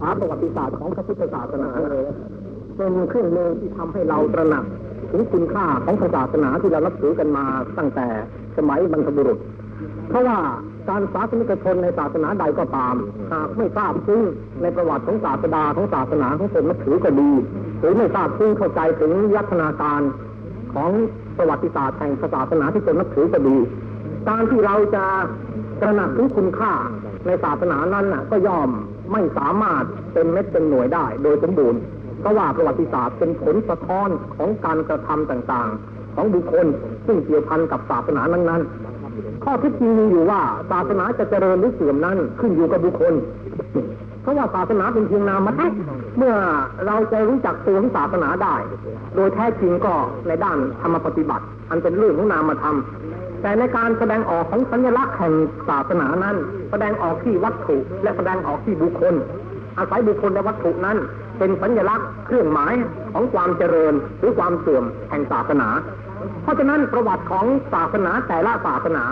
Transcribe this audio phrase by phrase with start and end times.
[0.00, 1.70] ษาประวัติศาสตร์ของพระพุทธศาสนา
[2.76, 4.64] เป็นเครื่องมือที่ทำให้เราตระหนัก
[5.10, 7.44] ถึงคุณค่าของศาสนาที่เรานับถือกันมา
[7.78, 8.06] ตั้งแต่
[8.56, 9.38] สมัยบรรพบุรุษ
[10.08, 10.38] เพราะว่า
[10.88, 12.94] การศาสนิกชนในศาสนาใดก็ตาม
[13.32, 14.22] หากไม่ทราบซึ้ง
[14.62, 17.30] ในประวัติของศาสดาของศาสนาของตนนับถือก็ดี
[17.80, 20.02] หรือไม่ทราบซึ้งเข้าใจถึงลักษณะการ
[20.74, 20.90] ของ
[21.38, 23.56] ประวัติศาสตร์แห่งศาสนาที่ตนนับถือก็ดี
[24.28, 25.04] การที่เราจะ
[25.80, 26.72] ตระหนักถึงคุณค่า
[27.26, 28.70] ในศาสนานั้นน่ะ ก็ย่อม
[29.12, 31.80] ไม่สามารถเป็นเม็ดเป็นหน่วยได้ โดยสมบูรณ์
[32.20, 36.66] เพราะว่าประวัติศาสตร์เป็นผลสะท้อนของการกระทำต่างๆ ของบุคคล
[37.06, 40.40] ซึ่งเกี่ยวพันกับศาสนานั้นๆ ข้อเที่จริงมีอยู่ว่า
[40.70, 43.14] ศาสนาจะเจริญหรือเสื่อมนั้นขึ้นอยู่กับบุคคล
[44.22, 45.72] เพราะว่าศาสนาเป็นเพียงนามธรรม
[46.18, 46.34] เมื่อ
[46.86, 48.56] เราจะรู้จักตัวของศาสนาได้
[49.16, 49.94] โดยแท้จริงก็
[50.26, 52.76] ในด้านธรรมปฏิบัติ อันเป็นเรื่องของนามธรรม
[53.42, 55.34] แต่ในการแสดงออกของสัญลักษณ์แห่ง
[55.68, 56.36] ศาสนานั้น
[56.70, 59.14] แสดงออกที่วัตถุและแสดงออกที่บุคคล
[59.78, 60.98] อาศัยบุคคลและวัตถุนั้น
[61.38, 62.74] เป็นสัญลักษณ์เครื่องหมาย
[63.12, 65.68] ของความเจริญหรือความเสื่อมแห่งศาสนา
[66.42, 69.04] เพราะฉะนั้นประวัติของศาสนาแต่ละศาสนา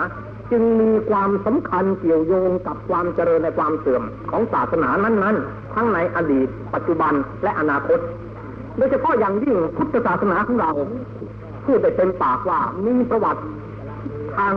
[0.51, 7.99] จึงมีความสำคัญเกี่ยวโยงกับความเจริญและความเสื่อมของศาสนานั้นๆ ทั้งในอดีต ปัจจุบันและอนาคต
[8.77, 10.71] โดยเฉพาะอย่างยิ่งพุทธศาสนาของเรา
[11.65, 13.41] พูดได้เต็มปากว่ามีประวัติ
[14.37, 14.53] ทาง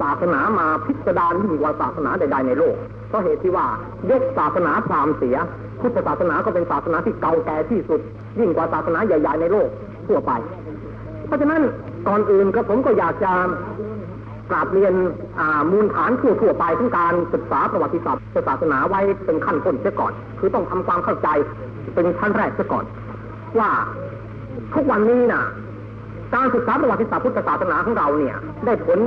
[0.00, 2.76] ศาสนามาพิสดารยิ่งกว่าศาสนาใดๆในโลก
[3.08, 3.66] เพราะเหตุที่ว่า
[4.10, 5.36] ยกศาสนาพราหมณ์เสีย
[5.80, 8.00] พุทธศาสนาก็เป็นศาสนาที่เก่าแก่ที่สุด
[8.38, 9.68] ยิ่งกว่าศาสนาใหญ่ ๆในโลก
[10.08, 10.32] ทั่วไป
[11.26, 11.62] เพราะฉะนั้น
[12.08, 13.32] ก่อนอื่นก็ผมก็อยากจะ
[14.50, 14.94] กราบเรียน
[15.70, 21.28] มูลฐานทั่วๆไปของการศึกษาประวัติศาสตร์ศาสนาไว้เป็นขั้นต้นเสียก่อน คือต้องทำความเข้าใจ
[21.94, 22.84] เป็นขั้นแรกเสียก่อน
[23.58, 23.70] ว่า
[24.74, 25.44] ทุกวันนี้น่ะ
[26.34, 28.98] การศึกษาประวัติศาสตร์พุทธศาสนาของเราเนี่ย ได้ผล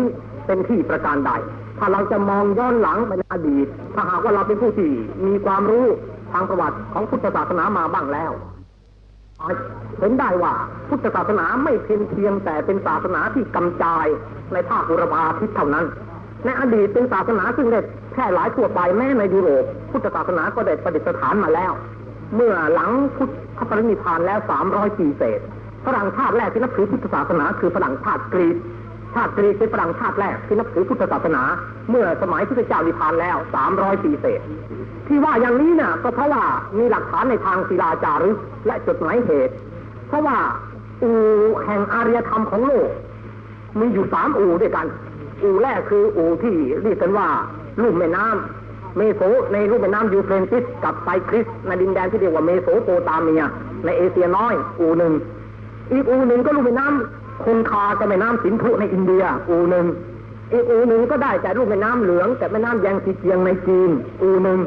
[0.45, 1.31] เป็นที่ประการใด
[1.79, 4.91] ถ้าเราจะมองย้อนหลังไปในอดีต ถ้าหากว่าเราเป็นผู้ที่
[5.25, 5.85] มีความรู้
[6.33, 8.31] ทางประวัติของพุทธศาสนามาบ้างแล้ว
[9.99, 10.53] เห็นได้ว่า
[10.89, 14.07] พุทธศาสนาไม่เพียงเพียงแต่เป็นศาสนาที่กำจาย
[14.53, 15.85] ในภาคบุรพาทิศเท่านั้น
[16.45, 17.79] ในอดีตเป็นศาสนาซึ่งได้
[18.11, 21.71] แพร่หลายทั่วไปแม้ในยุโรป พุทธศาสนาก็ได้ประดิษฐานมาแล้ว
[22.35, 25.41] เมื่อหลังพุทธปรินิพพานแล้วสามร้อยปีเศษ
[25.85, 28.55] ฝรั่งชาติแรกที่นับถือพุทธศาสนา คือฝรั่งชาติกรีก
[29.15, 31.43] ชาติกรีกเป็นฝรั่งชาติแรกที่นับถือพุทธศาสนา
[31.89, 34.41] เมื่อสมัยพระเจ้านิพพานแล้วสามร้อยปีเศษ
[35.07, 36.43] ที่ว่าอย่างนี้น่ะ ก็เพราะว่า
[36.77, 39.53] มีหลักฐานในทางศิลาจารึกและจดหมายเหตุ
[40.07, 40.37] เพราะว่า
[41.03, 41.11] อู
[41.65, 42.89] แห่งอารยธรรมของโลก
[43.79, 44.85] มีอยู่สามอู่ด้วยกัน
[45.43, 47.27] อู่แรกคืออู่ที่เรียกกันว่า
[47.81, 49.21] ลุ่มแม่น้ำเมโส
[49.53, 53.43] ในลุ่มแม่น้ำยูเฟรติสกับไทกริสในดินแดนที่เรียกว่าเมโสโปตาเมีย
[53.85, 55.13] ในเอเชียน้อยอู่หนึ่ง
[55.91, 59.85] อีกอู่หนึ่งก็ลุ่มแม่น้ำคงคากับแม่น้ำสินธุในอินเดีย อู่หนึ่ง
[60.53, 63.89] อีกอู่หนึ่งก็ได้จากลุ่มแม่น้ำเหลืองกับแม่น้ำแยงซีเจียงในจีน
[64.21, 64.59] อู่หนึ่ง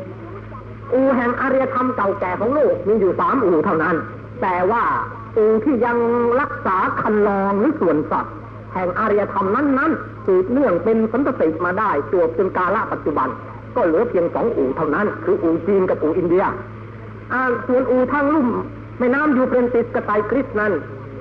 [0.93, 3.97] อู่แห่งอารยธรรมเก่าแก่ของโลกมีอยู่สามอู่เท่านั้น
[4.43, 4.85] แต่ว่า
[5.37, 5.99] อู่ที่ยัง
[6.41, 8.35] รักษาคันลองหรือส่วนสัตว์
[8.75, 13.29] แห่งอารยธรรมนั้นๆสืบเนื่องเป็นสันตติมาได้จวบจนกาลปัจจุบัน
[13.75, 16.45] ก็เหลือเพียงสองอู่เท่านั้น คืออู่จีนกับอู่อินเดีย
[17.33, 18.49] อ่าส่วนอู่ทางลุ่ม
[18.99, 20.73] แม่น้ำยูเฟรติสกับไทกริสนั้น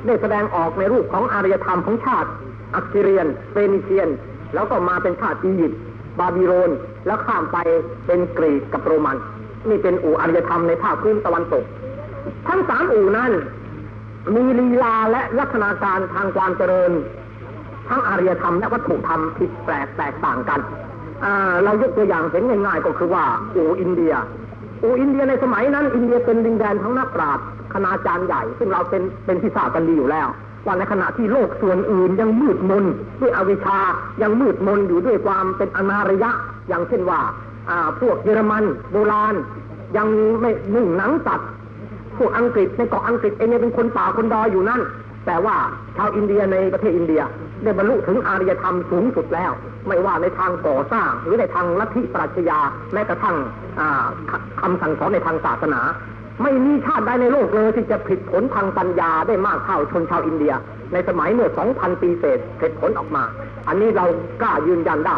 [0.05, 2.29] ได้แสดงออกในรูปของอารยธรรมของชาติ
[2.75, 4.09] อัสซีเรียนเฟนิเชียน
[4.53, 5.79] แล้วก็มาเป็นชาติอียิปต์
[6.19, 6.71] บาบิโลน
[7.05, 7.57] แล้วข้ามไป
[8.05, 9.17] เป็นกรีกกับโรมัน
[9.69, 11.63] นี่เป็นอู่อารยธรรมในภาคพื้นตะวันตก
[12.47, 13.31] ทั้งสามอู่นั้น
[14.35, 16.91] มีลีลาและลักษณะการทางความเจริญ
[17.89, 20.59] ทั้งอารยธรรมและวัตถุธรรมผิดแปลกแตกต่างกัน
[21.63, 23.25] เรายกตัวอย่างเห็นง่ายๆก็คือว่า
[23.55, 24.13] อู่อินเดีย
[24.83, 30.27] อูอินเดียในสมัยนั้น อินเดียเป็นดินแดนทั้งนักปราชญ์คณาจารย์ใหญ่ ซึ่งเราเป็นเป็นที่ทราบกันดีอยู่แล้ว
[30.65, 32.85] ว่าในขณะที่โลกส่วนอื่นยังมืดมน
[33.21, 33.79] ด้วยอวิชชา
[34.21, 36.31] ยังมืดมนอยู่ด้วยความเป็นอนารยะ
[36.67, 37.19] อย่างเช่นว่า
[38.01, 39.33] พวกเยอรมันโบราณ
[39.97, 41.39] ยังนุ่งหนังสัตว์
[42.17, 44.81] พวกอังกฤษในเกาะอังกฤษเองเป็นคนป่าคนดอยอยู่นั่น
[45.25, 45.55] แต่ว่า
[45.97, 47.21] ชาวอินเดียในประเทศอินเดีย
[47.63, 49.51] ได้บรรลุถึงอารยธรรมสูงสุดแล้ว
[49.87, 52.59] ไม่ว่าในทางก่อสร้าง หรือในทางลัทธิปรัชญา
[52.93, 53.35] แม้กระทั่ง
[54.61, 55.81] คำสั่งสอนในทางศาสนา
[56.43, 60.53] ไม่มีชาติใดในโลกเลยที่จะผลิตผลทางปัญญาได้มากเท่าชนชาวอินเดีย
[60.93, 63.23] ในสมัยเมื่อ 2,000 ปีเศษผิดผลออกมา
[63.67, 64.05] อันนี้เรา
[64.41, 65.17] กล้ายืนยันได้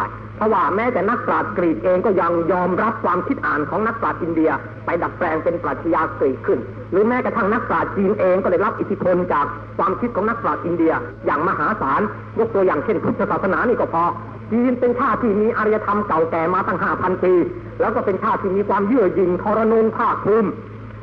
[0.52, 4.50] ว่าแม้แต่นักปราชญ์กรีกเองก็ยังยอมรับความคิดอ่านของนักปราชญ์อินเดีย
[4.84, 6.58] ไปดัดแปลงเป็นปรัชญากรีกขึ้น
[6.92, 9.46] หรือแม้กระทั่งนักปราชญ์จีนเองก็ได้รับอิทธิพลจาก
[9.78, 10.92] ความคิดของนักปราชญ์อินเดีย
[11.26, 12.00] อย่างมหาศาล
[12.38, 14.04] ยกตัวอย่างเช่นพุทธศาสนานี่ก็พอ
[14.52, 17.34] จีนเป็นชาติที่มีอารยธรรมเก่าแก่มาตั้งห้าพันปี
[17.80, 20.48] แล้วก็เป็นชาติที่มีความเยื่อหยิ่งทรนงภาคภูมิ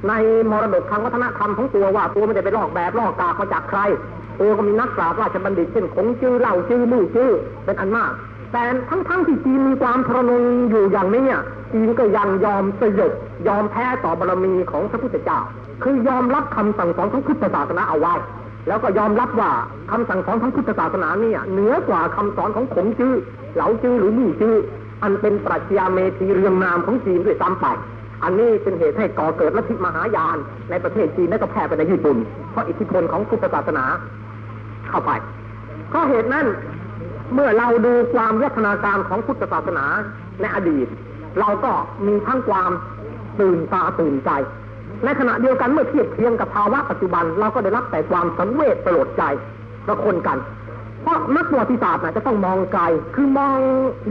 [0.08, 0.14] ใน
[0.52, 3.80] มรดกทางวัฒนธรรมของตัวว่าตัวไม่ได้ไปลอกแบบลอกกากมาจากใคร
[4.40, 7.32] ตัวก็มีนักปราชญ์ราชบัณฑิตเช่นคงจื้อเล่าจื้อมู่จื้อ
[7.66, 8.12] เป็นอันมาก
[8.52, 11.44] แต่ทั้งๆที่จีนมีความทรนงอยู่อย่างนี้อะ
[11.74, 13.12] จีนก็ยังยอมสยบ
[13.48, 15.40] ยอมแพ้ต่อบารมีของพระพุทธเจ้า
[15.84, 18.14] คือยอมรับคำสั่งสอนของพุทธศาสนาเอาไว้
[18.68, 19.52] แล้วก็ยอมรับว่า
[19.92, 23.14] คำสั่งสอนของพุทธศาสนาเนี่ยเหนือกว่าคำสอนของขงจื้อ
[23.56, 24.56] เหลาจื้อหรือนี่จื้อ
[25.04, 27.66] อันเป็นปรัชญาเมธีเรืองนามของจีนด้วยซ้ำไป
[28.24, 30.38] อันนี้เป็นเหตุให้ก่อเกิดลัทธิมหายาน
[30.70, 32.18] ในประเทศจีนและก็แพร่ไปในญี่ปุ่น
[32.52, 33.86] เพราะอิทธิพลของพุทธศาสนา
[34.90, 35.12] เข้าไป
[35.90, 36.46] เพราะเหตุนั้น
[37.34, 39.86] เมื่อเราดูความวัฒนาการของพุทธศาสนา
[40.42, 40.88] ในอดีต
[41.40, 41.72] เราก็
[42.08, 42.72] มีทั้งความ
[43.40, 44.30] ตื่นตาตื่นใจ
[45.06, 49.24] ในขณะเดียวกันเมื่อเทียบเทียงกับภาวะปัจจุบัน เราก็ได้รับแต่ความสังเวชประหลดใจ
[49.88, 50.38] ประคนกัน
[51.04, 52.84] เพราะนักประวัติศาสตร์นะจะต้องมองไกล
[53.16, 53.58] คือมอง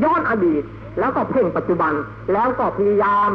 [0.05, 0.63] ย้อนอดีต
[0.99, 1.93] แล้วก็เพ่งปัจจุบัน
[2.33, 3.31] แล้วก็พยายาม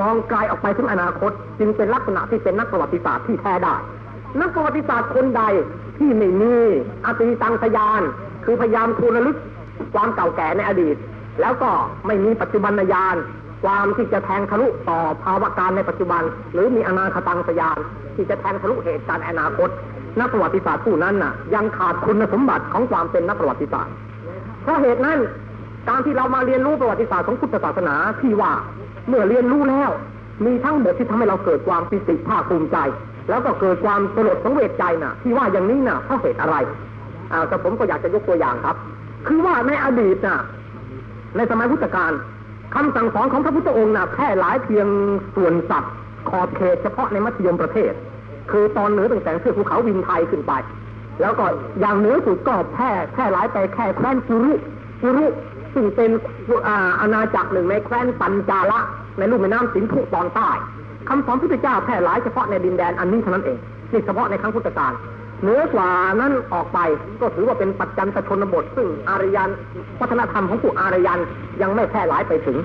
[0.00, 3.74] มองไกลออกไปถึงอนาคต จึงเป็นลักษณะที่เป็นนักประวัติศาสตร์ที่แท้ได้
[4.40, 5.42] นักประวัติศาสตร์คนใด
[5.98, 6.54] ที่ไม่มี
[7.04, 8.02] อติตังสยาน
[8.50, 9.36] คือพยายามทูระลึก
[9.94, 10.96] ความเก่าแก่ในอดีต
[11.40, 11.70] แล้วก็
[12.06, 13.16] ไม่มีปัจจุบันญาณ
[13.64, 17.78] ความที่จะแทงทะลุต่อภาวะการในปัจจุบัน หรือมีอนาคตังสยาน
[18.14, 19.68] ที่จะแทงทะลุเหตุการณ์อนาคต
[20.20, 23.94] นักประวัติศาสตร์ผู้นั้นน่ะ ยังขาดคุณสมบัติของความเป็นนักประวัติศาสตร์
[24.62, 25.18] เพราะเหตุนั้น
[25.88, 28.52] การที่เรามาเรียนรู้ประวัติศาสตร์ของพุทธศาสนาที่ว่า
[29.08, 29.90] เมื่อเรียนรู้แล้ว
[30.46, 32.76] มีทั้งหมดที่ทำให้เราเกิดความปิติภาคภูมิใจ
[33.28, 36.56] แล้วก็เกิดความสลดสังเวชใจน่ะ ที่ว่าอย่างนี้น่ะเพราะเหตุอะไร
[37.32, 38.76] อ่าแต่ผมก็อยากจะยกตัวอย่างครับ
[39.26, 40.40] คือว่าในอดีตน่ะ
[41.36, 42.12] ในสมัยพุทธกาล
[42.74, 44.86] คำสั่งสอนของพระพุทธองค์น่ะแพร่หลายเพียง
[45.36, 45.92] ส่วนสัตว์
[46.28, 47.92] ขอบเขตเฉพาะในมัธยมประเทศ
[48.50, 50.52] คือตอนเหนือตั้งแต่เทือกภูเขาวินไทยขึ้นไป
[51.20, 51.44] แล้วก็
[51.80, 54.52] อย่างเหนือสุดก็แพร่แพร่หลายไปแค่แคว้นกุรุ
[55.02, 55.26] กุรุ
[55.74, 56.10] ซึ่งเป็น
[56.66, 58.80] อาอาณาจักรหนึ่งในแคว้นปัญจาละ
[59.18, 60.50] ในลุ่มแม่น้ำสินธุตอนใต้
[61.08, 63.58] คำสอนพุทธเจ้าแพร่หลายเฉพาะในดินแดนอันนี้เท่านั้นเอง
[63.92, 64.92] นี่เฉพาะในครั้งพุทธกาล
[65.42, 65.90] เหนือกว่า
[66.20, 66.78] นั้นออกไป
[67.20, 69.50] ก็ถือว่าเป็นปัจจันตชนบท ซึ่งอารยัน
[70.00, 71.20] วัฒนธรรมของพวกอารยัน
[71.62, 72.58] ยังไม่แพร่หลายไปถึง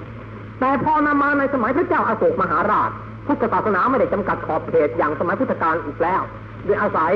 [0.60, 2.90] แต่พอนำมาในสมัยพระเจ้าอาโศกมหาราช
[3.28, 6.22] พุทธศาสนาไม่ได้จำกัดขอบเขตอย่างสมัยพุทธกาลอีกแล้ว
[6.66, 7.14] โดยอาศัย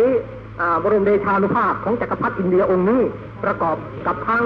[0.84, 3.02] บรมเดชานุภาพของจักรพรรดิอินเดียองค์นี้
[3.44, 3.76] ประกอบ
[4.08, 4.44] กับทั้ง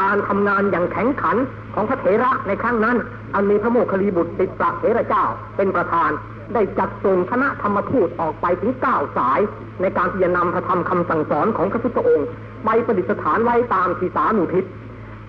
[0.00, 1.36] การทำงานอย่างแข็งขัน
[1.74, 2.96] ของพระเถระในครั้งนั้น
[3.34, 5.24] อันมีพระโมคคัลลีบุตรติดประเถระเจ้า
[5.56, 6.10] เป็นประธาน
[6.54, 9.40] ได้จัดส่งคณะธรรมทูตออกไปถึงเก้าสาย
[9.80, 12.28] ในการที่จะนำพระธรรมคำสั่งสอนของพระพุทธองค์
[12.64, 14.64] ไปประดิษฐานไว้ตามทีสานุทิศ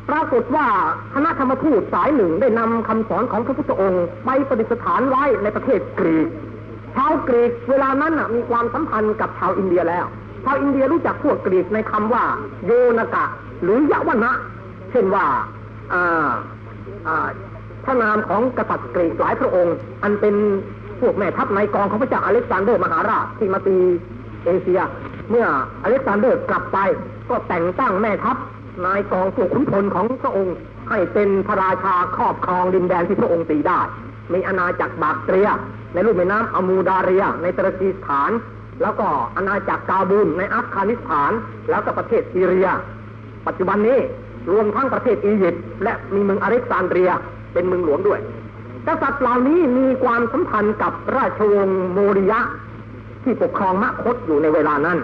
[0.10, 0.68] ปรากฏว่า
[1.16, 6.28] คณะธรรมทูตสายหนึ่งได้นำคำสอนของพระพุทธองค์ ไปประดิษฐานไว้ในประเทศกรีก
[6.96, 10.06] ชาวกรีกเวลานั้นมีความสัมพันธ์กับชาวอินเดียแล้ว
[10.46, 12.24] ชาวอินเดียรู้จักพวกกรีกในคำว่า
[12.66, 13.26] โยนกะ
[13.64, 14.32] หรือยะวนะ
[14.92, 15.26] เช่นว่า
[15.94, 16.30] อ่า
[17.08, 17.28] อ่า
[17.86, 20.36] พระนามของกษัตริย์กรีกหลายพระองค์ อันเป็น
[21.02, 23.78] พวกแม่ทัพในกองของพระเจ้าอเล็กซานเดอร์มหาราชที่มาตี
[24.46, 24.82] เอเชีย
[25.30, 25.46] เมื่อ
[25.84, 26.78] อเล็กซานเดอร์กลับไป
[27.30, 28.38] ก็แต่งตั้งแม่ทัพ
[28.86, 30.56] นายกองพวกขุนพลของพระองค์
[30.90, 33.80] ให้เป็นพระราชาครอบครองดินแดนที่พระองค์ตีได้
[34.34, 35.50] มีอาณาจักรบากเตรีย
[35.94, 38.32] ในรูปแม่น้ำอมูดาเรีย ในตุรกีสถาน
[38.82, 41.32] แล้วก็อาณาจักรกาบูลในอัฟกานิสถาน
[41.70, 42.68] แล้วก็ประเทศซีเรีย
[43.48, 44.00] ปัจจุบันนี้
[44.52, 47.12] รวมทั้งประเทศอียิปต์และมีเมืองอเล็กซานเดรีย
[47.54, 48.20] เป็นเมืองหลวงด้วย
[48.88, 52.40] กษัตริย์เหล่านี้มีความสัมพันธ์กับราชวงศ์โมริยะ
[53.24, 54.98] ที่ปกครองมคตอยู่ในเวลานั้น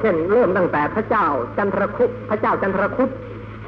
[0.00, 1.26] เช่นเริ่มตั้งแต่พระเจ้า
[1.56, 3.10] จันทรคุปพระเจ้าจันทรคุป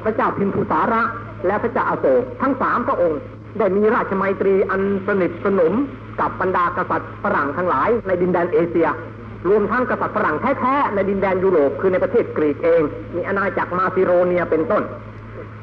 [0.03, 1.01] พระเจ้าพิมพุสาระ
[1.47, 3.19] และพระเจ้าอาโศกทั้งสามพระองค์
[3.57, 5.73] ได้มีราชมัยตรีอันสนิทสนม
[6.19, 8.87] กับบรรดากษัตริย์ฝรั่งทั้งหลายในดินแดนเอเชีย
[9.49, 12.81] รวมทั้งกษัตริย์ฝรั่งแท้ๆในดินแดนยุโรปคือในประเทศกรีกเอง
[13.15, 14.83] มีอาณาจักรมาซิโรเนียเป็นต้น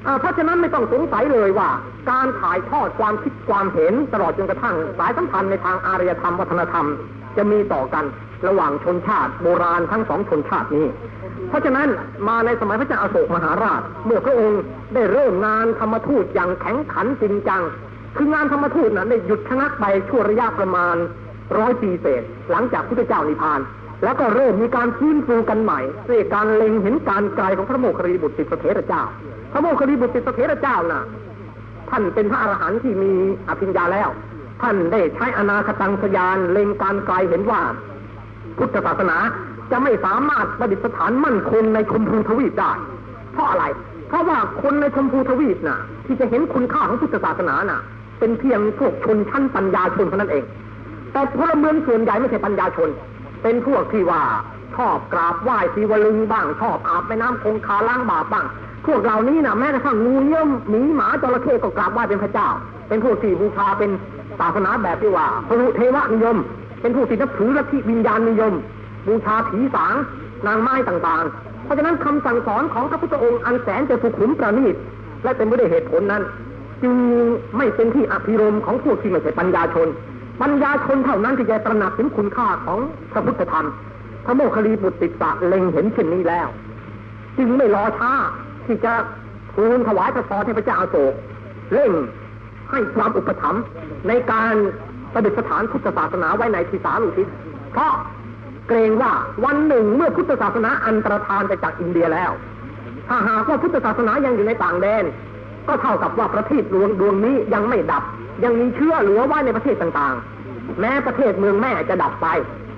[0.02, 1.70] เพราะฉะนั้นไม่ต้องสงสัยเลยว่า
[2.10, 6.86] การถ่ายทอดความคิดความเห็นตลอดจนกระทั่งสายสัมพันธ์ในทางอารยธรรมวัฒนธรรม
[7.36, 8.04] จะมีต่อกัน
[8.48, 10.86] ระหว่างชนชาติโบราณทั้งสองชนชาตินี้
[11.48, 11.88] เพราะฉะนั้น
[12.28, 14.60] มาในสมัยพระเจ้าอโศกมหาราช เมื่อพระองค์
[14.94, 17.62] ได้เริ่มงานธรรมทูตอย่างแข็งขันจริงจัง
[18.16, 20.96] คืองานธรรมทูตนั้นได้หยุดชะงักไปชั่วระยะประมาณ
[21.58, 23.60] ร้อยปีเศษ หลังจากพุทธเจ้านิพพาน
[24.04, 29.02] แล้วก็เริ่มมีการฟื้นฟูกันใหม่ด้วยการเล็งเห็นการไกลของพระโมคคัลลีบุตรติสเถระเจ้า
[29.52, 31.02] พระโมคคัลลีบุตรติสเถระเจ้าน่ะ
[31.90, 33.12] ท่านเป็นพระอรหันต์ที่มี
[33.48, 34.08] อภิญญาแล้ว
[34.62, 37.60] ท่านได้ใช้อนาคตังสยานเล็งการไกลเห็นว่า
[38.58, 39.16] พุทธศาสนา
[39.70, 42.72] จะไม่สามารถประดิษฐานมั่นคงในชมพูทวีปได้
[43.32, 43.64] เพราะอะไร
[44.08, 47.80] เพราะว่าคนในชมพูทวีปน่ะ ที่จะเห็นคุณค่าของพุทธศาสนาน่ะ
[48.18, 50.44] เป็นเพียงพวกชนชั้นปัญญาชนเท่านั้นเอง
[51.12, 52.88] แต่พลเมืองส่วนใหญ่ไม่ใช่ปัญญาชน
[53.42, 54.22] เป็นพวกที่ว่า
[54.76, 58.46] ชอบกราบไหว้ศิวลึงบ้างชอบอาบแม่น้ำคงคาล้างบาปบ้าง
[58.86, 62.48] พวกเหล่านี้นะแม้กระทั่งงูเงี้ยวหมีหมาจระเข้ก็กราบไหว้เป็นพระเจ้า
[62.88, 63.90] เป็นพวกที่บูชาเป็น
[64.40, 66.36] ศาสนาแบบที่ว่าพรุเทวนิยม
[66.80, 68.52] เป็นผู้ที่นับถือลัทธิวิญญาณนิยม
[69.06, 69.94] บูชาผีสาง
[70.46, 74.74] นางไม้ต่างๆ เพราะฉะนั้นคำสั่งสอนของพระพุทธองค์อันแสนจะสุขุมประณีต
[75.24, 76.22] และเต็มไปด้วยเหตุผลนั้น
[76.82, 76.94] จึง
[77.56, 79.88] ไม่เป็นที่อภิรมของผู้ที่ไม่ใช่ปัญญาชน
[80.42, 82.78] ปัญญาชนเท่านั้นที่จะตระหนักถึงคุณค่าของ
[83.12, 83.66] พระพุทธธรรม
[84.24, 86.48] พระโมคคัลลีบุตรติสสะเล็งเห็นเช่นนี้แล้ว
[87.36, 88.12] จึงไม่รอช้า
[88.66, 88.92] ที่จะ
[89.54, 91.14] ทูลถวายพระพรให้พระเจ้าอาโศก
[91.72, 91.92] เร่ง
[92.70, 93.62] ให้ความอุปถัมภ์
[94.08, 94.54] ในการ
[95.12, 97.28] ประดิษฐานพุทธศาสนาไว้ในทิสาลุทิศ
[97.72, 97.92] เพราะ
[98.68, 99.12] เกรงว่า
[99.44, 102.30] วันหนึ่งเมื่อพุทธศาสนาอันตรธานไปจากอินเดียแล้ว
[103.08, 105.04] ถ้าหากว่าพุทธศาสนายังอยู่ในต่างแดน
[105.68, 108.04] ก็เท่ากับว่าประเทศดวงดวงนี้ยังไม่ดับ
[108.44, 112.28] ยังมีเชื้อเหลือไว้ในประเทศต่างๆ แม้ประเทศเมืองแม่จะดับไป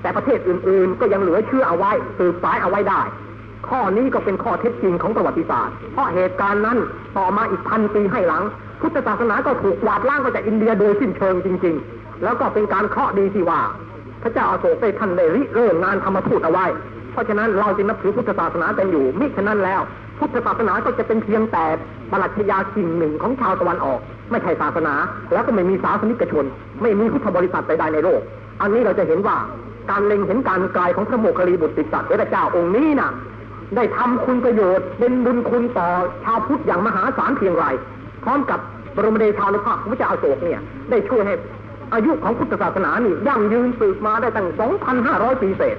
[0.02, 3.00] แต่ประเทศอื่นๆ ก็ยังเหลือเชื้อเอาไว้สืบสายเอาไว้ได้
[3.68, 6.78] ข้อนี้ก็เป็นข้อเท็จจริงของประวัติศาสตร์ เพราะเหตุการณ์นั้น
[7.16, 8.42] ต่อมาอีกพันปีให้หลัง
[8.80, 13.60] พุทธศาสนาก็ถูกกวาดล้างไปจากอินเดียโดยสิ้นเชิงจริง ๆ แล้วก็เป็นการเคราะห์ดีที่ว่า
[14.22, 16.66] พระเจ้าอาโศกได้ท่านได้ริเริ่มงานธรรมทูตเอาไว้
[17.12, 19.80] เพราะฉะนั้นเราจึงนับถือพุทธศาสนากันอยู่มิฉะนั้นแล้ว
[20.18, 21.64] พุทธศาสนาก็จะเป็นเพียงแต่
[22.10, 24.94] ปรัชญาสิ่งหนึ่งของชาวตะวันออก ไม่ใช่ศาสนา
[25.32, 26.44] แล้วก็ไม่มีศาสนิกชน
[26.82, 28.20] ไม่มีพุทธบริษัทใดๆในโลก
[28.60, 29.36] อันนี้เราจะเห็นว่า
[29.90, 33.10] การเล็งเห็นการกลของพระโมคคัลลีบุตรติสัตว์พระเจ้าองค์นี้น่ะ
[33.76, 35.88] ได้ทำคุณประโยชน์เป็นบุญคุณต่อ
[36.24, 37.64] ชาวพุทธอย่างมหาศาลเพียงไร
[38.24, 38.60] พร้อมกับ
[38.96, 41.34] บรมเดชานุภาพของพระเจ้าอาโศกเนี่ย ได้ช่วยให้
[41.94, 44.46] อายุของพุทธศาสนานี่ยั่งยืนสืบมาได้ตั้ง
[44.94, 45.76] 2,500 ปีเศษ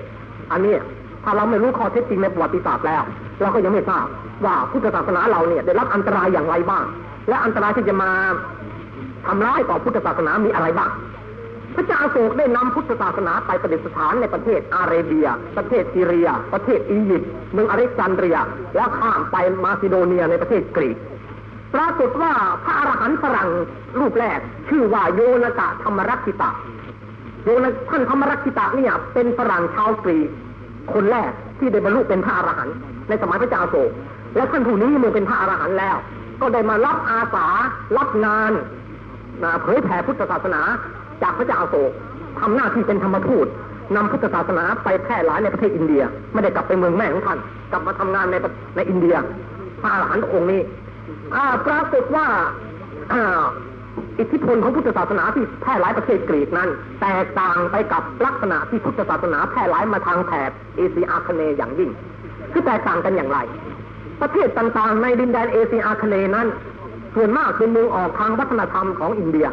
[0.51, 0.75] อันนี้
[1.23, 3.03] ถ้าเราไม่รู้ข้อเท็จจริงในประวัติศาสตร์แล้ว
[3.41, 4.05] เราก็ยังไม่ทราบ
[4.45, 6.85] ว่าพุทธศาสนาเราเนี่ยได้รับอันตรายอย่างไรบ้าง
[7.29, 8.11] และอันตรายที่จะมา
[9.27, 10.91] ทำร้ายต่อพุทธศาสนามีอะไรบ้าง
[11.75, 15.27] พระเจ้าอโศกได้นำพุทธศาสนาไปประดิษฐานในประเทศอาเรเบีย
[15.57, 18.37] ประเทศซีเรีย ประเทศอียิปต์เมืองอเล็กซานเดรีย
[18.75, 20.97] แล้วข้ามไปมาซิโดเนียในประเทศกรีก
[21.73, 22.31] ปรากฏว่า
[22.63, 23.49] พระอรหันต์ฝรั่ง
[23.99, 24.39] รูปแรก
[24.69, 26.51] ชื่อว่าโยนตะธรรมรักษิตะ
[27.43, 30.29] โยนท่านธรรมรักษิตะเนี่ยเป็นฝรั่งชาวกรีก
[30.93, 32.75] คนแรกที่ได้บรรลุเป็นพระอรหันต์
[33.09, 33.91] ในสมัยพระเจ้าอโศก
[34.35, 35.97] และท่านผู้นี้เมื่อเป็นพระอรหันต์แล้ว
[36.41, 37.47] ก็ได้มารับอาสา
[37.97, 38.51] รับงาน
[39.61, 40.61] เผยแผ่พุทธศาสนา
[41.23, 41.91] จากพระเจ้าอาโศก
[42.39, 43.47] ทำหน้าที่เป็นธรรมทูต
[43.95, 46.03] นำพุทธศาสนาไปแพร่หลายในประเทศอินเดีย
[46.33, 47.39] ไม่ได้กลับไปเมืองแม่ของท่าน
[47.71, 48.35] กลับมาทำงานใน
[48.75, 49.15] ในอินเดีย
[49.81, 50.61] พระอรหันต์องค์นี้
[51.35, 52.27] อ่าปรากฏว่า
[53.13, 53.43] อ่า
[54.19, 56.69] อิทธิพลของพุทธศาสนาที่แพร่หลายประเทศกรีกนั้น
[57.01, 61.89] แตกต่างไปกับลักษณะที่พุทธศาสนาแพร่หลายมาทางแถบเอเชียอาคเนย์อย่างยิ่ง
[62.51, 63.39] คือแตกต่างกันอย่างไร
[64.21, 66.47] ประเทศต่างๆ ในดินแดนเอเชียอาคเนย์นั้น
[67.15, 69.47] ส่วนมากเป็นเมืองออกทางวัฒนธรรมของอินเดีย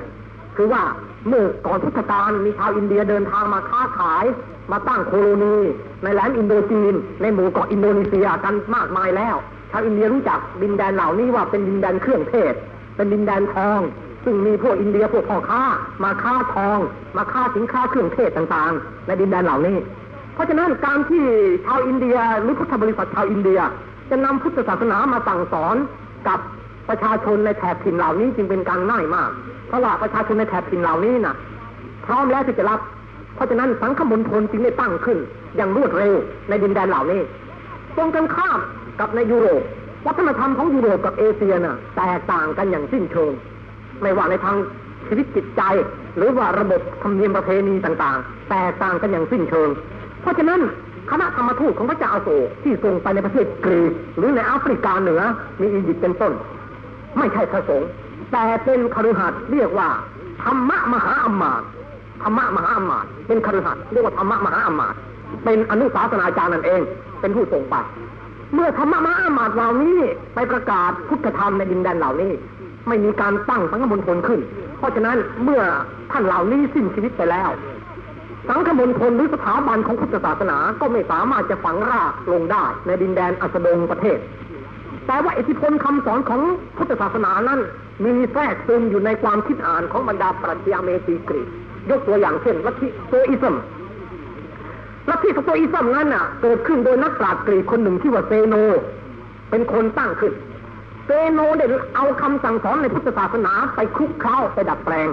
[0.57, 0.83] คือว่า
[1.29, 4.25] เมื่อก่อนพุทธกาลมีชาวอินเดียเดินทางมาค้าขาย
[4.73, 5.57] มาตั้ง colony
[6.03, 9.37] ในแหลมอินโดจีน ในหมู่เกาะอินโดนีเซียกันมากมายแล้ว
[9.71, 12.55] ชาวอินเดียรู้จักดินแดนเหล่านี้ว่าเป็นดินแดนเครื่องเทศ
[12.97, 13.81] เป็นดินแดนทอง
[14.25, 15.63] ซึ่งมีพวกอินเดียพวกพ่อค้า
[16.05, 16.79] มาค้าทอง
[17.17, 19.77] มาค้าสินค้าเครื่องเทศต่างๆ ในดินแดนเหล่านี้
[20.35, 21.25] เพราะฉะนั้นการที่
[21.67, 23.61] ชาวอินเดียหรือพุทธบริษัทชาวอินเดีย
[24.11, 25.77] จะนำพุทธศาสนามาสั่งสอน
[26.29, 26.41] กับ
[26.89, 29.31] ประชาชนในแถบถิ่นเหล่านี้จึงเป็นการง่ายมาก
[29.73, 31.35] เพราะว่าประชาชนในแถบถิ่นเหล่านี้น่ะ
[32.07, 32.81] พร้อมแล้วที่จะรับ
[33.35, 35.19] เพราะฉะนั้นสังคมณฑลจึงได้ตั้งขึ้น
[35.57, 36.13] อย่างรวดเร็ว
[36.49, 37.21] ในดินแดนเหล่านี้
[37.97, 38.59] ตรงกันข้าม
[39.01, 39.63] กับในยุโรป
[40.07, 43.33] วัฒนธรรมของยุโรปกับเอเชียน่ะแตกต่างกันอย่างสิ้นเชิง
[44.03, 44.57] ไม่ว่าในทาง
[45.07, 45.63] ชีวิตจิตใจ
[46.17, 49.69] หรือว่าระบบธรรมเนียมประเพณีต่างๆ แตกต่างกันอย่างสิ้นเชิง
[50.21, 50.61] เพราะฉะนั้น
[51.11, 55.23] คณะธรรมทูตของพระเจ้าอโศกที่ส่งไปในประเทศกรีกหรือในแอฟริกาเหนือ
[55.61, 56.33] มีอียิปต์เป็นต้น
[57.19, 57.89] ไม่ใช่พระสงฆ์
[58.33, 59.89] แต่เป็นคฤหัสถ์เรียกว่า
[60.45, 61.63] ธรรมะมหาอำมาต
[62.23, 64.95] ธรรมะมหาอำมาตเป็นคฤหัสถ์เรียกว่าธรรมะมหาอำมาต
[65.45, 66.81] เป็นอนุสาสนาจารย์นั่นเอง
[67.21, 67.77] เป็นผู้ส่งไป
[68.55, 69.99] เมื่อธรรมะมหาอำมาตเหล่านี้
[70.35, 72.33] ไปประกาศพุทธธรรมในดินแดนเหล่านี้
[72.89, 74.41] ไม่มีการตั้งสังฆมณฑลขึ้น
[74.79, 75.63] เพราะฉะนั้นเมื่อ
[76.11, 77.51] ท่านเหล่านี้สิ้นชีวิตไปแล้ว
[78.49, 84.19] สังฆมณฑลหรือสถาบันของพุทธศาสนาก็ไม่สามารถจะฝังรากลงได้ในดินแดนอัสดงประเทศ
[85.07, 86.41] แต่ว่าอิทธิพลคำสอนของ
[86.77, 87.61] พุทธศาสนานั้น
[88.05, 91.43] มีแทรกซึมอยู่ในความคิดอ่านของบรรดาปรัชญาเมธีกรี
[91.91, 93.57] ยกตัวอย่างเช่นลัทธิโซอิซม
[95.11, 98.55] ลัทธิโซอิซมนั้นน่ะเกิดขึ้นโดยนักปราชญ์กรีกคนหนึ่งที่ว่าเซโน
[99.51, 100.33] เป็นคนตั้งขึ้น
[101.07, 101.65] เซโนได้
[101.97, 105.09] เอาคำสั่งสอนในพุทธศาสนาไปคลุกเคล้าไปดัดแปลง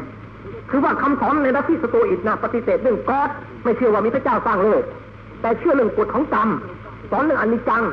[0.69, 3.29] คือว่าคำสอนในลัทธิสโตอิกนะปฏิเสธเรื่องกอด
[3.63, 4.83] ไม่เชื่อว่ามีพระเจ้าสร้างโลก
[5.41, 6.49] แต่เชื่อเรื่องกฎของกรรม
[7.11, 7.83] สอนเรื่องอนิจจัง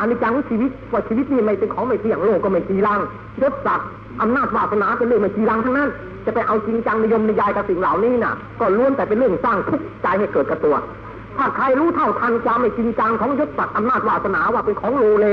[0.00, 3.00] อนิจจังของชีวิตว่าชีวิตนี่ไม่เป็นของไม่เที่ยงโลกก็ไม่จีรัง
[3.42, 3.88] ยศศักดิ์
[4.22, 5.88] อำนาจวาสนาเป็นเรื่องไม่จีรังทั้งนั้น
[6.26, 10.76] จะไปเอาจริงจังนิยมนิยายกับสิ่งเหล่านี้น่ะ ก็ล้วนแต่เป็นเรื่องสร้างทุกข์ใจให้เกิดกับตัว
[11.36, 15.26] ถ้าใครรู้เท่าทันความไม่จริงจังของยศศักดิ์อำนาจวาสนาว่าเป็นของโลเล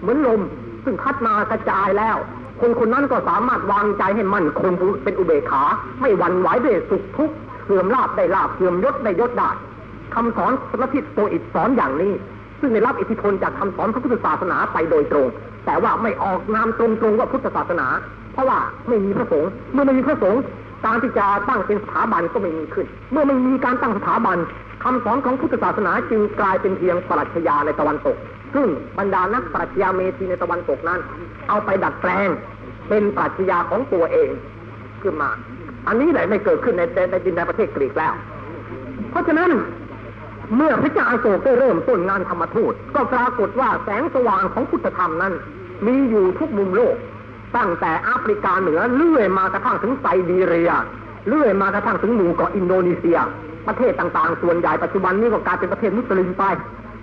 [0.00, 0.40] เหมือนลม
[0.84, 2.16] ซึ่งพัดมากระจายแล้ว
[2.60, 4.72] คนคนนั้นก็สามารถวางใจให้มั่นคง
[5.04, 5.64] เป็นอุเบกขา
[6.00, 9.50] ไม่หวั่นไหวด้วยสุขทุกข์เสื่อมลาภได้ลาภเสื่อมยศได้ยศได้
[10.14, 12.12] คำสอนลัทธิสโตอิกสอนอย่างนี้
[12.62, 15.26] ซึ่งได้รับอิทธิพลจากคำสอนพระพุทธศาสนาไปโดยตรง
[15.66, 17.86] แต่ว่าไม่ออกนามตรงๆว่าพุทธศาสนา
[18.32, 20.40] เพราะว่าไม่มีพระสงฆ์เมื่อไม่มีพระสงฆ์
[20.84, 24.38] การที่จะตั้งเป็นสถาบันก็ไม่มีขึ้น เมื่อไม่มีการตั้งสถาบัน
[24.84, 28.16] คำสอนของพุทธศาสนาจึงกลายเป็นเพียงปรัชญาในตะวันตก
[28.54, 31.00] ซึ่งบรรดานักปรัชญาเมธีในตะวันตกนั้น
[31.48, 32.28] เอาไปดัดแปลง
[32.88, 34.30] เป็นปรัชญาของตัวเอง
[35.02, 35.30] ขึ้นมา
[35.88, 38.14] อันนี้แหละไม่เกิดขึ้นในในดินแดนประเทศกรีกแล้ว
[39.10, 39.50] เพราะฉะนั้น
[40.56, 45.34] เมื่อพระเจ้าอโศกได้เริ่มต้นงานธรรมทูตก็ปรากฏว่าแสงสว่างของพุทธธรรมนั้น
[45.86, 46.96] มีอยู่ทุกมุมโลก
[47.56, 50.72] ตั้งแต่แอฟริกาเหนือเลื่อยมากระทั่งถึงไซบีเรีย
[51.28, 53.18] เลื่อยมากระทั่งถึงหมู่เกาะอินโดนีเซีย
[53.68, 56.44] ประเทศต่างๆ ส่วนใหญ่ปัจจุบันนี้ก็กลายเป็นประเทศมุสลิมไป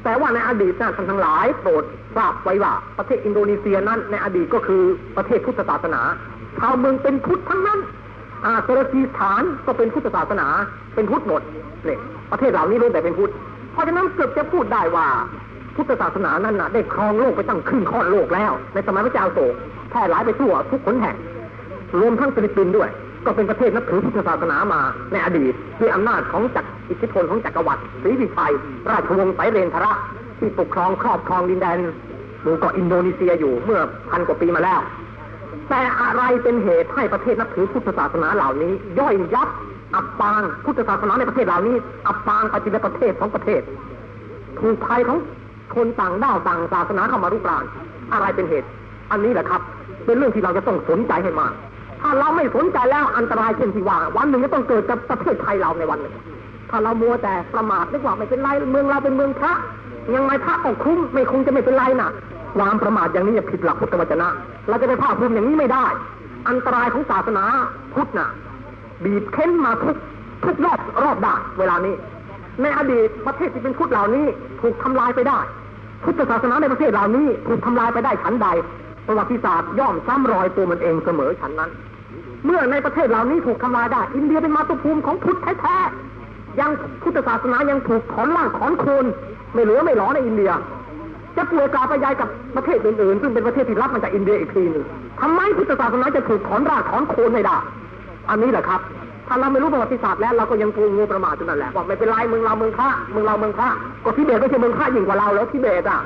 [0.03, 1.84] แต่ว่าในอดีตนะท่านทั้งหลายโปรด
[2.15, 4.82] ทราบไว้ว่าประเทศอินโดนีเซียนั้น ในอดีตก็คือ
[5.18, 6.01] ประเทศพุทธศาสนา
[6.58, 7.79] ชาวเมืองเป็นพุทธทั้งนั้น
[8.46, 10.48] อาตุรกีสถานก็เป็นพุทธศาสนา
[10.96, 11.41] เป็นพุทธหมด
[11.86, 12.00] เนี่ย
[12.32, 13.32] ประเทศเหล่านี้ล้วนแต่เป็นพุทธ
[13.72, 15.08] เพราะฉะนั้นเกือบจะพูดได้ว่า
[15.76, 19.54] พุทธศาสนานั้นน่ะ ได้ครองโลกไปตั้งครึ่งค่อนโลกแล้ว ในสมัยพระเจ้าอโศก
[19.90, 21.16] แพร่หลายไปทั่วทุกหนแห่ง
[22.00, 22.90] รวมทั้งฟิลิปปินส์ด้วย
[23.26, 24.82] ก็เป็นประเทศนับถือพุทธศาสนามา
[25.12, 28.54] ในอดีตด้วยอำนาจของจักรอิทธิพลของจักรวรรดิศรีวิชัย
[28.90, 29.94] ราชวงศ์ไศเลนทระ
[30.40, 31.78] ที่ปกครองครอบครองดินแดน
[32.44, 34.80] หมู่เกาะอินโดนีเซียอยู่เมื่อพันกว่าปีมาแล้ว
[35.70, 39.50] แต่อะไรเป็นเหตุให้ประเทศนับถือพุทธศาสนาเหล่านี้ ย่อยยับ
[39.96, 41.75] อับปางพุทธศาสนาในประเทศเหล่านี้
[42.08, 43.62] อับปางไปทีละประเทศของประเทศ
[44.60, 45.17] ถูกภัยของ
[45.75, 47.63] คนต่างด้าวต่างศาสนาเข้ามารุกราน
[48.13, 48.67] อะไรเป็นเหตุ
[49.12, 49.62] อันนี้แหละครับ
[50.05, 51.53] เป็นเรื่องที่เราจะต้องสนใจให้มาก
[52.01, 56.15] ถ้าเราไม่สนใจแล้วอันตรายเช่นที่ว่า วันหนึ่งจะต้องเกิดกับประเทศไทยเราในวันหนึ่ง
[56.69, 59.53] ถ้าเรามัวแต่ประมาทนึกว่าไม่เป็นไรเมืองเราเป็นเมืองพระ
[60.15, 62.10] ยังไงพระก็คุ้มไม่คงจะไม่เป็นไรน่ะ
[62.58, 64.27] ความประมาทอย่างนี้จะผิดหลักพุทธวจนะ
[64.69, 65.86] เราจะไปภาคภูมิอย่างนี้ไม่ได้
[66.50, 67.43] อันตรายของศาสนา
[67.93, 68.29] พุทธน่ะ
[69.03, 69.96] บีบเค้นมาทุก
[70.46, 71.96] ทุกรอบรอบด้านเวลานี้
[72.62, 74.25] ในอดีตประเทศที่เป็นพุทธเหล่านี้
[74.62, 75.39] ถูกทำลายไปได้
[76.03, 78.48] พุทธศาสนาในประเทศเหล่านี้ถูกทำลายไปได้ฉันใด
[79.08, 81.72] ประวัติศาสตร์ย่อมซ้ำรอยตัวมันเองเสมอฉันนั้น
[82.46, 86.71] เมื่อในประเทศเหล่านี้ถูกทำลายได้ อินเดียเป็นมาตุภูมิของพุทธแท้ๆยัง
[87.04, 89.06] พุทธศาสนายังถูกถอนล่างถอนโคน
[89.54, 90.52] ไม่เหลือไม่หลอในอินเดีย
[91.38, 94.86] จะป่วยกาไปยายกับประเทศอื่นๆซึ่งเป็นประเทศที่รับมาจากอินเดียอีกทีหนึ่ง
[95.21, 97.58] ทำไมพุทธศาสนาจะถูกถอนรากถอนโคนไม่ได้
[98.30, 98.82] อันนี้แหละครับ
[99.28, 103.70] ถ้าเราไม่รู้ประวัติศาสตร์แล้วเราก็ยังกูงูประมาทจนนั่นแหละบอกไม่เป็นไรเมืองเราเมืองพระเมืองเราเมืองพระ
[104.06, 106.00] ก็ทิเบตไม่ใช่เมืองพระยิ่งกว่าเราแล้วทิเบตอะ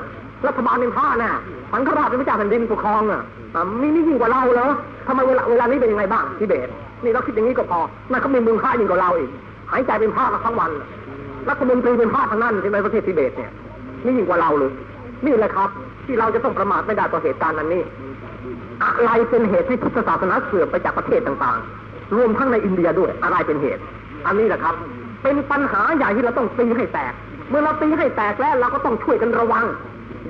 [0.46, 1.32] รัฐบาลเป็นพระน่ะ
[1.72, 3.22] สังฆราชเป็นพระเจ้าแผ่นดินปกครองอะ
[3.54, 4.68] อ่ามีนี่ยิ่งกว่าเราเหรอ
[5.06, 6.68] ทำไมเวลาเวลานี้เป็นยังไงบ้างทิเบต
[7.04, 9.30] นี่เราคิดอย่างนี้ก็พอนั่นเขามีเมืองพระยิ่งกว่าเราอีก
[9.70, 10.70] หายใจเป็นพระมาทั้งวัน
[11.48, 13.50] รัฐมนตรีเป็นพระทั้งนั้นใช่ไหมประเทศทิเบตเนี่ย
[14.04, 14.70] นี่ยิ่งกว่าเราเลย
[15.26, 15.68] นี่แหละครับ
[16.06, 17.84] ที่เราจะต้องประมาทไม่ได้ต่อเหตุการณ์นั้นนี่
[18.82, 21.83] อะไรเป็นเหตุให้พุทธศาสนาเสื่อมไปจากประเทศต่างๆ
[22.16, 23.82] รวมทั้งในอินเดียด้วย อะไรเป็นเหตุ
[24.26, 24.74] อันนี้แหละครับ
[25.22, 27.12] เป็นปัญหาใหญ่ที่เราต้องตีให้แตก
[27.50, 29.64] เมื่อเราตีให้แตกแล้วเราก็ต้องช่วยกันระวัง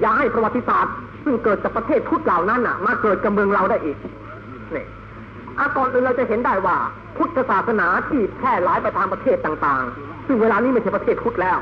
[0.01, 0.95] อย่าให้ประวัติศาสตร์
[1.25, 3.97] ซึ่งเกิดจากประเทศพุทธเหล่านั้นน่ะ มาเกิดกับเมืองเราได้อีก
[4.75, 4.85] นี่
[5.59, 6.77] อาก่อนอื่นเราจะเห็นได้ว่า
[7.17, 11.59] พุทธศาสนาที่แพร่หลายไปทางประเทศต่างๆ ซึ่งเวลานี้ไม่ใช่ประเทศพุทธแล้ว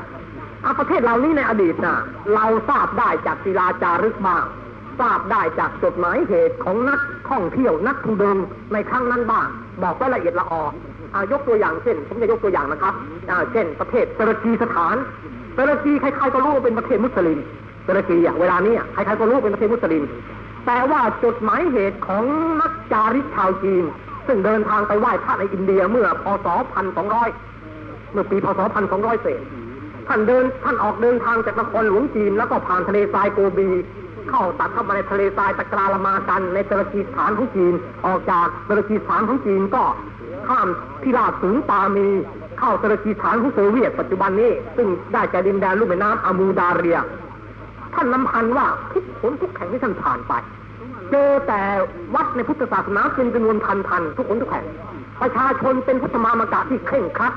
[0.65, 1.97] อาประเทศเหล่านี้ในอดีตน่ะ
[2.35, 4.45] เราทราบได้จากศิลาจารึกบ้าง
[4.99, 9.47] ทราบได้จากจดหมายเหตุของนักท่องเที่ยวนักทุดงค์ในครั้งนั้นบ้าง
[9.81, 10.63] บอกไว้ละเอียดละออ
[11.13, 12.93] อายกตัวอย่างเช่น ผมจะยกตัวอย่างนะครับ
[13.51, 14.95] เช่น ประเทศตุรกีสถาน
[15.57, 17.39] ตุรกีใครๆก็รู้ว่าเป็นประเทศมุสลิม
[17.87, 20.03] ตุรกีอะเวลานี้ใครๆก็รู้ว่าเป็นประเทศมุสลิม
[20.65, 22.23] แต่ว่าจดหมายเหตุของ
[22.61, 23.83] นักจาริกชาวจีน
[24.27, 26.47] ซึ่งเดินทางไปไหว้พระในอินเดียเมื่อพศ
[27.29, 28.59] 1200 เมื่อปีพศ
[28.91, 29.41] 1200 เศษ
[30.07, 33.69] ท่านเดินท่านออกเดินทางจากนครหลวงจีนแล้วก็ผ่านทะเลทรายโกบี
[34.29, 37.73] เข้าตัดเข้ามาในทะเลทรายตะกราลามากันในตุรกีสถานของจีน
[38.05, 39.83] ออกจากตุรกีสถานของจีนก็
[40.47, 40.67] ข้าม
[41.01, 42.07] พิราบสูงปามี
[42.59, 46.99] เข้าตุรกีสถานของโซเวียตปัจจุบันนี้ ซึ่งได้แก่ดินแดนลุ่มแม่น้ำอามูดาเรีย
[47.93, 50.33] ท่านนำพันว่าทุกคนทุกแห่งที่ท่านผ่านไป
[51.11, 51.61] เจอแต่
[52.15, 54.65] วัดในพุทธศาสนาเป็นจำนวนพันพันๆทุกคนทุกแห่ง
[55.21, 57.33] ประชาชนเป็นพุทธมามกะที่เคร่งครัด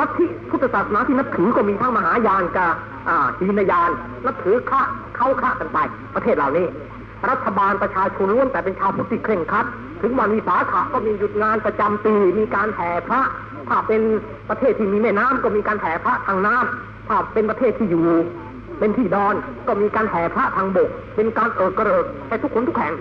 [0.00, 2.70] ลัทธิพุทธศาสนาที่นับถือก็มีทั้งมหายานกับ
[3.08, 3.90] อ่าจีนยาน
[4.26, 4.80] นับถือข้า
[5.16, 5.78] เข้าข้ากันไป
[6.14, 6.66] ประเทศเหล่านี้
[7.30, 9.66] รัฐบาลประชาชนล้วนแต่เป็นชาวพุทธที่เคร่งครัด
[10.02, 13.20] ถึงวันมีสาขาก็มีหยุดงานประจำปีมีการแห่พระ
[13.68, 14.02] ถ้าเป็น
[14.48, 18.06] ประเทศที่มีแม่น้ำก็มีการแห่พระทางน้ำถ้าเป็นประเทศที่อยู่
[18.78, 19.34] เป็นที่ดอน
[19.68, 22.94] ก็มีการแห่พระทางบก เป็นการเอิกกระเริกให้ทุกคนทุกแห่ง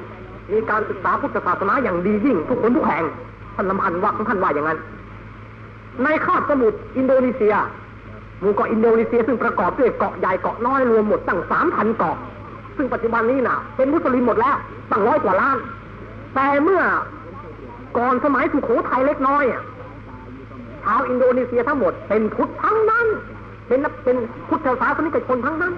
[0.52, 3.04] มีการศึกษาพุทธศาสนาอย่างดียิ่ง ทุกคนทุกแห่ง
[3.56, 4.80] ท่านรำพันว่าของท่านว่าอย่างนั้น
[6.04, 7.56] ในคาบสมุทรอินโดนีเซีย
[8.42, 12.18] หมู่เกาะอินโดนีเซียซึ่งประกอบด้วยเกาะใหญ่เกาะน้อยรวมหมดตั้งสามพันเกาะ
[12.78, 14.56] ซึ่งปัจจุบันนี้น่ะ เป็นมุสลิมหมดแล้ว
[14.92, 15.58] ตั้งร้อยกว่าล้าน
[16.36, 16.82] แต่เมื่อ
[17.98, 19.44] ก่อนสมัยสุโขทัยเล็กน้อย
[20.84, 23.08] ชาวอินโดนีเซียทั้งหมดเป็นพุทธทั้งนั้น
[23.68, 24.18] เป็นเป็น
[24.50, 25.74] พุทธศาสนิกชนทั้งนั้น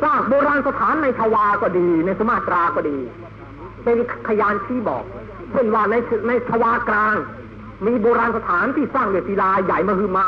[0.00, 2.98] พซากโบราณสถานในชวาก็ดีในสมาตราก็ดี
[3.84, 5.04] เป็นขยานที่บอก
[5.52, 5.94] เช่นว่าใน
[6.28, 7.16] ในชวากลาง
[7.84, 10.26] มีโบราณสถานที่สร้างด้วยศิลาใหญ่มหึมา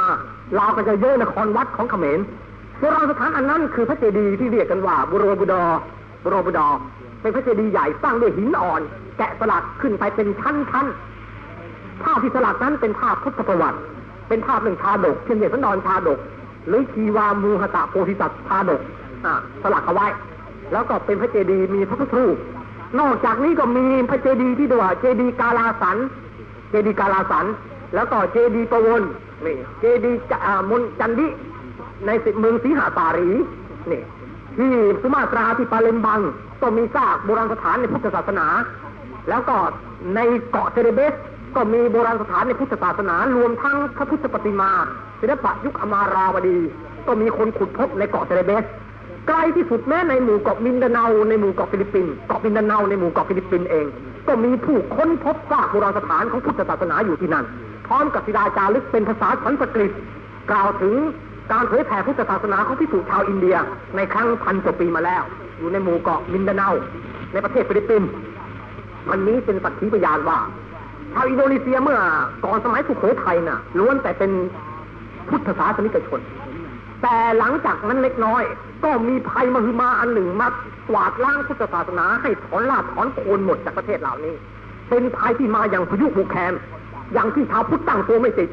[0.59, 2.19] ลาวก็จะเยอะนครวัดของเขมร
[2.79, 5.65] โบราณสถานอันนั้นคือพระเจดีย์ที่เรียกกันว่าบุโรบุดอ
[6.25, 6.69] บุโรบุดอ
[7.21, 8.81] เป็นพระเจดีย์ใหญ่สร้างด้วยหินอ่อน
[9.19, 13.79] แกะสลักขึ้นไปเป็นชั้นๆภาพที่สลักนั้นเป็นภาพพุทธประวัติ
[14.29, 16.19] เป็นภาพหนึ่งชาดกเช่นเดียสันอนชาดก
[16.69, 18.81] หรือชีวามูหตะโพธิสัตว์ชาดก
[19.63, 20.07] สลักเอาไว้
[20.73, 22.37] แล้วก็เป็นพระเจดีย์มีพระพุทธรูป
[23.01, 25.97] นอกจากนี้ก็มีพระเจดีย์ที่เรียกว่าเจดีย์กาลาสัน
[26.71, 27.47] เจดีกาลาสัน
[27.95, 29.03] แล้วก็เจดีประวน
[29.47, 31.27] นี่เจดีจามนจันดิ
[32.07, 33.29] ในสิเมืองสีหาตารี
[33.91, 34.03] นี่
[34.59, 36.21] ที่สุมาตราที่ปาเลมบัง
[36.63, 38.47] ก็มีซากโบราณสถานในพุทธศาสนา
[39.29, 39.57] แล้วก็
[40.15, 41.15] ในเกาะเทเรเบส
[41.57, 44.71] ก็มีโบราณสถานในพุทธศาสนา รวมทั้งพระพุทธปฏิมา
[45.21, 46.59] ศิลปะยุคอมราวดี
[47.07, 48.65] ก็มีคนขุดพบในเกาะเซเลเบส
[49.29, 53.87] ไกลที่สุดแม้ในหมู่เกาะมินดาเนาในหมู่เกาะฟิลิปปินส์เกาะมินดาเนาในหมู่เกาะฟิลิปปินส์เอง
[54.29, 57.45] ก็มีผู้ค้นพบซากโบราณสถานของพุทธศาสนาอยู่ที่นั่น
[57.87, 59.93] พร้อมกับศิลาจารึกเป็นภาษาสันสกฤต
[60.51, 60.95] กล่าวถึง
[61.53, 63.57] การเผยแผ่พุทธศาสนาของภิกษุชาวอินเดีย
[63.97, 65.23] ในครั้งพันกว่าปีมาแล้ว
[65.59, 66.69] อยู่ในหมู่เกาะมินดาเนา
[67.33, 68.11] ในประเทศฟิลิปปินส์
[69.11, 70.39] วันนี้เป็นสักขีพยานว่า
[71.15, 72.01] ชาวอินโดนีเซียเมื่อ
[72.45, 74.31] ก่อนสมัยสุโขทัยน่ะล้วนแต่เป็น
[75.29, 76.21] พุทธศาสนิกชน
[77.03, 78.43] แต่หลังจากนั้นเล็กน้อย
[78.85, 80.53] ก็มีภัยมหึมาอันหนึ่งมาก
[80.95, 84.35] วาดล้างพุทธศาสนาให้ถอนรากถอนโคนหมดจากประเทศเหล่านี้
[84.91, 86.55] เป็นภัยที่มาอย่างพายุบุแคม
[87.13, 88.49] อย่างที่ชาวพุทธตั้งตัวไม่ติด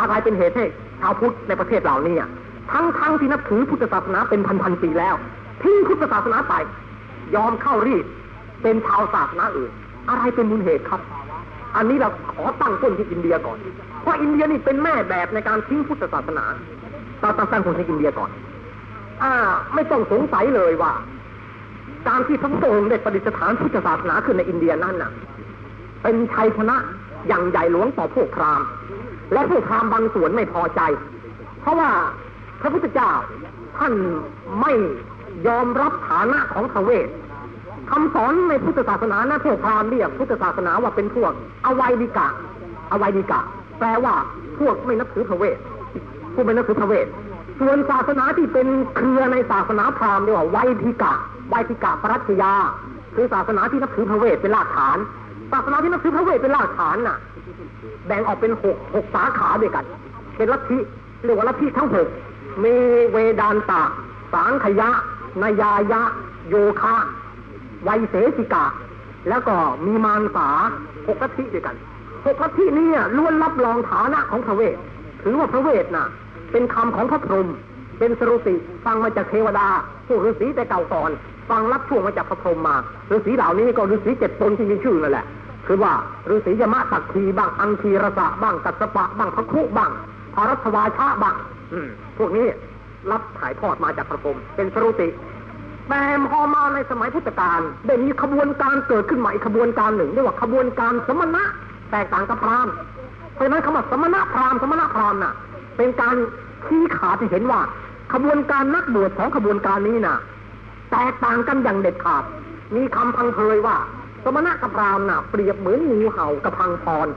[0.00, 0.66] อะไรเป็นเหตุให้
[1.00, 2.14] ชาวพุทธในประเทศเหล่านี้
[2.72, 5.14] ทั้งทั้งที่นับถือพุทธศาสนาเป็นพันๆปีแล้ว
[5.62, 6.54] ทิ้งพุทธศาสนาไป
[7.34, 8.04] ยอมเข้ารีด
[8.62, 9.70] เป็นชาวศาสนาอื่น
[10.08, 11.00] อะไรเป็นมูลเหตุครับ
[11.76, 13.58] อันนี้เราขอตั้งต้นที่อินเดียก่อน
[14.02, 16.44] เพราะอินเดียนี่เป็นแม่แบบในการทิ้งพุทธศาสนา
[17.20, 18.30] เราต้องตั้งต้นที่อินเดียก่อน
[19.22, 19.32] อ่า
[19.74, 20.92] ไม่ต้องสงสัยเลยว่า
[22.08, 25.10] การที่พระพุทธองค์ได้ประดิษฐานพุทธศาสนาขึ้นในอินเดียนั่นน่ะ
[26.02, 26.76] เป็นชัยชนะ
[27.28, 28.66] อย่างใหญ่หลวงต่อพวกพราหมณ์
[29.32, 30.80] และพวกพราหมณ์บางส่วนไม่พอใจ
[31.60, 31.90] เพราะว่า
[32.60, 33.12] พระพุทธเจ้า
[33.78, 33.92] ท่าน
[34.60, 34.72] ไม่
[35.48, 37.08] ยอมรับฐานะของทเวศ
[37.90, 41.32] คำสอนในพุทธศาสนานะพวกพราหมณ์เรียกพุทธศาสนาว่าเป็นพวก
[41.66, 42.28] อวัยดิกะ
[42.92, 43.40] อวัยดิกะ
[43.78, 44.14] แปลว่า
[44.58, 45.58] พวกไม่นับถือพระเวท
[46.34, 47.06] ผู้ไม่นับถือพระเวท
[47.60, 51.12] ส่วนศาสนาที่เป็นเครือในศาสนาพราหมณ์เรียกว่าไวยทิกะ
[51.48, 52.54] ไวยทิกะปรัชญา
[53.14, 54.98] คือศาสนาที่นับถือพระเวทเป็นรากฐาน
[55.52, 57.18] ศาสนาที่นับถือพระเวทเป็นรากฐานน่ะ
[58.06, 59.84] แบ่งออกเป็นหกหกสาขาด้วยกัน
[60.36, 60.78] เป็นลัทธิ
[61.24, 62.08] เรียกว่าลัทธิทั้งหก
[62.64, 62.74] มี
[63.12, 63.82] เวดานตะ
[64.32, 64.90] สังขยะ
[65.42, 66.02] นายายะ
[66.48, 66.94] โยคะ
[67.84, 68.66] ไวยเสสิกะ
[69.28, 69.54] แล้วก็
[69.86, 70.48] มีมารสา
[71.08, 71.76] หกลัทธิด้วยกัน
[72.26, 74.76] หกลัทธินี้ล้วนรับรองฐานะของพระเวท
[75.22, 76.06] ถือว่าพระเวทน่ะ
[76.52, 77.48] เป็นคำของพระพรหม
[77.98, 79.68] เป็นสรุติฟังมาจากเทวดา
[80.06, 81.10] ผู้ฤาษีแต่เก่าก่อน
[81.50, 82.76] ฟังรับช่วงมาจากพระพรหมมา
[83.12, 85.26] ฤาษีเหล่านี้ก็ฤาษีเจ็ดตนที่มีชื่อนั่นแหละ
[85.66, 85.92] คือว่า
[86.30, 89.90] ฤาษียมะตักทีบ้างอังคีรสะบ้างกัสปะบ้างพระคุบ้าง
[90.34, 91.36] พารัตวาชะบ้าง
[91.72, 91.78] อื
[92.18, 92.46] พวกนี้
[93.10, 95.08] รับถ่ายทอดมาจากพระพรหมเป็นสรุติ
[95.88, 101.44] แต่พอมาในสมัยพุทธกาลได้มีขบวนการเกิดขึ้นใหม่ขบวนการหนึ่งเรียกว่าขบวนการสมณะ
[101.90, 102.74] แตกต่างกับพราหมณ์
[103.34, 105.32] เพราะฉะนั้นคำว่าสมณะพราหมณ์สมณะพราหมณ์น่ะ
[105.80, 106.16] เป็นการ
[106.66, 107.60] ชี้ขาดที่เห็นว่า
[108.12, 110.16] ขบวนการนักบวชของขบวนการนี้น่ะ
[110.90, 112.24] แตกต่างกันอย่างเด็ดขาด
[112.76, 113.76] มีคำพังเพยว่า
[114.24, 117.08] สมณะกับพรามณ์น่ะ เปรียบเหมือนงูเห่ากับพังพร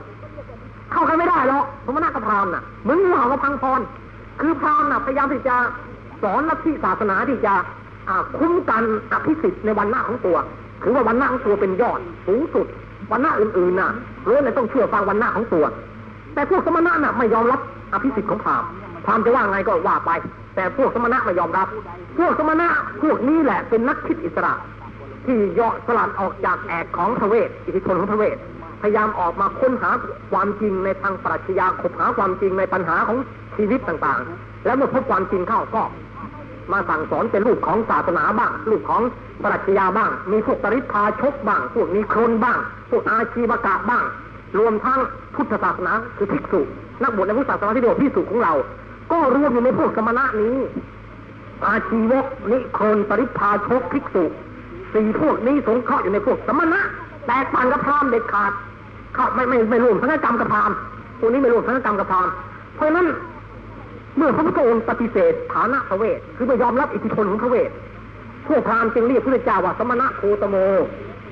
[0.92, 3.80] เข้ากันไม่ได้หรอกสมณะกับพรามณ์น่ะเหมือนงูเห่ากับพังพร
[4.40, 5.56] คือพราหมน่ะพยายามที่จะ
[6.22, 7.54] สอนลัทธิศาสนาที่จะ
[8.38, 10.36] คุ้มกันอภิสิทธิ์ในวันหน้าของตัว
[10.82, 12.66] ถือว่าวันหน้าของตัวเป็นยอดสูงสุด
[13.10, 13.90] วันหน้าอื่นๆน่ะ
[14.28, 15.64] ล้วนแต่ต้องเชื่อฟังวันหน้าของตัว
[16.34, 17.60] แต่พวกสมณะน่ะไม่ยอมรับ
[17.94, 18.68] อภิสิทธิ์ของพราหมณ์
[19.04, 20.10] พราหมณ์จะว่าไงก็ว่าไป
[20.54, 21.68] แต่พวกสมณะไม่ยอมรับ
[22.18, 22.68] พวกสมณะ
[23.02, 24.54] พวกนี้แหละเป็นนักคิดอิสระ
[25.26, 28.36] ที่เยาะสลัดออกจากแอกของพระเวทอิทธิพลของพระเวท
[28.82, 29.90] พยายามออกมาค้นหา
[30.30, 33.18] ความจริงในทางปรัชญาคบหาความจริงในปัญหาของ
[33.56, 35.82] ชีวิตต่างๆ แล้วเมื่อพบความจริงเข้าก็
[36.72, 39.02] มาสั่งสอนเป็นรูปของศาสนาบ้าง รูปของ
[39.42, 42.58] ปรัชญาบ้าง มีพวกปริพาชกบ้าง พวกนิครนบ้าง
[42.90, 44.04] พวกอาชีวกะบ้าง
[44.58, 45.00] รวมทั้ง
[45.34, 46.60] พุทธศาสนาคือภิกษุ
[47.02, 48.54] นักบวชในพุทธศาสนาที่เรียกว่าภิกษุของเรา
[49.12, 50.56] ก็รวมอยู่ในพวกสมณะนี้
[51.66, 54.24] อาชีวกนิครนปริพาชกภิกษุ
[54.94, 56.80] สี่พวกนี้สงเคราะห์อยู่ในพวกสมณะ
[57.26, 58.52] แตกต่างกับพราหมณ์เด็ดขาด
[59.14, 60.76] เขาไม่ไม่ไม่รวมสังฆกรรมกับพราหมณ์
[61.18, 62.32] พวกนี้ไม่รวมสังฆกรรมกับพราหมณ์
[62.76, 63.06] เพราะฉะนั้น
[64.16, 67.70] เมื่อพระพุทธองค์ปฏิเสธฐานะพระเวทคือไม่ยอมรับอิทธิพลของพระเวท
[68.48, 70.56] พวกพราหมณ์จึงเรียกพระเจ้าว่าสมณะโคตโม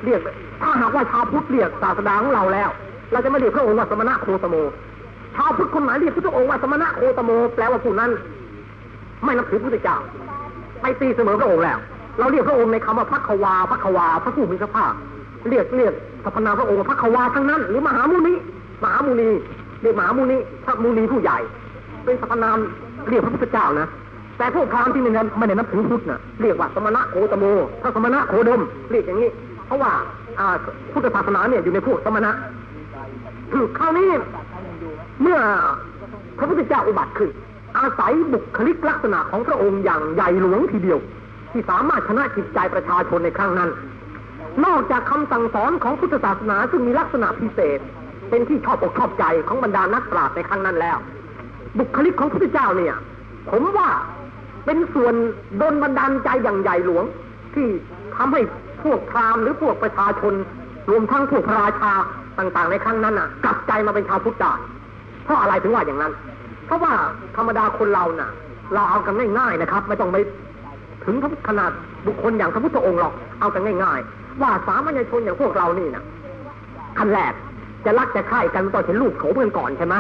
[0.05, 0.21] เรียก
[0.63, 2.71] ถ้าหากว่าชาวพุทธเรียกศาสดาของเราแล้ว
[3.13, 4.57] เราจะไม่เรียกพระองค์ว่าสมณะโคตโม
[5.37, 8.11] ชาวพุทธคนไหนเรียกพระองค์ว่าสมณะโคตโม แปลว่าผู้นั้น
[9.25, 9.99] ไม่นับถือพระพุทธเจ้า
[10.81, 11.79] ไปตีเสมอพระองค์แล้ว
[12.19, 14.93] เราเรียกพระองค์ในคำว่าพักวาพักวาพระผู้มีพระภาค
[15.51, 15.93] เรียกเรียก
[16.25, 18.35] สรรพนามพระองค์พักวาทั้งนั้น หรือมหามุนี
[18.85, 19.29] มหามุนี
[19.83, 21.39] เรียกมหามุนีพระมุนีผู้ใหญ่
[22.05, 22.57] เป็นสรรพนาม
[23.09, 23.89] เรียกพระพุทธเจ้านะ
[24.39, 27.45] แต่พวกพราหมณ์ที่ไม่ได้ไม่ได้นับถือพุทธนะเรียกว่าสมณะโคตโม
[27.83, 29.31] พระสมณะโคดม เรียกอย่างนี้
[29.67, 29.93] เพราะว่า
[30.39, 30.57] อ่า
[30.93, 32.33] พุทธศาสนาเนี่ยอยู่ในพวกสมณะ
[33.79, 34.11] คราวนี้
[35.23, 35.39] เมื่อ
[36.39, 37.31] พระพุทธเจ้าอุบัติขึ้น
[37.79, 41.01] อาศัยบุคลิกลักษณะของพระองค์อย่างใหญ่หลวงทีเดียว
[41.53, 43.71] ที่สามารถชนะจิตใจประชาชนในครั้งนั้น
[44.65, 47.79] นอกจากคำสั่งสอนของพุทธศาสนาซึ่งมีลักษณะพิเศษ
[48.31, 50.99] เป็นที่ชอบอกชอบใจของบรรดานักปราชญ์ในครั้งนั้นแล้ว
[51.79, 52.95] บุคลิกของพระพุทธเจ้าเนี่ย
[53.51, 53.89] ผมว่า
[54.65, 55.15] เป็นส่วน
[55.59, 57.05] โดลบันดาลใจอย่างใหญ่หลวง
[57.55, 57.67] ที่
[58.17, 58.41] ทำให้
[58.83, 60.35] พวกพราหมณ์หรือพวกประชาชน
[60.91, 61.93] รวมทั้งพวกพระราชา
[62.39, 64.53] ต่างๆในครั้งนั้นน่ะ กลับใจมาเป็นชาวพุทธได้
[65.25, 66.13] เพราะอะไรถึงว่าอย่างนั้น
[66.67, 66.93] เพราะว่า
[67.37, 68.31] ธรรมดาคนเราน่ะ
[68.75, 70.17] เราเอากันง่ายๆนะครับ ไม่ต้องไป
[71.05, 71.15] ถึง
[71.49, 71.71] ขนาด
[72.07, 76.05] บุคคลอย่างพระพุทธองค์หรอกเอากันง่าย ๆ ว่าสามัญชนอย่างพวกเรานี่นะ
[76.99, 77.33] ขั้นแรก
[77.85, 79.95] จะรักจะใคร่กันต้องเห็นรูปโฉมกันก่อนใช่ไหม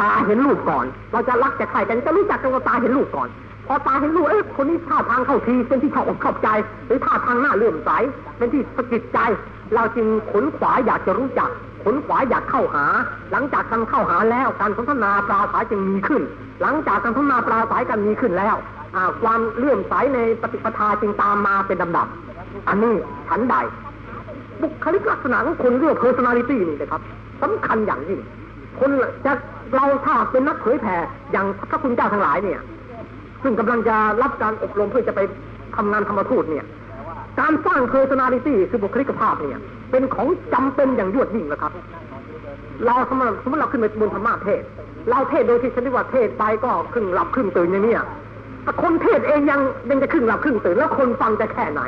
[0.00, 3.28] ตาเห็นรูปก่อน เราจะรักจะใคร่กันจะรู้จักกันว่าตาเห็นรูปก่อน
[3.66, 6.48] พอตาเห็นรูปเอ๊ะคนนี้ท่าทางเข้าทีเป็นที่ชอบอกชอบใจ
[6.86, 7.90] หรือท่าทางหน้าเลื่อมใส
[8.38, 9.18] เป็นที่สะกิดใจ
[9.74, 11.50] เราจึงขนขวาอยากจะรู้จัก
[11.84, 12.84] ขนขวาอยากเข้าหา
[13.32, 16.22] หลังจากการเข้าหาแล้วการสนทนาปราศัยจึงมีขึ้น
[16.62, 18.56] หลังจากการสนทนาปราศัยกันมีขึ้นแล้ว
[19.22, 22.06] ความเลื่อมใสในปฏิปทาจึงตามมาเป็นลำดับ
[22.68, 22.94] อันนี้
[23.28, 23.56] ฉันใด
[24.60, 27.02] บุคลิกลักษณะของคนเรียก personality นี่นะครับ
[27.42, 28.20] สำคัญอย่างยิ่ง
[28.80, 28.90] คน
[29.24, 29.32] จะ
[29.74, 30.96] เราถ้าเป็นนักเผยแผ่
[31.32, 32.60] อย่างพระคุณเจ้าทั้งหลายเนี่ย
[33.42, 35.20] ซึ่งกำลังจะรับการอบรมเพื่อจะไป
[35.76, 36.64] ทำงานธรรมทูตเนี่ย
[37.40, 41.72] การสร้าง personality คือบุคลิกภาพเนี่ย เป็นของจำเป็นอย่างยวดยิ่งนะครับ
[42.84, 44.62] เราสมมติสมมติเราขึ้นไปบนธรรมะเทศ
[45.10, 48.02] เราเทศโดยที่ชนิดว่าเทศไปก็ครึ่งหลับครึ่งตื่นอย่างเนี้ย
[48.62, 51.80] แต่คนเทศเองยังยังจะครึ่งหลับครึ่งตื่นแล้วคนฟังจะแค่ไหน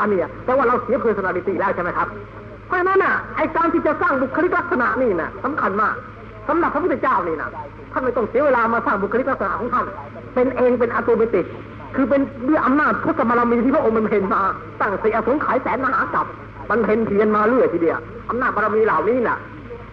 [0.00, 2.08] อันเนี้ยแต่ว่าเราเสีย personality แล้วใช่ไหมครับ
[2.66, 5.94] เพราะฉะนั้นน่ะไอการที่จะสร้างบุคลิกลักษณะนี่น่ะสำคัญมาก
[6.48, 7.50] สำหรับพระพุทธเจ้านี่นะ
[7.92, 9.86] ท่านไม่ต้องเสียเวลามาสร้างบุคลิกลักษณะของท่าน
[10.34, 11.42] เป็นเองเป็นอัตโนมัติ
[11.94, 14.42] คือเป็นด้วยอำนาจพุทธบารมีที่พระองค์มันเพ็ญมา
[14.80, 16.26] ตั้งเสียสงขายแสนมหากรัป
[16.70, 19.38] มันเพ็ญเพียรมาเรื่อยทีเดียวอำนาจบารมีเหล่านี้น่ะ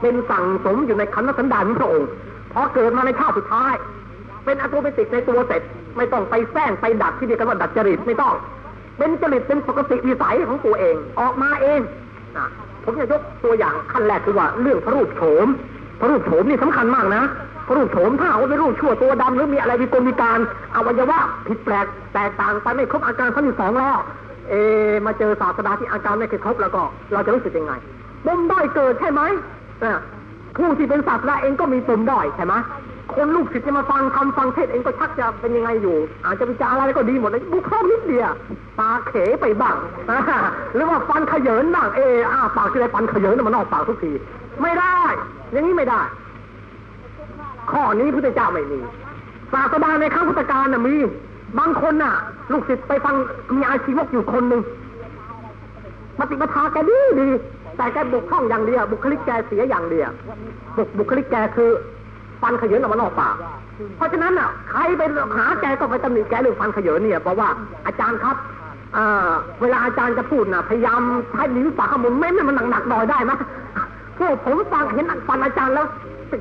[0.02, 2.10] เป็นสั่งสมอยู่ในขันธสันดานของพระองค์
[2.54, 3.74] พอเกิดมาในชาติสุดท้าย
[4.46, 5.62] เป็นอัตโนมัติในตัวเสร็จ
[5.98, 8.34] ไม่ต้องไปแฝงไปดัดที่เรียกกันว่าดัดจริตไม่ต้อง
[8.98, 11.80] เป็นจริตเป็นปกติวิสัยของตัวเอง ออกมาเอง
[12.38, 12.48] นะ
[12.84, 15.48] ผมจะยกตัวอย่างขั้นแรกคือว่าเรื่องพระรูปโฉม
[16.00, 17.24] พระรูปโฉมนี่สำคัญมากนะ
[17.68, 20.40] พระรูปโฉมถ้าเอาไปรูปชั่วตัวดำหรือมีอะไรวิกลวิการ
[20.76, 23.98] อวัยวะผิดแปลกแตกต่างไปไม่ครบอาการขั้นที่สองแล้ว
[24.50, 24.54] เอ
[25.06, 26.82] มาเจอศาสดาที่อาการไม่เคยครบแล้วก็
[27.14, 27.74] เราจะรู้สึกยังไง
[28.26, 29.22] ปมด้อยเกิดใช่ไหม
[29.84, 30.00] อะ
[30.58, 32.54] ผู้ที่เป็นศาสดาเองก็มีปมด้อยใช่ไหม
[33.14, 38.32] คนลูกศิษย์จะมาฟังคำฟังเทศเองก็ชักจะเป็นยังไงอยู่ อาจจะวิจารอะไรก็ดีหมดเลยบุคคลนิดเดียว
[38.80, 39.78] ตาเขไปบ้าง
[40.76, 44.12] หรือว่าฟันขยเยินบ้างเอออาปากที่ไรฟันขยเยินมันนอกปากทุกที
[44.62, 44.98] ไม่ได้
[45.52, 46.02] อย่างนี้ไม่ได้
[47.72, 48.80] ข้อนี้พุทธเจ้าไม่มี
[49.54, 50.96] ศาสดาในครั้งพุทธกาลน่ะมี
[51.60, 52.14] บางคนน่ะ
[52.52, 53.16] ลูกศิษย์ไปฟัง
[53.56, 54.62] มีอาชีวกอยู่คนหนึ่ง
[56.20, 57.30] ปฏิปทาแกดีดี
[57.78, 60.10] แต่แกบุกห้องอย่างเดียวบุคลิกแกเสียอย่างเดียว
[60.78, 61.70] บุบุคลิกแกคือ
[62.42, 63.36] ฟันขยเยินออกมานอกปาก
[63.98, 65.02] เพราะฉะนั้นน่ะใครไป
[65.38, 67.48] หาแกก็ไปตำหนิแกเรื่องฟันขยเยินเนี่ยเพราะว่า
[67.88, 68.36] อาจารย์ครับ
[69.62, 73.32] เวลาอาจารย์จะพูดน่ะพยายามใช้นิ้วปากขมุนไม่ให้มันหนักๆหน่อยได้ไหม
[74.18, 75.86] พวกผมฟังเห็นฟันอาจารย์แล้ว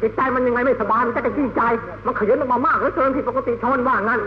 [0.02, 1.62] จิตใจมันยังไงไม่สบายมันจะกระจี้ใจ
[2.06, 4.20] มันขยเยินออกมามากเหลือเกินผิดปกติชนว่างั้น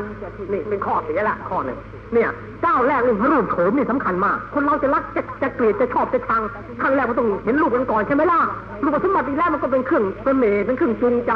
[0.52, 1.78] นี่เป็นข้อเสียละข้อหนึ่ง
[2.14, 2.30] เนี่ย
[2.62, 6.42] เจ้าแรกเรื่องรูปโฉมนี่สำคัญมาก คนเราจะรักจะจะเกลียดจะชอบจะชัง
[6.82, 8.40] ขั้นแรกมันต้องเห็นรูปกันก่อนใช่ไหมล่ะ
[8.84, 11.34] รูปสมบัติแรกมันก็เป็นเครื่องเสน่ห์เป็นเครื่องจูงใจ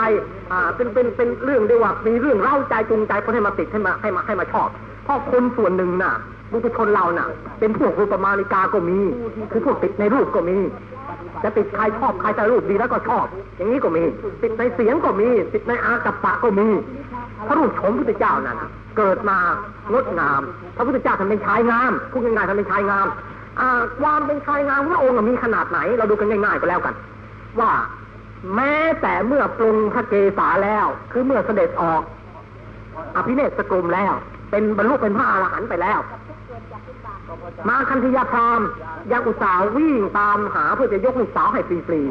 [0.52, 4.70] อ่าเป็นเป็นเป็นเรื่องเดียวว่ามีเรื่องเล่าใจจูงใจคนให้มาติดให้มาให้มาให้มาชอบ
[5.04, 6.14] เพราะคนส่วนหนึ่งน่ะ
[6.52, 7.28] บุคคลเราน่ะ
[7.60, 8.98] เป็นพวกรูปมาริกาก็มี
[9.52, 10.58] คือพวกติดในรูปก็มี
[11.44, 13.26] จะติดใครชอบใครจะรูปดีแล้วก็ชอบ
[13.58, 14.04] อย่างนี้ก็มี
[14.42, 16.68] ติดในเสียงก็มี ติดในอากัปปะก็มี
[17.48, 18.58] พระรูปโฉมพุทธเจ้านั้น
[18.98, 19.38] เกิดมา
[19.92, 20.42] งดงาม
[20.76, 23.08] พระพุทธเจ้าท่านเป็นชายงามพูดง่ายๆท่านเป็นชายงาม
[24.02, 26.96] ความเป็นชายงามพระองค์มีขนาดไหน เราดูกันง่ายๆก็แล้วกัน
[27.60, 27.72] ว่า
[28.56, 32.02] แม้แต่เมื่อปรุงพระเกศาแล้ว คือเมื่อเสด็จออก
[33.16, 34.14] อภิเนศกรมแล้ว
[34.52, 36.00] เป็นบรรลุเป็นพระอรหันต์ไปแล้ว
[37.70, 38.62] มาคันธยาพราม
[39.12, 42.02] ยังอุตสาห์วิ่งตามหาเพื่อจะยกลูกสาวให้ฟรี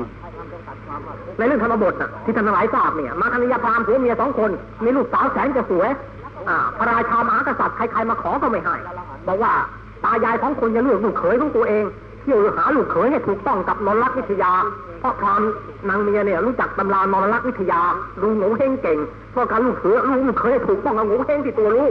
[0.64, 4.50] ๆในเรื่องธรรมบทน่ะที่ท่านหลายทราบเนี่ย มาคันธยาพรามผัวเมียสองคน
[4.84, 5.90] มีลูกสาวแสนจะสวย
[6.48, 8.76] อ่าพระราชามหากษัตริย์ใครๆมาขอก็ไม่ให้
[9.26, 9.52] บอกว่า
[10.04, 11.84] ตายายของคนจะเลือกลูกเขยของตัวเอง
[12.22, 14.52] เที่ยวหาลูกเขยให้ถูกต้องกับนรลักษณ์วิทยา
[15.00, 15.40] เพราะความ
[15.88, 17.80] นางเมียเนี่ยรู้จักตำรานรลักษณ์วิทยา
[18.22, 18.98] รู้โง่เฮงเก่ง
[19.32, 21.88] เพราะการลูกเสือรู้ลูกเขยให้ถูกต้องกับโง่เฮงที่ตัวรู้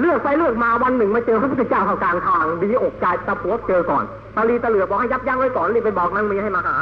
[0.00, 4.04] เลือกไปเลือกมาวันหนึ่งมาเจอพระพุทธเจ้าเข้ากลางทางดีอกใจตะปัวเจอก่อน
[4.36, 6.76] ตาลีตะเหลือบอกให้ยับยั้งไว้ก่อนรีบไปบอกนางมีให้มาหา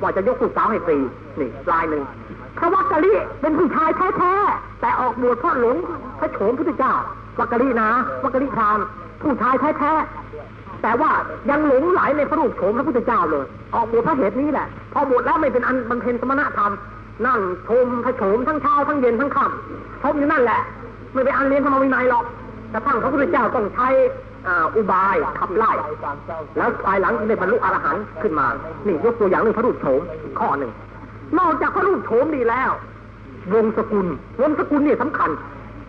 [0.00, 0.98] ว่าจะยกลูกสาวให้ฟรี
[1.38, 2.02] นี่ลายหนึ่ง
[2.58, 5.76] พระวักกะลิเป็นผู้ชายแท้ๆแต่ออกบวชเพราะหลง
[6.20, 6.92] พระโฉมพุทธเจ้า
[7.38, 7.88] วักกะลินะ
[8.24, 8.78] วักกะลิพราม
[9.22, 11.10] ผู้ชายแท้ๆแต่ว่า
[11.50, 16.72] ยังหลงไหลในพระรูปโฉมพระพุทธเจ้าเลย ออกบวชเพราะเหตุนี้แหละ พอบวชแล้วไม่เป็นอันบำเพ็ญสมณธรรม
[17.26, 20.60] นั่งชมพระโฉมทั้งเช้าทั้งเย็นทั้งค่ำชมอยู่นั่นแหละ
[21.12, 22.24] ไม่ไปอันเรียนธรรมวินัยหรอก
[22.72, 23.88] กระทั่งพระพุทธเจ้าต้องใช้
[24.76, 25.72] อุบายขับไล่
[26.56, 28.46] แล้วภายหลังได้บรรลุอรหันต์ขึ้นมา
[28.86, 30.00] นี่ยกตัวอย่างเรื่องพระรูปโฉม
[30.38, 30.72] ข้อหนึ่ง
[31.38, 32.70] นอกจากพระรูปโฉมดีแล้ว
[33.54, 34.06] วงสกุล
[34.42, 35.30] วงสกุลนี่สำคัญ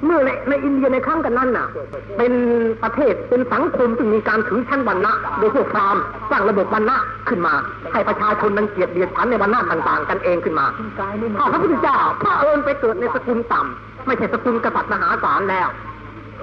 [0.06, 1.68] เมื่อในในอินเดียในครั้งกันนั้นน่ะ
[2.18, 2.34] เป็น
[2.84, 6.96] ประเทศเป็นสังคมที่มีการถือชั้นวรรณะ โดยพวกพราหมณ์สร้างระบบวรรณะ
[7.30, 7.54] ขึ้นมา
[7.92, 10.66] ให้ประชาชนนังเกียจเดียดฉันในวรรณะต่างๆ กันเองขึ้นมา
[11.38, 15.68] ถ้าพระพุทธเจ้าพระเอิญไปเกิดในสกุลต่ำไม่ใช่สกุลกษัตริย์มหาศาลแล้ว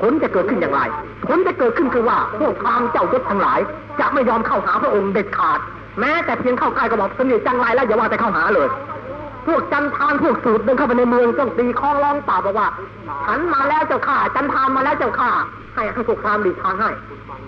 [0.01, 0.81] ผลจะเกิดขึ้นอย่างไร
[1.29, 3.61] ผลจะเกิดขึ้นคือว่าพวกพราหมณ์เจ้ายศทั้งหลาย
[4.01, 5.59] จะไม่ยอมเข้าหาพระองค์เด็ดขาด
[6.01, 8.69] แม้แต่เพียงเข้าใกล้ก็บอกสนิทจังไรแล้วอย่าว่าแต่เข้าหาเลย
[9.47, 12.69] พวกจันทานพวกสูตรเดินเข้าไปในเมืองต้องตีข้องร้องเปล่าบอกว่า
[13.27, 15.31] ฉันมาแล้วเจ้าข้าจันทานมาแล้วเจ้าข้า
[15.75, 16.91] ให้ให้พวกพราหมณ์หลีกทางให้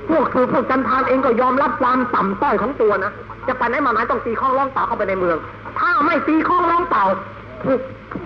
[0.09, 3.13] พวกสูตรพวกจันทานเองก็ยอมรับความต่ำต้อยของตัวนะ
[3.49, 5.37] จะไปไหนมาไหนต้องตีข้องร้องเปล่าเข้าไปในเมือง
[5.79, 7.05] ถ้าไม่ตีข้องร้องเปล่า
[7.65, 7.81] ถูก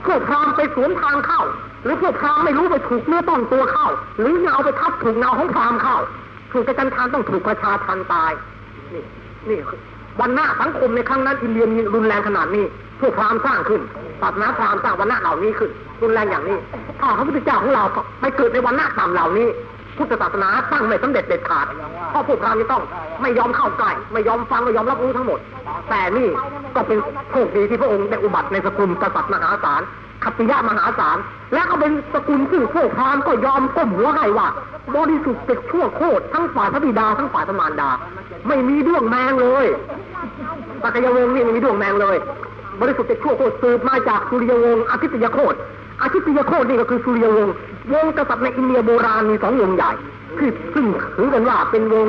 [0.06, 1.42] พวกพราหมณ์ไปสวนทางเข้า
[1.84, 3.86] หรือพวกพราหมณ์ไม่รู้ไปถูกเนื้อต้องตัวเข้า
[4.18, 5.96] หรือเงาไปทับถูกเงาของพราหมณ์เข้า
[6.52, 8.32] ถูกกจันทานต้องถูกประชาทันตาย
[8.92, 9.02] นี่
[9.48, 9.58] นี่
[10.20, 12.64] วันหน้าสังคมในครั้งนั้นอินเดียมีรุนแรงขนาดนี้
[13.00, 13.80] พวกพราหมณ์สร้างขึ้น
[14.20, 15.70] ศาสนาพราหมณ์สร้างวันหน้าเหล่านี้ขึ้น
[16.02, 16.58] รุนแรงอย่างนี้
[17.00, 17.84] ถ้าพระพุทธเจ้าของเรา
[18.20, 19.48] ไปเกิดในวันหน้าต่ำเหล่านี้
[19.96, 21.66] พุทธศาสนาตั้งไม่สำเร็จเด็ดขาด
[22.10, 22.82] เพราะพวกพราหมณ์จะต้อง
[23.22, 25.40] ไม่ยอมเข้าใกล้ไม่ยอมฟังไม่ยอมรับรู้ทั้งหมด
[25.90, 26.28] แต่นี่
[26.74, 26.98] ก็เป็น
[27.30, 29.82] โชคดีที่พระองค์ได้อุบัติในสกุลกษัตริย์มหาศาล
[30.24, 31.18] ขัตติยะมหาศาล
[31.54, 34.48] และก็เป็นสกุลซึ่งพวพรามก็ยอมก้มหัวให้ว่า
[34.96, 37.90] บริสุทธิ์เจ็ดชั่วโคตรทั้งฝ่ายพระบิดาทั้งฝ่ายพระมารดา
[38.48, 39.66] ไม่มีด้วงแมงเลย
[40.82, 42.16] ปัจจยวงศ์นี่ไม่มีด้วงแมงเลย
[42.80, 45.56] บริสุทธิ์เจ็ดชั่วโคตรสืบมาจากสุริยวงศ์อาทิตยโคตร
[46.02, 47.54] อาทิตยโคตรนี่ก็คือสุริยวงศ์
[47.92, 49.90] วงกษัตริย์ในอินเดียโบราณมีสองวงใหญ่
[50.38, 52.06] คือซึ่งถือกันว่าเป็นวง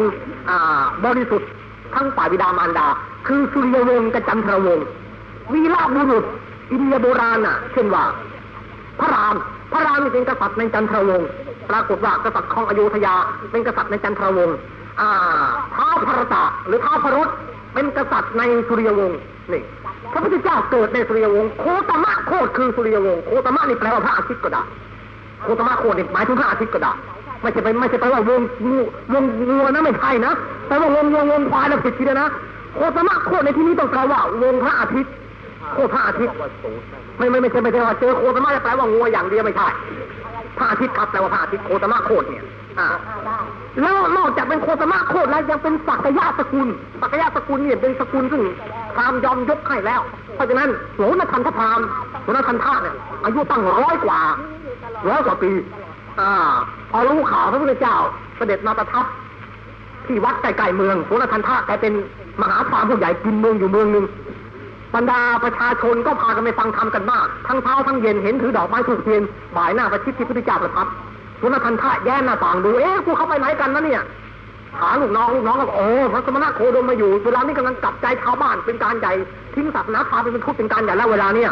[0.50, 1.50] อ่าบริสุทธิ์
[1.96, 2.88] ทั้งฝ่ายบิดามารดา
[3.28, 4.86] คือสุริยวงศ์กับจันทรวงศ์
[5.54, 6.26] วีระบุรุษ
[6.74, 8.04] อินเดียโบราณน่ะ เช่นว่า
[9.00, 9.36] พระราม
[9.72, 11.30] พระรามเป็นกษัตริย์ในจันทรวงศ์
[11.70, 13.16] ปรากฏว่ากษัตริย์ของอโยธยา
[13.52, 14.58] เป็นกษัตริย์ในจันทรวงศ์
[15.00, 15.10] อ่า
[15.76, 17.28] ท้าวพระตะหรือท้าวพระรถ
[17.74, 19.20] เป็นกษัตริย์ในสุริยวงศ์
[19.54, 19.62] นี่
[20.12, 24.64] พระพุทธเจ้าเกิดในสุริยวงศ์โคตมะโคตคือสุริยวงศ์โคตมะนี่แปลว่าพระอาทิตย์ก็ได้
[25.44, 26.94] โคตมะโคตนี่หมายถึงพระอาทิตย์ก็ได้
[27.42, 28.78] ไม่ใช่ไปไม่ใช่ไปว่าวงงู
[29.14, 30.34] วงงัวนะไม่ใช่นะ
[30.68, 32.30] แปลว่าวงวงวงควายนะผิดทีเดียวนะ
[32.76, 35.12] โคตมะโคตในที่นี้ต้องแปลว่าวงพระอาทิตย์
[35.74, 36.34] โคตรพระอาทิตย์
[37.18, 39.68] ไม่ไม่ไม่ใช่ไม่ใช่ว่าเจอโคตมะจะแปลว่างัวอย่างเดียวไม่ใช่
[40.58, 42.44] พระอาทิตย์ครับแปลว่าพระอาทิตย์โคตมะโคตเนี่ย
[42.80, 42.88] อ่า
[43.82, 46.68] แล้วนอกจากเป็นโคตมะโคตแล้วยังเป็นสักยะสกุล
[47.02, 48.44] สักยะสกุลเนี่ยเป็นสกุลซึ่ง
[48.96, 50.02] พราหมณ์ยอมยกให้แล้ว
[50.36, 51.86] เพราะฉะนั้นโหนทันทพราหมณ์
[52.24, 54.22] โหนทันทะเนี่ยอายุตั้งร้อยกว่า
[55.10, 55.52] ร้อยกว่าปี
[56.20, 56.30] อ่า
[56.92, 57.96] พอรู้ข่าวพระพุทธเจ้า
[58.38, 59.06] เสด็จมาประทับ
[60.06, 61.94] ที่วัดใกล้ๆเมืองโหนทันทะกลายเป็น
[62.42, 64.06] มหาพราหมณ์ผู้ใหญ่กินเมืองอยู่เมืองหนึ่ง
[64.96, 69.22] บรรดาประชาชนก็พากันไปฟังธรรมกันมาก ทั้งเช้าทั้งเย็นเห็นถือดอกไม้ถูกเทียน
[69.56, 70.88] บ่ายหน้าประชิดที่พุทธเจ้าประทับ
[71.40, 74.02] สุนทันทะแย่หน้าต่างดูเอ๊ะพวกเขาไปไหนกันนะเนี่ย
[74.78, 79.14] ถาลูกน้องลูกน้องก็บอกโอ้พระสมณะโคดมมาอยู่เวลานี้กำลังกลับใจชาวบ้านเป็นการใหญ่
[79.54, 81.52] ทิ้งศาสนาพาเป็นทุกข์เป็นการใหญ่แล้วเวลาเนี่ย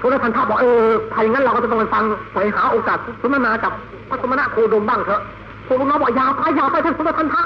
[0.00, 3.72] สุนทันทะบอกเออถ้าอย่างนั้นเราก็จะต้องไปฟังไปหาโอกาสสนทนากับ
[4.08, 5.22] พระสมณะโคดมบ้างเถอะ
[5.66, 7.42] พวกลูกน้องบอกอย่าไปอย่าไปท่านสุนทันทะ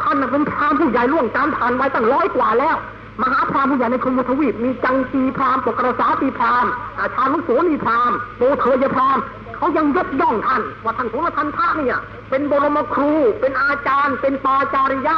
[0.00, 2.76] ท่านน่ะเป็นพรามผู้ใหญ่ล่วงจามผ่านไว้ตั้งร้อยกว่าแล้ว
[3.22, 6.66] มหาพรามผู้ใหญ่ในคมทวีปมีจังกีพรามปกรสาตีพราม
[6.98, 9.18] อาชานุโสนีพรามโตเทยพราม
[9.56, 11.98] เขายังยกย่องท่านว่าท่านสุนทันทะเนี่ย
[12.30, 15.16] เป็นบรมครู เป็นอาจารย์ เป็นปาจาริยะ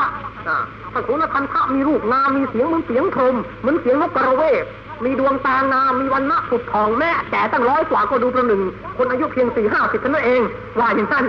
[0.49, 0.59] อ่า
[0.93, 4.65] ท่านสุนทันทะมีรูปงามมีเสียงเหมือนเสียงพรมเหมือนเสียงนกกระเวก
[5.05, 8.63] มีดวงตางามมีวันณะผุดทองแม่แต่ตั้งร้อยกว่าก็ดูประหนึ่ง
[8.97, 10.43] คนอายุเพียงสี่ห้าสิบเท่านั้นเอง
[10.79, 11.25] ว่าอย่างนั้น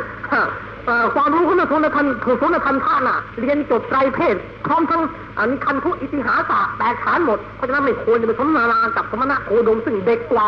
[1.15, 4.35] ความรู้ของนทนทันถูกทนทันท่านน่ะ เรียนจบไตรเพศ
[4.67, 5.01] พร้อมทั้ง
[5.39, 10.47] อันคันทุอิติหาสะแตกฉานหมด เพราะฉะนั้นไม่ควรจะไปสมนานากับสมณะโคดมซึ่งเด็กกว่า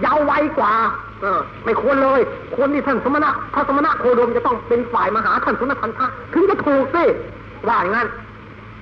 [0.00, 0.72] เยาว์วัยกว่า
[1.20, 2.20] เออไม่ควรเลย
[2.54, 7.04] ควรที่ท่านสมณะพระสมณะโคดมจะต้องเป็นฝ่ายมหาท่านสุนทรทันทะถึงจะถูกสิ
[7.68, 8.08] ว่าอย่างนั้น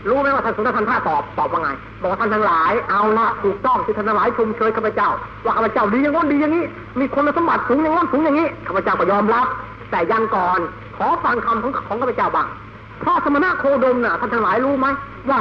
[0.09, 5.11] รู้ไหมว่าท่านสุนทรทันทะตอบตอบว่าไง บอกว่าท่านทั้งหลายเอาละถูกต้องที่ท่านทั้งหลายชมเชยข้าพเจ้า
[5.45, 6.65] ว่าข้าพเจ้าดีอย่างน้นดีอย่างนี้
[6.99, 9.47] มีคุณสมบัติสูงอย่างน้นสูงอย่างนี้ข้าพเจ้าก็ยอมรับ
[9.91, 10.61] แต่ยังก่อน
[10.97, 12.49] ขอฟังคำของของข้าพเจ้าบ้าง
[13.01, 14.87] เพราะสมณะโคดมน่ะท่านทั้งหลายรู้ไหม
[15.31, 15.41] ว่า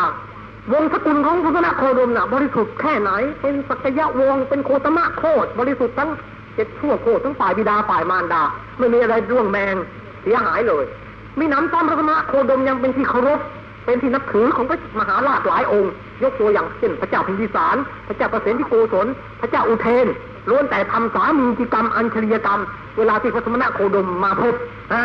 [0.74, 6.10] วงสกุลของสมณะโคดมน่ะ บริสุทธิ์แค่ไหน เป็นสักยะวงเป็นโคตมะโคดบริสุทธิ์ทั้ง
[6.56, 8.42] เจ็ดชั่วโคตรทั้งฝ่ายบิดาฝ่ายมารดา
[8.80, 9.76] ไม่มีอะไรร่วงแมง
[10.24, 10.84] เสียหายเลย
[11.40, 13.40] มีน้ำซ้ำพระสมณะโคดมยังเป็นที่เคารพ
[13.86, 15.92] เป็นที่นับถือของพระมหาราชหลายองค์
[16.24, 17.76] ยกตัวอย่างเช่นพระเจ้าพิมพิสาร
[18.08, 19.08] พระเจ้าประเสนที่โกศล
[19.42, 20.08] พระเจ้าอุเทน
[20.50, 22.62] ล้วนแต่ทำสามีกิกรรมอัญชลียกรรม
[22.98, 24.54] เวลาที่พระสมณะโคดมมาพบ
[24.94, 25.04] อ่า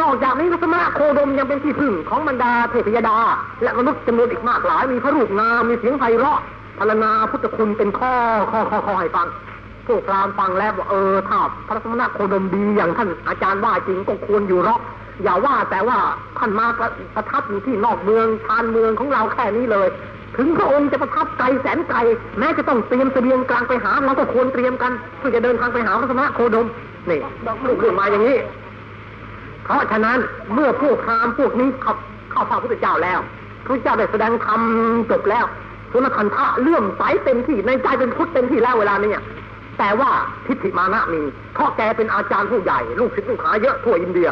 [0.00, 3.16] นอกจากนี้พระสมณะโคดมยังเป็นที่พึ่งของบรรดาเทพยดา
[3.62, 6.40] และมนุษย์จำนวนอีกมากหลาย มีพระรูปงามมีเสียงไพเราะ
[6.78, 8.12] พรรณนาพุทธคุณเป็นข้อ
[8.50, 9.26] ข้อข้อข้อให้ฟัง
[9.86, 11.38] พวกพรามฟังแล้วเออถ้า
[11.68, 14.80] พระสมณะโคดมดีอย่างท่านอาจารย์ว่าจริงก็ควรอยู่หรอก
[15.22, 15.98] อย่าว่าแต่ว่า
[16.38, 16.66] ท่านมา
[17.14, 19.88] ประทับอยู่ที่นอกเมืองชานเมืองของเราแค่นี้เลย
[20.36, 21.98] ถึงพระองค์จะประทับไกลแสนไกล
[22.38, 26.66] แม้จะต้องเตรียมเสบียงกลางไปหาเราก็ควรเตรียมกันเพื่อจะเดินทางไปหาพระสมณะโคดม
[27.10, 27.20] นี่
[27.66, 28.36] ลูกเรื่อมาอย่างนี้
[29.64, 30.18] เพราะฉะนั้น
[30.54, 31.94] เมื่อพวกพรามพวกนี้เข้า
[32.30, 33.20] เข้าพระพุทธเจ้าแล้ว
[33.66, 34.60] พระเจ้าได้แสดงธรรม
[35.10, 35.44] จบแล้ว
[35.92, 39.12] สุนทรทะเลื่อมใสเต็มที่ในใจเป็นพุทธเต็มที่แล้วเวลานี้
[39.78, 40.10] แต่ว่า
[40.46, 41.22] ทิฏฐิมานะมี
[41.54, 44.28] เพราะแกเป็นอาจารย์ผู้ใหญ่ ลูกศิษย์ลูกหาเยอะทั่วอินเดีย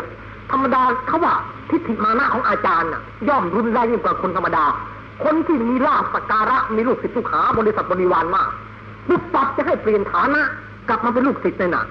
[0.50, 1.34] ธรรมดาเขาว่า
[1.70, 4.64] ทิฏฐิมานะของอาจารย์น่ะย่อมรุนแรงยิ่งกว่าคนธรรมดา
[5.24, 8.50] คนที่มีลาภสักการะมีลูกศิษย์ลูกหาบริษัทบริวารมาก
[9.08, 10.42] ปุ๊บปับจะให้เปลี่ยนฐานะ
[10.88, 11.84] กลับมาเป็นลูกศิษย์เลยนะ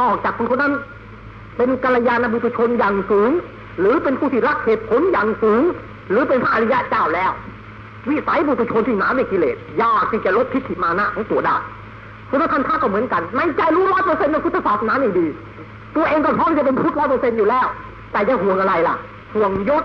[0.00, 0.74] นอกจากคนคนนั้น
[1.56, 3.30] เป็นกัลยาณบุตรชนอย่างสูง
[3.80, 5.62] หรือเป็นผู้ที่รักเหตุผลอย่างสูง
[6.10, 7.32] หรือเป็นพระอริยะเจ้าแล้ว
[8.08, 11.56] วิสัยบุตรชนที่หนาในกิเลสยากที่จะลดทิฏฐิมานะของตัวได้
[12.28, 15.26] คุณท่านท่าก็เหมือนกัน ในใจรู้ร้อยเปอร์เซ็นต์ในพุทธศาสนานี่ดี
[15.96, 17.66] ตัวเองก็พร้อมจะเป็นพุทธร้อยเปอร์เซ็นต์อยู่แล้ว
[18.12, 18.94] แต่จะห่วงอะไรล่ะ
[19.34, 19.84] ห่วงยศ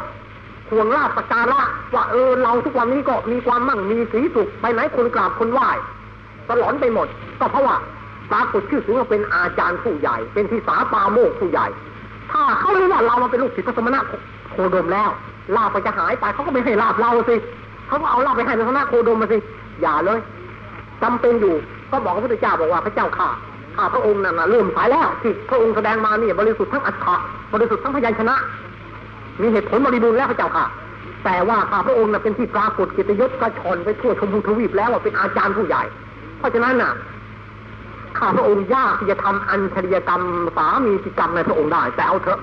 [0.71, 1.61] ห่วงลาภสการะ
[1.93, 5.69] ว่าเออเราทุกวันนี้ก็มีความมั่งมีสีสุขไปไหนคนกราบคนไหว้
[6.49, 7.07] ตลอดไปหมด
[7.39, 7.75] ก็เพราะว่า
[8.31, 11.67] ปรากฏชื่อเสียงว่าเป็นอาจารย์ผู้ใหญ่ เป็นที่สาปาโมกผู้ใหญ่
[12.31, 13.99] ถ้าเขารู้ว่าเรามาเป็นลูกศิษย์พระสมณะ
[14.51, 15.09] โคดมแล้ว
[15.55, 17.35] ลาบไปจะหายไปเขาก็ไม่ให้ลาบเราสิ
[17.87, 19.37] เขาก็เอาลาบไปให้พระสมณะโคดมมาสิ
[19.81, 20.19] อย่าเลย
[21.03, 21.55] จำเป็นอยู่
[21.91, 23.29] ก็บอกพระพุทธเจ้าบอกว่าพระเจ้าข่า
[23.75, 27.15] ข้าพระองค์นั่นเริ่มสายแล้วที่พระองค์แสดงมาเนี่ยบริสุทธิ์ทั้งอัฏฐะ
[27.53, 28.35] บริสุทธิ์ทั้งพยัญชนะ
[29.41, 30.65] มีเหตุผลบริบูรณ์แล้วพระเจ้าค่ะ
[31.25, 35.83] แต่ว่าข้าพระองค์น่ะเป็นที่ปรากฏกิตยศกระชอนไปทั่วชมพูทวีปแล้วว่าเป็นอาจารย์ผู้ใหญ่
[36.39, 36.91] เพราะฉะนั้นน่ะ
[38.17, 40.21] ข้าพระองค์ยากที่จะทำอัญชริยกรรม
[40.55, 42.39] สามีกิกรรมในพระองค์ได้ แต่เอาเถอะ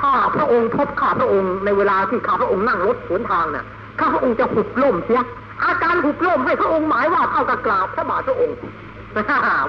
[0.00, 3.64] ถ้าพระองค์พบข้าพระองค์ในเวลาที่ข้าพระองค์นั่งรถสวนทางน่ะ
[3.98, 5.20] ข้าพระองค์จะหุบล่มเสีย
[5.64, 8.56] อาการหุบล่มให้พระองค์หมายว่าเท่ากับกราบพระบาทพระองค์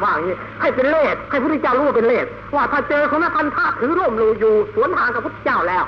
[0.03, 2.25] ว่าอย่างนี้ให้เป็นเลสให้พระพุทธเจ้ารู้ว่าเป็นเลส
[2.55, 5.83] ว่าถ้าเจอคนนั้นทันท่าถือร่มอยู่สวนทางกับพระพุทธเจ้าแล้ว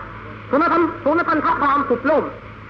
[0.50, 2.24] สุนทรสุนทรพระพรามสุดล่ม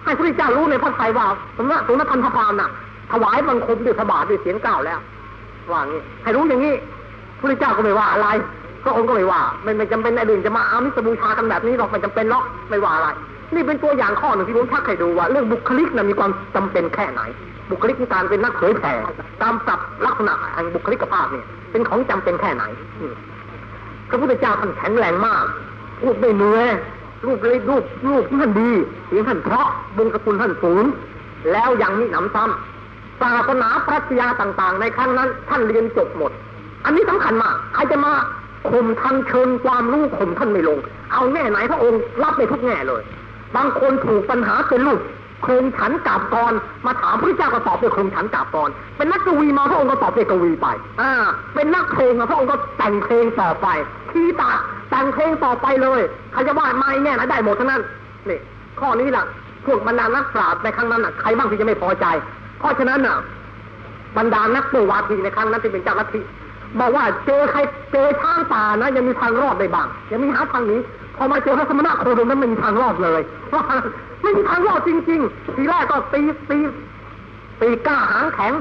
[0.05, 1.25] ให้พระพุทธเจ้ารู้ในพระไตรว่า
[1.57, 2.69] สุนทรสุนทรพระพรามน่ะ
[3.11, 4.99] ถวายบังคมด้วยพระบาทด้วยเสียงกล่าวแล้ว
[5.71, 6.75] ว่างี้ให้รู้อย่างนี้
[7.39, 8.27] พระเจ้าก็ไม่ว่าอะไร
[8.83, 13.07] พระองค์ก็ไม่ว่า ไม่ไม่จำเป็นในอื่นจะมาอามิสบูชากันแบบนี้หรอกไม่จำเป็นหรอกไม่ว่าอะไร
[13.55, 17.21] นี่เป็นตัวอย่างข้อหนึ่งที่ผมชักให้ดูว่าเรื่องบุคลิกนะมีความจำเป็นแค่ไหน
[17.69, 18.93] บุคลิกในการเป็นนักเผยแผ่
[19.41, 22.63] ตามปรับลักษณะแห่งบุคลิกภาพเนี่ยเป็นของจำเป็นแค่ไหน
[24.09, 25.45] พระพุทธเจ้าท่านแข็งแรงมาก
[26.01, 26.69] พูดไม่เหนื่อย
[27.25, 28.71] รูปเลยรูปรูปท่านดี
[29.07, 30.83] เสียงท่านเพราะบงสกุลท่านสูง
[31.51, 32.74] แล้วยังมีหนำซ้ำ
[33.21, 36.31] ศาสนาปรัชญาต่างๆ ในครั้งนั้น ท่านเรียนจบหมด
[36.85, 38.13] อันนี้สำคัญมากใครจะมา
[38.69, 40.79] ข่มท่านเชิญความรู้ข่มท่านไม่ลง
[41.13, 43.01] เอาแง่ไหนพระองค์รับในทุกแง่เลย
[43.55, 44.99] บางคนถูกปัญหาเป็นลูก
[45.43, 46.53] โครงฉันกาบกร
[46.85, 50.67] มาถามพระเจ้าก็ตอบด้วยโครงฉันกาบกรเป็นนักกวีมาพระองค์ก็ตอบด้วยกวีไป
[51.01, 51.11] อ่า
[51.55, 53.67] เป็นนักเพลงมาพระองค์ก็แต่งเพลงต่อไป
[54.11, 54.51] ทีตา
[54.89, 56.01] แต่งเพลงต่อไปเลย
[56.31, 57.81] ใครจะว่าไม่แน่นะได้หมดทั้งนั้น
[58.29, 58.39] นี่
[58.79, 59.23] ข้อนี้ล่ะ
[59.65, 62.05] พวกบรรดานักปราชญ์ในครั้งนั้นใครบ้างที่จะไม่พอใจ
[62.59, 63.17] เพราะฉะนั้นน่ะ
[64.17, 66.21] บรรดานักโตวาทีในครั้งนั้นที่เป็นเจ้าลัทธิ
[66.79, 67.59] บอกว่าเจอใคร
[67.91, 70.79] เจอช้างป่านะยังมีทางรอดได้บ้างยังมีหาทางนี้
[71.17, 73.21] พอมาเจอพระสมณะโคดมนั้นไม่มีทางรอดเลย
[73.53, 73.63] ว่า
[74.23, 76.57] ไม่มีทางรอดจริง ๆ ทีแรกก็ตีตี
[77.61, 78.53] ตีกล้าหางแข็ง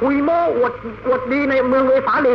[0.00, 0.72] คุยโม้อวด
[1.06, 2.34] อวดดีในเมืองเวสาลี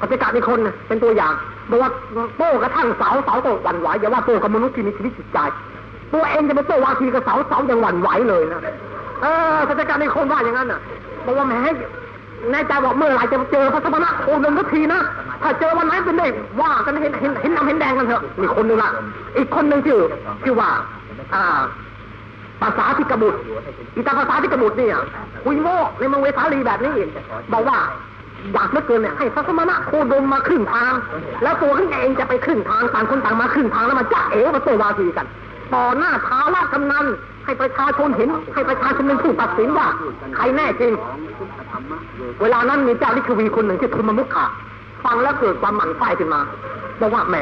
[0.00, 0.58] ปฏิกาศอีกคน
[0.88, 1.32] เป็นตัวอย่าง
[1.70, 1.90] บอกว่า
[2.36, 5.38] โป้กระทั่งเสาเสาก็หวั่นไหวอย่าว่าโป้กับมนุษย์ที่มีชีวิตจิตใจ
[6.12, 8.60] ตัวเองจะเป็นโป้วาทีกับเสาเสายังหวั่นไหวเลยนะ
[9.22, 10.80] เออปฏิกาศอีกคนว่าอย่างนั้นน่ะ
[11.26, 11.54] บอกว่าแหม
[12.50, 15.00] แน่ใจบอกเมื่อไหร่จะเจอพระสมณะโคดมสักทีนะ
[15.42, 16.26] ถ้าเจอวันไหนเป็นได้
[16.60, 18.90] ว่ากันเห็นเห็นเห็นดำเห็นแดงกันเถอะมีคนหนึ่งละ
[19.36, 20.00] อีกคนหนึ่งชื่อ
[20.44, 20.70] ชื่อว่า
[21.34, 21.60] อ่า
[22.62, 23.38] ภาษาที่กบุตร
[23.96, 24.98] อีตาภาษาที่กบุตรเนี่ย
[25.44, 26.94] คุยโง่ในเมืองเวสาลีแบบนี้
[27.52, 27.78] บอกว่า
[28.52, 30.92] อยากเหลือเกินเนี่ยให้พระสมณะโคดมมาครึ่งทาง
[31.42, 35.26] แล้วตัวขึ้นเองจะไปครึ่งทางต่างคนต่างมาครึ่งทางแล้วมาจ้าเอ๋มาตัววาทีกัน
[35.74, 37.06] ต่อหน้าท้าว่ากำนัน
[37.44, 39.88] ให้ประชาชนเห็น ให้ประชาชนเป็นผู้ตัดสินว่า
[40.36, 40.92] ใครแน่จริง
[42.40, 44.46] เวลานั้นมีเจ้าลิขวีคนหนึ่งที่ทุมมุขะ
[45.04, 46.40] ฟังแล้วเกิดความหมั่นไส้ขึ้นมา
[47.00, 47.36] บอกว่าแหม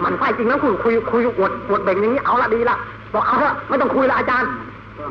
[0.00, 2.76] หมั่นไส้จริงนะคุยคุยคุยอวดอวดเบ่งอย่างนี้เอาละดีละ
[3.12, 4.50] บอกเอาเถอะไม่ต้องคุยละอาจารย์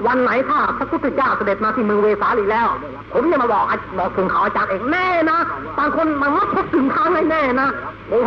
[0.08, 2.68] วันไหนถ้าพระพุทธเจ้าเสด็จมาที่เมืองเวสาลีแล้ว
[3.14, 3.66] ผมจะมาบอก
[3.97, 5.39] บอกถึงเขาอาจารย์เองแน่นะ
[5.78, 7.68] บางคนมันมักพบถึงทางให้แน่นะ
[8.10, 8.20] โอ้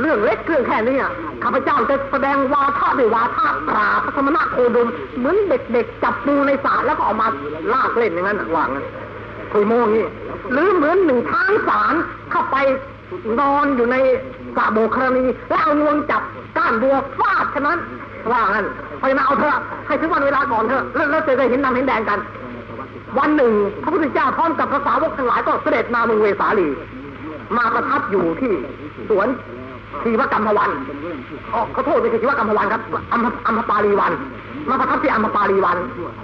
[0.00, 0.96] เรื่องเล็กเรื่องแค่นี้
[1.42, 4.88] ข้าพเจ้าจะแสดงวาทะด้วยวาทะปราพระสมณะโคดม
[5.18, 7.28] เหมือนเด็กๆจับปูในสระแล้วก็ออกมา
[7.72, 8.84] ลากเล่นอย่างนั้นอะว่างั้น
[9.52, 10.06] คุยโม่งนี่
[10.52, 11.94] หรือเหมือนหนึ่งช้างสาร
[12.30, 12.56] เข้าไป
[13.40, 13.96] นอนอยู่ใน
[14.56, 16.22] สระโบครณีแล้วเอางวงจับ
[16.56, 17.78] ก้านบัวฟาดฉะนั้น
[18.30, 18.66] ว่างั้น
[18.98, 22.18] เพราะฉะนั้นเอาเถอะให้ถึงวันเวลาก่อนเถอะแล้วแล้วจะได้เห็นดำเห็นแดงกัน
[23.18, 26.68] วันหนึ่งพระพุทธเจ้าพร้อมกับพระสาวกทั้งหลายก็เสด็จมาเมืองเวสาลี
[27.56, 28.52] มาประทับอยู่ที่
[29.08, 29.28] สวน
[30.02, 30.70] ทีวกรรมวัน
[31.54, 32.82] อ๋อขอโทษไม่ใช่ทีวกรรมวันครับ
[33.12, 34.12] อัมพอัมปาลีวัน
[34.68, 35.78] มาประทับที่อัมปาลีวัน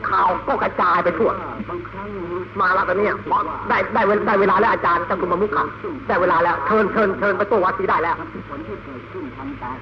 [0.08, 1.30] ข่าวก็กระจายไปทั่ว
[2.60, 3.06] มาแล้วตอนนี้
[3.68, 5.64] ได้ได้เวลาได้เวลาแล้วอาจารย์จังกุมมุขค่ะ
[6.08, 8.16] ได้เวลาแล้วเชิญเชิญเชิญไปตัววัดสีได้แล้ว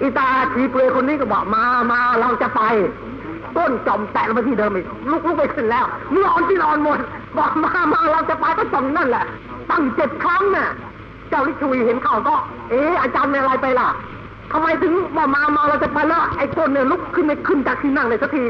[0.00, 2.62] อีตาทีเปลือยคนนี้ก็บอกมามาเราจะไป
[3.56, 6.98] ต้นจอมแตะลงมาที่เดิมอีกลุกลุกไปขึ้นแล้วเมื่ออ่อนที่นอนหมด
[7.38, 9.24] บอกมามาเราจะไปก็จอมนั่นแหละ
[9.70, 10.68] ตั้งเจ็ดครั้งน่ะ
[11.30, 12.34] เจ้าลิชวีเห็นข่าวก็
[12.70, 13.88] เอ๊ะอาจารย์เป็นอะไรไปล่ะ
[14.52, 18.44] ทำไมถึงว่ามามาเราจะไปแล้วไอ้ต้นเนี่ยลุกขึ้นไม่ขึ้นจากที่นั่งเลยสักที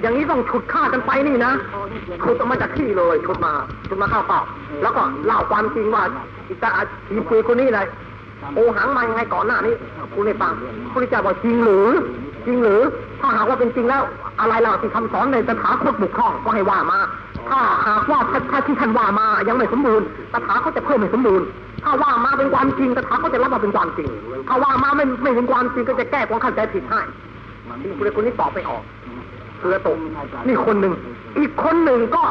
[0.00, 1.52] อย่างนี้ต้องฉุดฆ่ากันไปนี่นะ
[2.22, 3.52] ฉุดออกมาจากที่เลยฉุดมา
[3.88, 4.40] ฉุดมาข้าวเปล่า
[4.82, 6.02] แล้วก็เล่าความจริงว่า
[6.48, 6.70] อีตา
[7.06, 7.86] ทีเปลือยคนนี้เลย
[8.54, 9.74] โอหังมายังไงก่อนหน้านี้
[10.14, 10.52] คุณในฟัง
[10.92, 11.88] พระเจ้าบอกจริงหรือ
[12.46, 12.80] จริงหรือ
[13.20, 14.02] ถ้าหากว่าเป็นจริงแล้ว
[14.40, 16.98] อะไรเราที่คำสอนในตถาคตบุกคล้องก็ให้ว่ามา
[17.48, 18.18] ถ้าหากว่า
[18.50, 21.46] ถ้าที่ท่านว่ามายังไม่สมบูรณ์ตถาคตจะเพิ่มให้สมบูรณ์
[21.82, 24.08] ถ้าว่ามาเป็นความจริงตถาคตจะรับมาเป็นความจริง
[24.48, 27.00] ถ้าว่ามาไม่ไม่เป็นความจริงก็จะแก้ความเข้าใจผิดให้
[27.82, 28.82] ที่คุณคนนี้ตอบไม่ออก
[29.58, 29.96] เรือตก
[30.46, 30.94] นี่คนหนึ่ง
[31.38, 32.22] อีกคนหนึ่งก็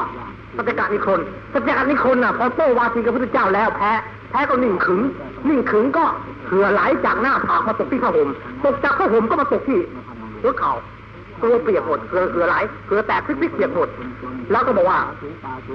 [0.58, 1.20] สัจกะนิคน
[1.54, 3.92] สัจกะนิคนน่ะพอโต้วาทีกับพระพุทธเจ้าแล้วแพ้
[4.30, 5.02] แพ้ก็นิ่งขึง
[5.50, 6.06] นิ่งขึงก็
[6.48, 8.30] เหือไหลจากหน้าผากมาตกที่ผ้าห่ม
[8.66, 9.80] ตกจากผ้าห่มก็มาตกที่
[10.42, 10.72] หัวเข่า
[11.42, 12.56] กลัวเปียกหมดเหือเหือไหล
[12.88, 13.90] เหือแตกพลิกๆเปียกหมด
[14.52, 15.00] แล้วก็บอกว่า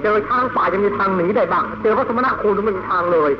[0.03, 3.31] เจอทางฝ่ายจะมีทางหนีได้บ้าง เจอพระสมณะโคดมไม่มีทางเลย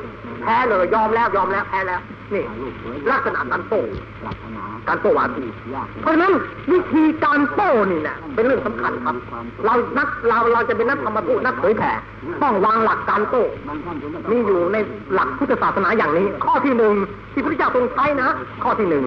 [0.42, 2.00] แพ้เลยยอมแล้วยอมแล้วแพ้แล้ว
[2.36, 2.44] นี่
[3.10, 3.82] ลักษณะการโต้
[4.88, 5.44] การโต้วาที
[6.02, 6.32] เพราะนั้น
[6.72, 9.16] วิธีการโต้นี่นะเป็นเรื่องสำคัญครับ
[9.64, 11.92] เรานักเราเราจะเป็นนักธรรมทูตนักเผยแผ่
[12.42, 13.44] ต้องวางหลักการโต้
[14.30, 14.76] มีอยู่ใน
[15.14, 16.94] หลักพุทธศาสนาอย่างนี้ ข้อที่หนึ่ง
[17.32, 18.28] ที่พระเจ้าทรงใช้นะ
[18.62, 19.04] ข้อที่หนึ่ง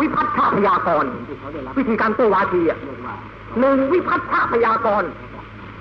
[0.00, 1.10] วิพัฒชาพยากรณ์
[1.78, 2.78] วิธีการโต้วาทีอะ
[3.60, 5.08] หนึ่งวิพัฒชาพยากรณ์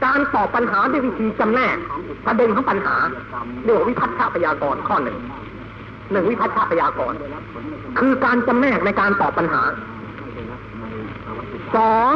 [0.06, 1.78] การตอบปัญหาด้วยวิธีจำแนก
[2.26, 2.96] ประเด็นของปัญหา
[3.64, 5.18] เรียกว่าวิพัฒชาพยากรณ์ข้อหนึ่ง
[6.12, 7.18] หนึ่งวิพัฒชาพยากรณ์
[8.00, 9.62] คือการจำแนกในการตอบปัญหา
[11.76, 12.14] สอง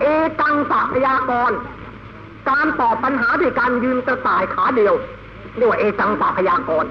[0.00, 0.04] เอ
[0.40, 1.56] กังสะพยากรณ์
[2.50, 4.94] การตอบปัญหาด้วยการยืนกระต่ายขาเดียว
[5.56, 6.90] เรียกว่าเอกังสะพยากรณ์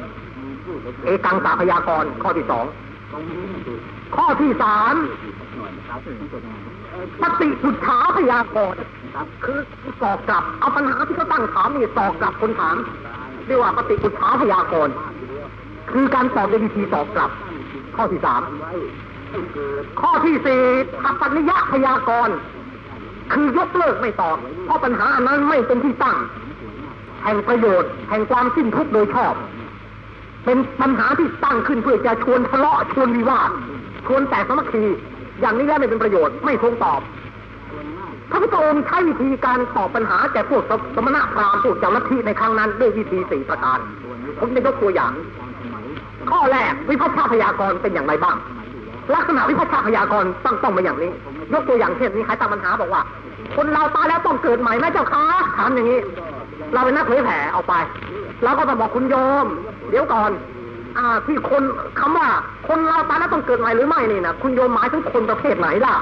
[1.05, 2.65] เอกังสะพยากรณ์ข้อที่สอง
[4.15, 4.95] ข้อที่สาม
[7.21, 8.80] ปฏิปุจฉาพยากรณ์
[9.43, 9.59] คือ
[10.03, 12.76] ตอบกลับเอาปัญหาที่เขาตั้งถามนี่ตอบกลับคนถาม
[13.47, 14.93] เรียกว่าปฏิปุจฉาพยากรณ์
[15.91, 17.31] คือการตอบด้วยวิธีตอบกลับ
[17.95, 18.41] ข้อที่สาม
[20.01, 20.61] ข้อที่สี่
[21.03, 22.36] ทัปนิยะพยากรณ์
[23.34, 26.17] คือยกเลิกไม่ตอบ เพราะปัญหานั้นไม่เป็นที่ตั้ง
[27.23, 29.34] แห่งประโยชน์ แห่งความสิ้นทุกข์โดยชอบ
[30.45, 33.49] เป็นปัญหาที่ตั้งขึ้นเพื่อจะชวนทะเลาะชวนวิวาท
[34.05, 34.84] ชวนแตกสมัคคี
[35.41, 37.01] อย่างนี้แล้วไม่เป็นประโยชน์ไม่ทรงตอบ
[38.29, 40.63] พระพุทธองค์ใช้วิธีการตอบปัญหาแก่พวก
[40.95, 43.79] สมณะพราหมณ์พวกเจ้าลัทธิในครั้งนั้นด้วยวิธีสี่ประการ
[44.39, 45.11] ผมจะยกตัวอย่าง
[46.32, 48.38] ข้อแรกวิพัฒนาพยากรณ์เป็นอย่างไรบ้าง
[49.13, 51.11] ลักษณะวิพัฒนาพยากรณ์ต้องต้องมาอย่างนี้
[51.53, 53.01] ยกตัวอย่างเช่นนี้ใครตั้งปัญหาบอกว่า
[53.55, 55.24] คนเราตายแล้วต้องเกิดใหม่ไหมเจ้าคะ
[55.57, 55.99] ถามอย่างนี้
[56.74, 57.74] เราเป็นนักเผยแผ่เอาไป
[58.43, 59.47] เราก็ต้องบอกคุณโยม
[59.89, 60.32] เดี๋ยวก่อน
[60.97, 61.63] อ่า ที่คน
[61.99, 62.28] คำว่า
[62.67, 65.95] คนเราตายแล้วต้องเกิดใหม่หรือไม่นี่นะคุณโยมหมายถึงคนประเภทไหนล่ะ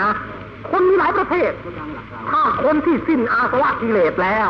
[0.00, 0.08] นะ
[0.70, 1.50] คนมีหลายประเภท
[2.30, 4.48] ถ้าคนที่สิ้นอาสวะกิเลสแล้ว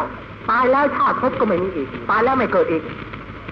[0.50, 2.82] ตายแล้วชาติภพก็ไม่มีอีก ตายแล้วไม่เกิดอีก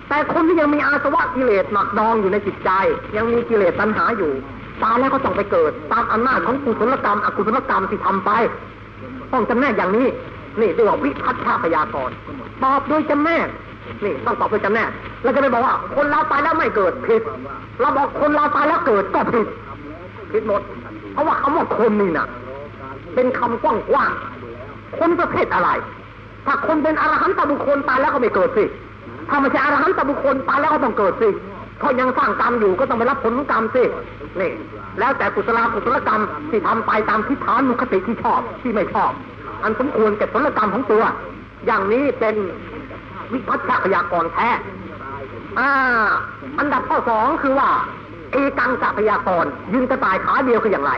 [0.09, 2.71] แต่คนที่ยังมีอาสวะกิเลสหมักดองอยู่ในจิตใจ
[3.17, 4.33] ยังมีกิเลสตัณหาอยู่
[4.83, 8.31] ตายแล้วก็ต้องไปเกิด ตามอำนาจของกุศลกรรมอกุศลกรรมที่ทำไป
[9.33, 10.07] ต้องจำแนกอย่างนี้
[10.61, 12.15] นี่เรียกว่าวิพัฒนาพยากรณ์
[12.63, 13.49] ตอบโดยจำแนก
[14.05, 14.91] นี่ต้องตอบโดยจำแนก
[15.23, 17.23] เราจะไม่บอกว่า คนเราตายแล้วไม่เกิดผิด
[17.81, 19.47] เราบอกคนเราตายแล้วเกิดก็ผิด
[20.33, 20.63] ผิดหมด
[21.13, 22.27] เพราะว่าคำว่าคนนี่น่ะ
[23.15, 25.71] เป็นคำกว้างๆคนประเภทอะไร
[26.47, 28.65] ถ้าคนเป็นอรหันตบุคคลตายแล้วก็ไม่เกิดสิ
[29.29, 31.29] ถ้าไม่ใช่อรหันตบุคคลตายแล้วก็ต้องเกิดสิ
[31.79, 33.85] เพรายังสร้างกรรมอยู่ก็ต้องไปรับผลของกรรมสิ
[34.41, 34.53] นี่
[34.99, 39.12] แล้วแต่กุศลกุศลกรรมที่ทำไปตามทิฏฐานุคติที่ชอบที่ไม่ชอบ
[39.62, 41.03] อันสมควรแก่ผลกรรมของตัว
[41.66, 42.35] อย่างนี้เป็น
[43.33, 44.49] วิพัฒนาพยากรแท้
[45.59, 45.70] อ่า
[46.59, 47.70] อันดับข้อสองคือว่า
[48.33, 50.93] เอกังสะพยากรยืนกระต่ายขาเดียวคืออย่างไร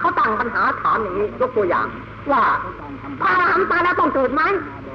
[0.00, 1.86] เขาตั้งปัญหาถามอย่างนี้ยกตัวอย่าง
[2.32, 2.42] ว่า
[3.20, 4.42] พระอรหันต์ตายแล้วต้องเกิดไหม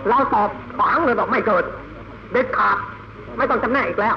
[0.09, 0.49] เราตอบ
[0.79, 1.63] ฝังเลยบอกไม่เกิด
[2.31, 2.77] เด็ดขาด
[3.37, 4.15] ไม่ต้องจำแนกอีกแล้ว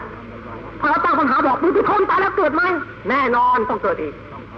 [0.80, 2.62] พอเราตั้งปัญหาบอกบุตุชนตายแล้วเกิดไหม
[3.10, 4.14] แน่นอนต้องเกิดอีก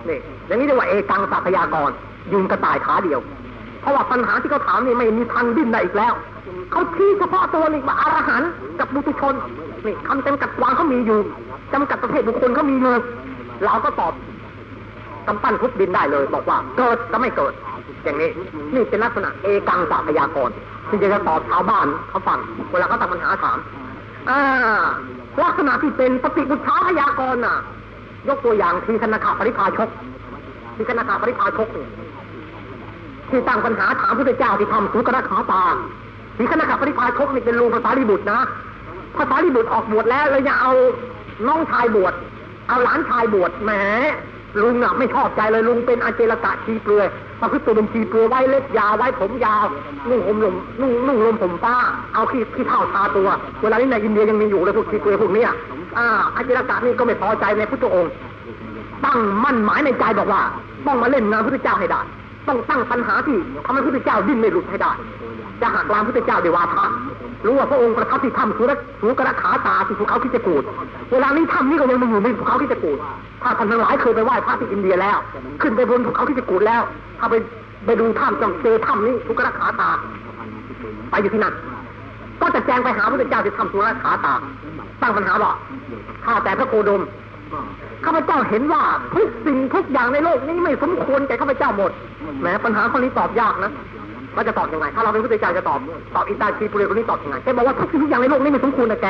[0.09, 1.91] นี่อย่างนี้เรียกว่าเอกังสัพยากร
[2.33, 3.21] ยุงกระต่ายขาเดียว
[3.81, 6.13] เพราะว่าปัญหาที่เขาถามนี่ไม่มีทางดิ้นได้อีกแล้ว
[6.73, 8.43] เขาชี้เฉพาะตัวนี่ว่าอรหัน
[8.81, 9.35] กับบุตุชน
[9.87, 11.21] นี่คำจำกัดความเขามีอยู่
[11.73, 13.01] จำกัดประเภทบุคคลเขามีเลย
[13.65, 14.13] เราก็ตอบ
[15.27, 17.53] กำปั้นทุบดินได้เลย บอกว่าเกิดก็ไม่เกิด
[18.05, 18.31] อย่างนี้
[18.75, 20.51] นี่เป็นลักษณะเอกังสัพยากร
[20.91, 22.39] ที่จะตอบชาวบ้านเขาฟัง
[22.71, 23.59] เวลาเขาตั้งปัญหาถาม
[24.31, 24.41] อ่า
[25.43, 27.57] ลักษณะที่เป็นปฏิบุชาพยากรณ์น่ะ
[28.29, 29.89] ยกตัวอย่างทีคณะปริพาชก
[30.77, 31.87] ทีคณะปริพาชกนี่
[33.31, 35.65] ที่ตั้งปัญหาถามพระเจ้าที่ทำสุกระขาตา
[36.37, 38.41] ทีคณะปริพาชกนี่เป็นลุงภาษาลิบุตรนะ
[39.17, 40.73] ภาษาลิบุตรออกบวชแล้วเลยจะเอา
[41.47, 42.15] น้องชายบวช
[42.69, 43.71] เอาหลานชายบวชแหม
[44.63, 47.07] ลุงอะไม่ชอบใจเลยลุงเป็นอาเจรกะชีเปลือย
[47.41, 49.65] พระคือตัวเป็นชีเปลือไว้เล็บยาวไว้ผมยาว
[50.09, 51.77] นุ่งห่มลมนุ่งนุ่งลมผมป้า
[52.15, 53.29] เอาขี้ขี้เท่าทาตัว
[53.63, 55.51] เวลานี้ในอินเดียยังมีอยู่เลยพวกชีเปลือพวกเนี้ย
[55.99, 58.13] อ่าอาเจรกะนี่ก็ไม่พอใจในพุทธองค์
[59.05, 60.43] ตั้งมั่นหมายในใจบอกว่า
[60.87, 62.01] ต้องมาเล่นงานพระพุทธเจ้าให้ได้
[62.49, 64.93] ต้องตั้งปัญหาที่ทำให้พระพุทธเจ้าดิ้นไม่หลุดให้ได้
[65.61, 66.87] จะหักล้างพระพุทธเจ้าด้วยวาทะ
[67.47, 70.63] รู้ว่าพระองค์ประทับที่ถ้ำสุรสุกระขาตาที่ภูเขาที่จะกูด
[71.13, 72.99] เวลานี้ถ้ำนี้ก็ยังมีอยู่ในภูเขาที่จะกูด
[73.43, 75.19] ถ้าท่านทั้งหลายเคยไปไหว้พระที่อินเดียแล้ว
[75.63, 76.83] ขึ้นไปบนภูเขาที่จะกูดแล้ว
[77.19, 77.35] ถ้าไป
[77.87, 79.91] ไปดูถ้ำจงเจอถ้ำนี้สุกระขาตา
[81.11, 81.55] ไปอยู่ที่นั่น
[82.41, 84.35] ก็จะแจ้งไปหาพระเจ้าที่ถ้ำสุกระขาตา
[85.03, 85.53] ตั้งปัญหาว่า
[86.25, 87.03] ข้าแต่พระโคดม
[88.05, 88.83] ข้าพเจ้าเห็นว่า
[89.15, 91.93] ทุกสิ่งทุกอย่างในโลกนี้ไม่สมควรแก่ข้าพเจ้าหมด
[92.41, 93.73] แหมปัญหาข้อนี้ตอบยากนะ
[94.37, 95.81] ว่าจะตอบยังไง ถ้าเราเป็นพระเจ้าจะตอบ
[96.15, 99.09] ตอบอินตาชีปุเรคนนี้ตอบยังไงแกบอกว่าทุกสิ่งทุกอย่างในโลกนี้ไม่สมควรนะแก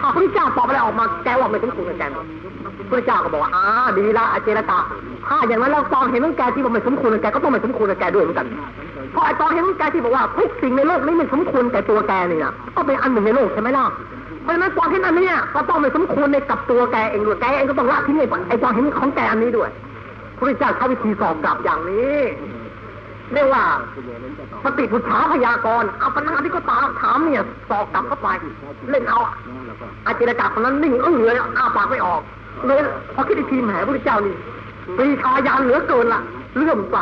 [0.00, 2.04] ถ้าพระเจ้าตอบอะไรออกมาแกว่าไม่สมควรกับแก
[2.90, 3.64] พระเจ้าก็บอกว่าอ่า
[3.98, 4.78] ดีละอาเจรตา
[5.26, 8.46] ถ้าอย่างนั้นเราตอนเห็นว่าแกที่บอกไม่สมควรกับแกก็ต้องไม่สมควรกับแกด้วยเหมือนกัน
[9.12, 13.84] เพราะไอตอนเห็นว่าแกที่บอกว่าทุกสิ่งในโลกนี้ไม่สมควรแกตัวแกนี่ยก็เป็นอันหนึ่งในโลกใช่ไหมล่ะ
[14.42, 19.70] เพราะฉะนั้นความเห็นอันนี้ก็ต้องไม่สมควรในกับตัวแกเองด้วยแกเองก็ต้องละทิ้งไอ้ไอ้ความเห็นของแกอันนี้ด้วย
[20.38, 22.16] พระเจ้าใช้วิธีสอบกลับอย่างนี้
[23.34, 23.64] เรียกว่า
[24.64, 28.28] ปฏิปุชาพยากรณ์เอาปัญหาที่ก็ตามถามเนี่ยสอบกลับเข้าไป
[28.90, 29.20] เล่นเอา
[30.06, 32.20] อาจิรกาคนนั้นนิ่งเอึ้งเลยอ้าปากไม่ออก
[32.66, 32.80] เลย
[33.14, 34.34] พอคิดอีกทีแหมพระเจ้านี่
[34.98, 36.20] ปีชาญาณเหลือเกินล่ะ
[36.56, 36.96] เลื่อมใส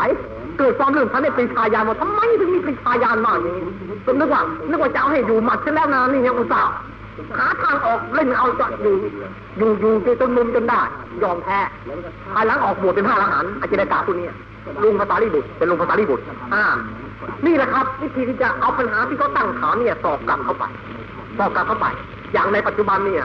[0.59, 3.65] เกิดความเลื่อมใสในปีชาญาณว่าทำไมถึงมีปีชาญาณมากอย่างนี้
[4.07, 6.73] จนนึกว่านึกว่าจะเอาให้อยู่หมัดเสร็จแล้วนะนี่ยังอุตส่าห์
[7.39, 8.95] หาทางออกเล่นเอาจะอยู่
[9.59, 10.81] อยู่อยู่จนมุมจนได้
[11.23, 11.59] ยอมแพ้
[12.35, 14.27] ภายหลังออกบวชเป็นพระอรหันต์อาจารย์กาผู้นี้
[14.83, 16.23] ลุงภาษาลิบุตรเป็นลุงภาษาลิบุตร
[16.55, 16.65] อ่า
[17.47, 20.65] นี่แหละครับ วิธีที่จะเอาปัญหาที่เขาตั้งถามเนี่ยสอบกลับเข้าไป
[21.39, 21.87] สอบกลับเข้าไป
[22.33, 23.25] อย่างในปัจจุบันเนี่ย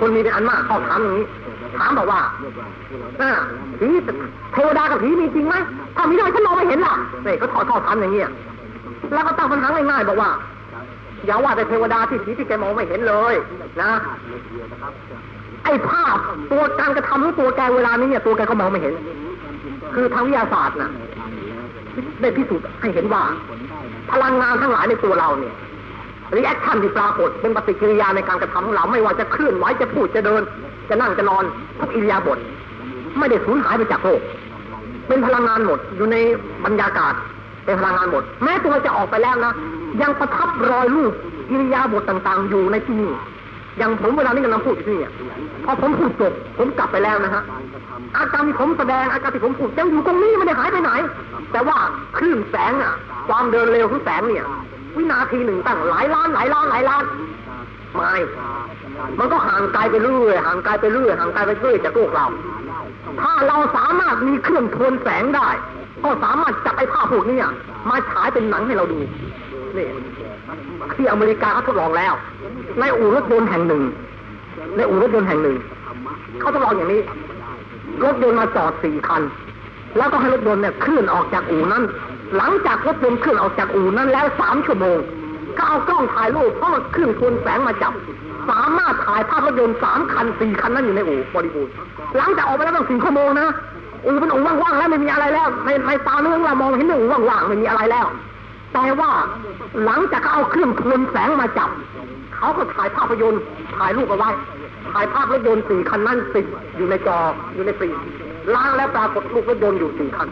[0.00, 1.26] คนมีเป็นอันมากเขาถามอย่างนี้
[1.78, 2.20] ถามบอกว่า
[3.20, 3.30] อ่า
[3.80, 3.88] ผี
[4.52, 5.54] เทวดากับผีมีจริงไหม
[5.96, 8.28] ถ้ามีทำไมฉันมองไม่เห็นล่ะเนี่ยเขาถอดถอถามอย่างเงี้ย
[9.12, 10.30] แล้วก็ตั้งปัญหาง่ายๆบอกว่า
[11.26, 13.34] อย่าว่าแต่เทวดาที่ผีที่แกมองไม่เห็นเลย
[13.82, 13.90] นะ
[15.64, 16.16] ไอ้ภาพ
[16.52, 18.94] ตัวการกระทำของตัวแกเวลานี้เนี่ยตัวแกก็มองไม่เห็น
[19.94, 20.90] คือทางวิทยาศาสตร์นะ
[22.20, 23.22] ได้พิสูจน์ให้เห็นว่า
[24.12, 25.54] พลังงานทั้งหลายในตัวเราเนี่ย
[26.36, 30.42] reaction ที่ปรากฏเป็นปฏิกิริยาในการกระทำของเราไม่ว่าจะเคลื่อนไหวจะพูดจะเดิน
[30.88, 31.44] จะนั่งจะนอน
[31.80, 32.38] ทุกอิริยาบถ
[33.18, 34.20] ไม่ได้สูญหายไปจากโลก
[35.08, 36.16] เป็นพลังงานหมดอยู่ใน
[36.64, 37.14] บรรยากาศ
[37.64, 39.52] เป็นพลังงานหมด แม้ตัวจะออกไปแล้วนะ
[40.02, 41.12] ยังประทับรอยรูป
[41.50, 43.12] อิริยาบถต่าง ๆ อยู่ในที่นี้
[43.78, 45.10] อย่างผมเวลานี้กำลังพูดอยู่ที่นี่
[45.64, 47.42] พอผมพูดจบผมกลับไปแล้วนะฮะ
[48.16, 50.90] อาการที่ผมแสดงอาการที่ผมพูดยังอยู่ตรงนี้ไม่ได้หายไปไหน
[51.52, 51.76] แต่ว่า
[52.16, 52.94] คลื่นแสงอะ
[53.28, 54.44] ความเดินเร็วของแสงเนี่ย
[54.96, 57.04] วินาทีหนึ่งตั้งหลายล้านหลายล้านหลายล้าน
[57.94, 58.14] ไม่
[59.18, 62.26] มันก็ห่างไกลไปเรื่อยห่างไกลไปเรื่อยห่างไกลไปเรื่อยจากโลกเรา
[63.20, 65.48] ถ้าเราสามารถมีเครื่องทวนแสงได้
[66.04, 67.38] ก็สามารถจับไอ้ภาพพวกนี้
[67.90, 68.98] มาฉายเป็นหนังให้เราดู
[69.76, 69.86] นี่
[70.94, 72.14] ที่อเมริกาเขาทดลองแล้ว
[72.78, 73.82] ในอู่รถยนต์แห่งหนึ่ง
[74.76, 75.56] ในอู่รถยนต์แห่งหนึ่ง
[76.40, 77.00] เขาทดลองอย่างนี้
[78.04, 79.22] รถยนต์มาจอดสี่คัน
[79.96, 81.82] แล้วก็ให้รถยนต์เนี่ยเคลื่อนออกจากอู่นั้น
[82.36, 84.98] หลังจากรถยนต์เคลื่อนออกจากอู่นั้นแล้วสามชั่วโมง
[85.58, 87.92] ก็เอากล้องถ่ายรูปเพราะมันเครื่องทวนแสงมาจับ
[88.50, 91.72] สามารถถ่ายภาพรถยนต์สามคันสี่คันนั้นอยู่ในอู่บริบูรณ์
[92.16, 93.48] หลังจากออกไปแล้วตั้งสี่ชั่วโมงนะ
[94.04, 98.06] อู่เป็นอู่ว่างๆแล้วไม่มีอะไรแล้วในในตาเนื้องเรามองเห็นอู่ว่างๆไม่มีอะไรแล้ว
[98.74, 99.12] แต่ว่า
[99.84, 101.70] หลังจากเขาเอาเครื่องทวนแสงมาจับ
[102.36, 103.42] เขาก็ถ่ายภาพยนตร์
[103.76, 104.30] ถ่ายรูปเอาไว้
[104.92, 106.46] ถ่ายภาพรถยนต์สี่คันนั้นติด
[106.76, 107.18] อยู่ในจอ
[107.54, 107.98] อยู่ในฟิล์ม
[108.54, 110.28] ล้างแล้วปรากฏรูปรถยนต์อยู่สี่คัน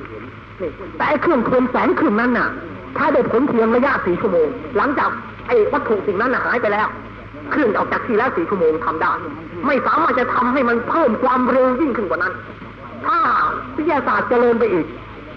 [0.60, 2.48] นี่แต่เครื่องทวนแสงครื่องนั้นน่ะ
[2.96, 5.10] ถ้าได้ผลเพียงระยะสี่ชั่วโมง หลังจาก
[5.46, 6.88] ไอ้วัตถุสิ่งนั้นหายไปแล้ว
[7.50, 9.12] เคลื่อนออกจากที่แล้วสี่ชั่วโมงทำได้
[9.66, 12.34] ไม่สามารถจะทำให้มันเพิ่มความเร็วยิ่งขึ้นกว่านั้น
[13.06, 13.18] ถ้า
[13.76, 14.86] วิทยาศาสตร์เจริญไปอีก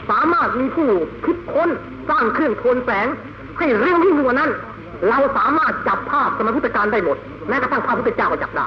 [0.09, 0.89] สามารถมีผู้
[1.25, 1.69] คิดค้น
[2.09, 3.07] สร้างเครื่องโทนแสง
[3.57, 4.51] ให้เร็วยิ่งกว่านั้น
[5.09, 8.65] เราสามารถจับภาพสมัยพุทธกาลได้หมดแม้กระทั่งภาพพุทธเจ้าก็จับได้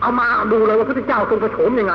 [0.00, 1.94] เอามาดูเลยว่าพุทธเจ้าทรงกระโฉมยังไง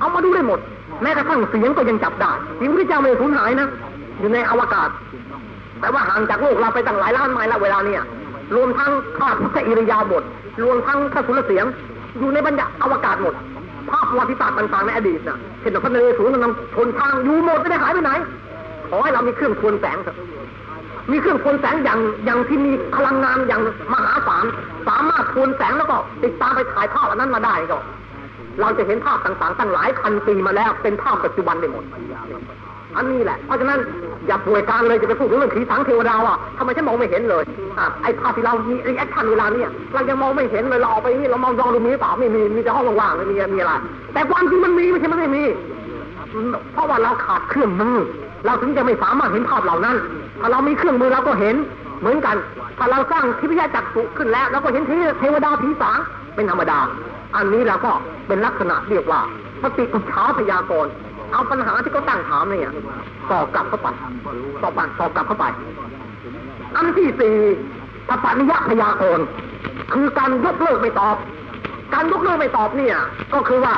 [0.00, 0.58] เอามาดูได้หมด
[1.02, 3.68] แม้กระทั่งเสียงก็ยังจับได้เสียงพุทธเจ้าไม่สูญหายนะ
[4.18, 4.88] อยู่ในอวกาศ
[5.80, 8.02] แต่ว่าห่างจากโลกเราไปตั้งหลายล้านไมล์แล้วเวลาเนี่ย
[8.56, 10.22] รวมทั้งภาพพุทธอิริยาบถ
[10.62, 11.64] รวมทั้งข้าสุรเสียง
[12.18, 13.34] อยู่ในบรรยาอวกาศหมด
[13.90, 18.12] ภาพประวัติศาสตร์ต่างๆในอดีตนะเช่นพระนเรศวรกำลังชนทางอยู่หมดไม่ได้หายไปไหน
[18.88, 20.16] ขอให้เรามีเครื่องทวนแสงเถอะ
[21.12, 23.62] มีเครื่องทวนแสงอย่างอย่างที่มีพลังงานอย่าง
[23.92, 24.44] มหาศาล
[24.88, 27.78] สามารถทวนแสงแล้วก็ติดตามไปถ่ายภาพอันนั้นมาได้ก็
[28.60, 31.84] เราจะเห็นภาพต่างๆ ตั้งหลายพันปีมาแล้วเป็นภาพปัจจุบันไปหมด
[32.96, 33.80] อันนี้แหละ เพราะฉะนั้น
[34.26, 37.44] อย่าป่วยการเลยจะไปพูดถึงเรื่องผีสังเทวดาอะทำไมฉันมองไม่เห็นเลย
[37.78, 43.72] อะไอ้ภาพที่เรามี reaction เวลาเนี่ยเรายังมองไม่เห็นเลยเราออกไปนี่เรามองย้อนดูมีหรือเปล่าไม่มีมีแต่ห้องว่างๆไม่มีมีอะไร
[44.12, 45.44] แต่ความจริงมันมีไม่ใช่มันไม่มี
[46.72, 47.96] เพราะว่าเราขาดเครื่องมือ
[48.46, 49.96] เราถึงจะไม่สามารถเห็นภาพเหล่านั้น
[50.40, 51.56] ถ้าเรามีเครื่องมือเราก็เห็น
[52.00, 52.36] เหมือนกัน
[52.78, 54.82] ถ้าเราสร้างทิพยจักษุขึ้นแล้วเราก็เห็น
[55.18, 55.98] เทวดาผีสาง
[56.34, 56.78] เป็นธรรมดา
[57.36, 57.90] อันนี้เราก็
[58.26, 59.20] เป็นลักษณะเรียกว่า
[59.62, 60.92] สติปัญญาพยากรณ์
[61.32, 62.72] เอาปัญหาที่เขาตั้งถามเนี่ย
[63.30, 63.88] ตอบกลับเข้าไป
[64.62, 65.44] ตอบตอบกลับเข้าไป
[66.76, 67.36] อันที่สี่
[68.08, 69.26] ปปัญญาพยากรณ์
[69.92, 71.16] คือการยกเลิกไม่ตอบ
[71.94, 72.96] การยกเลิกไม่ตอบเนี่ย
[73.34, 73.74] ก็คือว่า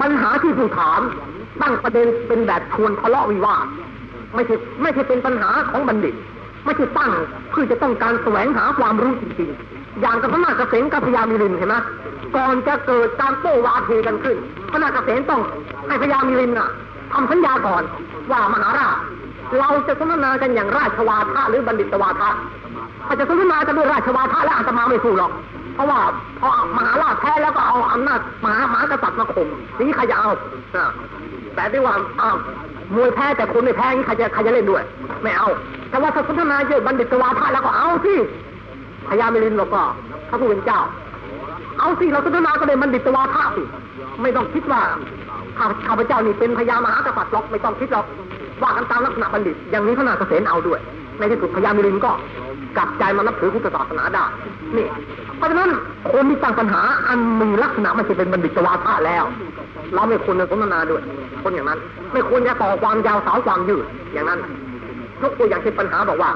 [0.00, 1.00] ปัญหาที่ผู้ถาม
[1.62, 3.66] ตั้งประเด็นเป็นแบบชวนทะเลาะวิวาท
[4.34, 6.14] ไม่ใช่ไม่ใช่เป็นปัญหาของบัณฑิต
[6.64, 7.12] ไม่ใช่ตั้ง
[7.50, 11.76] เพื่อจะต้องการแสวงหาความรู้จริงๆ อย่างกับพระนาคเกษมกับพญามิลินเห็นไหม
[12.36, 14.36] ก่อนจะเกิดการโต้วาเทกันขึ้น
[14.70, 15.40] พระนาคเกษมต้อง
[15.88, 16.68] ให้พญามิลินน่ะ
[17.12, 17.82] ทำสัญญาก่อน
[18.30, 18.96] ว่ามหาราช
[19.58, 22.28] เราจะสนทนากันอย่างราชวาทะหรือบัณฑิตวาทะ
[23.06, 25.32] ถ้าจะสนทนากันด้วยราชวาทะแล้วอาตมาไม่สู้หรอก
[25.74, 26.00] เพราะว่า
[26.40, 30.30] พอมหาราชแพ้แล้วก็เอาอำนาจมหามหากษัตริย์มาข่มนี่ใครจะเอา
[31.54, 32.36] แต่ที่ว่าอ้าว
[32.94, 34.82] มวยแพ้แต่คนไม่แพ้นี่ใครจะใครจะเล่นด้วย
[35.22, 35.48] ไม่เอา
[35.90, 38.14] แต่ว่าถ้าสนทนาเยอะบัณฑิตวาทะแล้วก็เอาสิ
[39.08, 39.80] พญามิลินเราก็
[40.28, 40.80] พระผู้เป็นเจ้า
[41.78, 43.62] เอาสิเราสนทนาก็เลยบัณฑิตวาทะสิ
[44.22, 44.80] ไม่ต้องคิดว่า
[45.58, 48.06] ข้าข้าพเจ้านี่เป็นพญามหากษัตริย์หรอกไม่ต้องคิดหรอก
[48.62, 50.80] ว่ากันตามลักษณะบัณฑิต อย่างนี้พระนาคเษนเอาด้วย
[51.18, 52.10] ในที่สุดพญามิลินก็
[52.76, 54.24] กลับใจมานับถือพุทธศาสนาได้
[54.76, 54.86] นี่
[55.36, 55.70] เพราะฉะนั้น
[56.12, 59.24] คนที่ตั้งปัญหาอันมีลักษณะมันจะเป็นบัณฑิตวาทะแล้ว
[59.94, 61.02] เราไม่ควรจะสนทนาด้วย
[61.42, 61.78] คนอย่างนั้น
[62.12, 64.40] ไม่ควรจะต่อความยาวสาวความยืดอย่างนั้น
[65.22, 66.30] ยกตัวอย่างเช่นปัญหาบอกว่า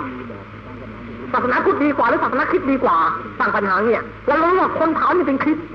[1.33, 2.97] ศาสนาพุทธดีกว่าหรือศาสนาคริสต์ดีกว่า
[3.41, 5.67] ตั้งปัญหาเนี่ยเรารู้ว่าคนถามนี่เป็นคริสต์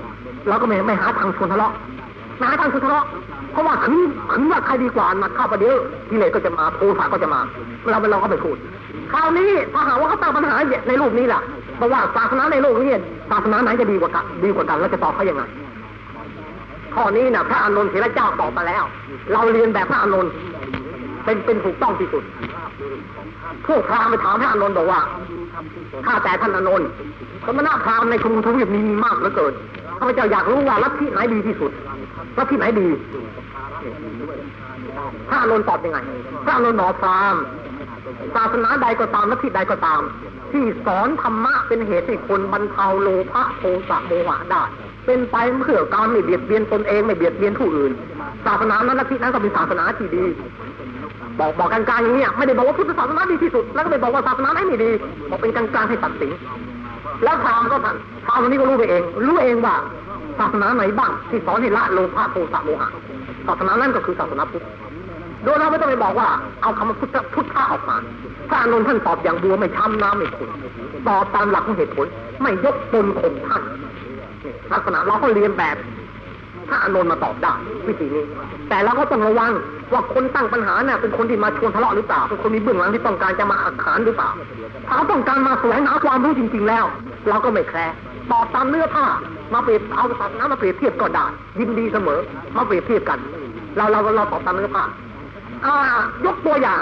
[0.48, 1.72] เราก็ไม่ไม่หาทางชวนทะเลาะ
[2.40, 3.04] หาทางชวนทะเลาะ
[3.52, 4.00] เพราะว่าคืน
[4.32, 5.76] คืนว่าใครดีกว่ามาเข้าประเดี๋ยว
[6.10, 7.40] กิเลสก็จะมาโทสะก็จะมา
[7.90, 8.56] เราเราก็ไปพูด
[9.12, 10.54] คราวนี้ถ้าหาว่าเขาตั้งปัญหา
[10.88, 11.40] ในรูปนี้ล่ะ
[11.76, 12.88] เพราะว่าศาสนาในโลกนี้
[13.30, 15.42] ศาสนาไหนจะดีกว่ากันดีกว่ากันเราจะตอบเขายังไง
[16.94, 18.84] ข้อนี้นะพระอานนท์เถระเจ้าตอบมาแล้ว
[19.32, 20.32] เราเรียนแบบพระอานนท์
[21.28, 22.24] เป็นเป็นถูกต้องที่สุด
[23.66, 25.00] พวกพราหมณ์ไปถามพระอานนท์บอกว่า
[26.06, 26.88] ข้าแต่ท่านอานนท์
[27.46, 29.54] สมณพราหมณ์ในชมพูทวีปนี้มีมากเหลือเกิน
[29.98, 31.70] ข้าพเจ้าอยากรู้ว่าลัทธิไหนดีที่สุด
[32.38, 32.88] ลัทธิไหนดี
[35.28, 35.98] พระอานนท์ตอบยังไง
[36.44, 37.40] พระอานนท์หนอพราหมณ์
[38.34, 40.00] ศาสนาใดก็ตามลัทธิใดก็ตาม
[40.52, 44.62] ที่สอนธรรมะเป็นเหตุให้คนบรรเทาโลภะโทสะโมหะได้
[45.06, 47.92] เป็นไปเพื่อการไม่เบียดเบียนตนเองไม่เบียดเบียนผู้อื่น
[48.46, 50.24] ศาสนานั้นลัทธินั้นก็เป็นศาสนาที่ดี
[51.40, 54.90] บอกบอกกลางๆอย่างนี้ไม่ได้บอกว่าพุทธศาสนาดีที่สุด แล้วก็ไม่บอกว่าศาสนาไหนไม่ดี
[55.30, 56.32] บอกเป็นกลางๆให้ตัดสิน
[57.24, 59.74] แล้วพรามก็ท่านพรามคนนี้ก็รู้ไปเอง รู้เองว่า
[60.38, 62.88] ศาสนาไหนบ้าง ที่สอนให้ละโลภะโทสะโมหะ
[63.46, 64.64] ศาสนานั่นก็คือศาสนาพุทธ
[65.44, 66.28] โดยเราไม่ต้องไปบอกว่า
[66.62, 67.96] เอาคำว่าพุทธพุทธะออกมา
[68.48, 70.50] พระอนนท์ท่านตอบอย่างบัวไม่ช้ำน้ำไม่ขุ่น
[71.08, 72.06] ตอบตามหลักของเหตุผล
[72.42, 73.62] ไม่ยกตนข่มท่าน
[74.72, 75.76] ลักษณะเราก็เรียนแบบ
[76.68, 77.52] พระอานนท์มาตอบได้
[77.86, 78.24] วิธีนี้
[78.68, 79.52] แต่เราก็ต้องระวัง
[79.92, 84.30] ว่าคนตั้งปัญหาเนี่ยเป็นคนที่มาชวนทะเลาะหรือเปล่าเป็นคนมีเบื้องหลังที่ต้องการจะมาอักขานหรือเปล่า
[84.88, 86.84] ถ้าต้องการมาแสวงหาความรู้จริง ๆ แล้ว
[87.28, 87.94] เราก็ไม่แคร์
[88.30, 89.06] ตอบตามเนื้อผ้า
[89.54, 91.24] มาเปรียบเอาศาสนามาเปรียบเทียบก็ได้
[91.58, 92.18] ยินดีเสมอ
[92.56, 93.18] มาเปรียบเทียบกัน
[93.76, 94.84] เราเราเราตอบตามเนื้อผ้า
[95.64, 95.74] อ่า
[96.26, 96.80] ยกตัวอย่าง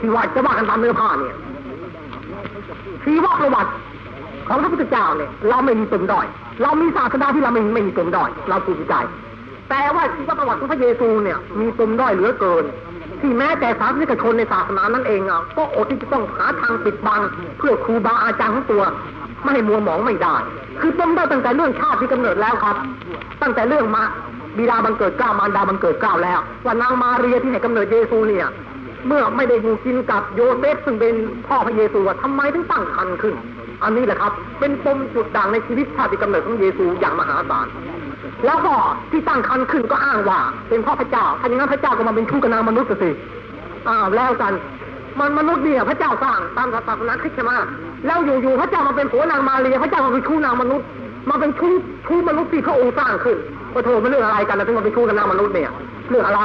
[0.00, 1.34] ที่ว่าจะว่ากันตามเนื้อผ้าเนี่ย
[3.02, 3.70] ชีวประวัติ
[4.48, 6.26] ของพระพุทธเจ้าเนี่ยเราไม่มีตนด้อย
[6.62, 8.94] เรามีศาสนาที่เราไม่ไม่มีตนด้อย เราภูมิใจ
[9.70, 12.64] แต่ว่าชีวประวัติของพระเยซูเนี่ย มีตนด้อยเหลือเกิน
[13.20, 17.20] ที่แม้แต่ศาสนิกชนในศาสนานั้นเองอะก็อดที่จะต้องหาทางปิดบัง
[17.58, 18.82] เพื่อครูบาอาจารย์ของตัว
[19.42, 20.36] ไม่ให้มัวหมองไม่ได้
[20.80, 22.76] คือต้นได้ตั้งแต่เรื่องชาติที่กำเนิดแล้วครับ
[23.42, 24.02] ตั้งแต่เรื่องมา
[24.56, 28.46] บิดาบังเกิดเกล้ามารดาบังเกิดเกล้าแล้ว ว่านางมาเรียที่ให้กำเนิดเยซูเนี่ย
[29.06, 31.14] เมื่อไม่ได้อยู่กินกับโยเซฟซึ่งเป็น
[31.46, 33.34] พ่อพระเยซูว่าทำไมถึงตั้งครรภ์ขึ้น
[33.84, 37.66] อันนี้แหละครับ เป็นปมจุดด่างในชีวิตชาติกำเนิดของเยซูอย่างมหาศาล
[38.46, 38.74] แล้วก็
[39.10, 43.10] ที่ตั้งคันขึ้นก็อ้างว่า เป็นพ่อพระเจ้าถ้าอย่างนั้นพระเจ้าก็มาเป็นชู้กับนางมนุษย์สิ
[43.88, 44.52] อ้าวแล้วกัน
[45.20, 47.52] มันมนุษย์เนี่ยพระเจ้าสร้างตามศาสนาคริสต์ใช่ไหม
[48.06, 50.86] แล้วอยู่ๆพระเจ้ามาเป็นผัวนางมาเรียพระเจ้ามาเป็นชู้นางมนุษย์
[51.30, 51.72] มาเป็นชู้
[52.06, 53.36] ชู้มนุษย์ที่พระองค์สร้างขึ้น
[53.74, 55.70] ก็โทษมันเรื่องอะไรกันแล้วถึงมาเป็นชู้กับนางมนุษย์เนี่ย
[56.10, 56.40] เรื่องอะไร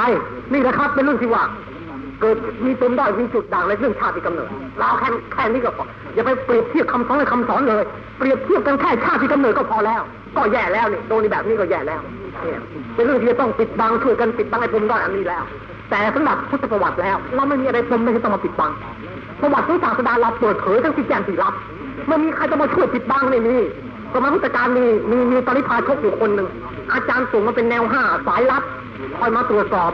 [0.52, 1.42] นี่นะครับเป็นเรื่องที่ว่า
[2.20, 4.48] เกิดมีปมด้อยมีจุดด่างในเรื่องชาติกำเนิด
[4.78, 7.84] เราแค่แค่นี้ก็พออย่าไปเปรียบเทียบคำสอนในคำสอนเลย
[8.18, 10.00] เปรียบเทียบกันแค่ชาติกำเนิดก็พอแล้ว
[10.36, 12.00] ก็แย่แล้วนี่โดนแบบนี้ก็แย่แล้ว
[12.42, 12.60] เนี่ย
[12.94, 15.44] เป็นเรื่องที่ต้องปิดบังช่วยกันปิดบังไอ้ปมด้อยอันนี้แล้ว
[15.90, 18.72] แต่สำหรับพุทธประวัติแล้ว เราไม่มีอะไรปมไม่ต้องมาปิดบัง
[19.40, 21.54] ประวัติของศาสดาเราเปิดเผยทั้งที่แจ้งที่รับ
[22.08, 23.56] ไม่มีใครจะมาช่วยปิดบังไม่มี
[24.12, 26.48] สมัยพุทธกาลมีมีมีปริพาชกอยู่คนหนึ่ง
[26.92, 28.62] อาจารย์ส่งมาเป็นแนวห้าสายลับ
[29.18, 29.90] คอยมาตรวจสอบ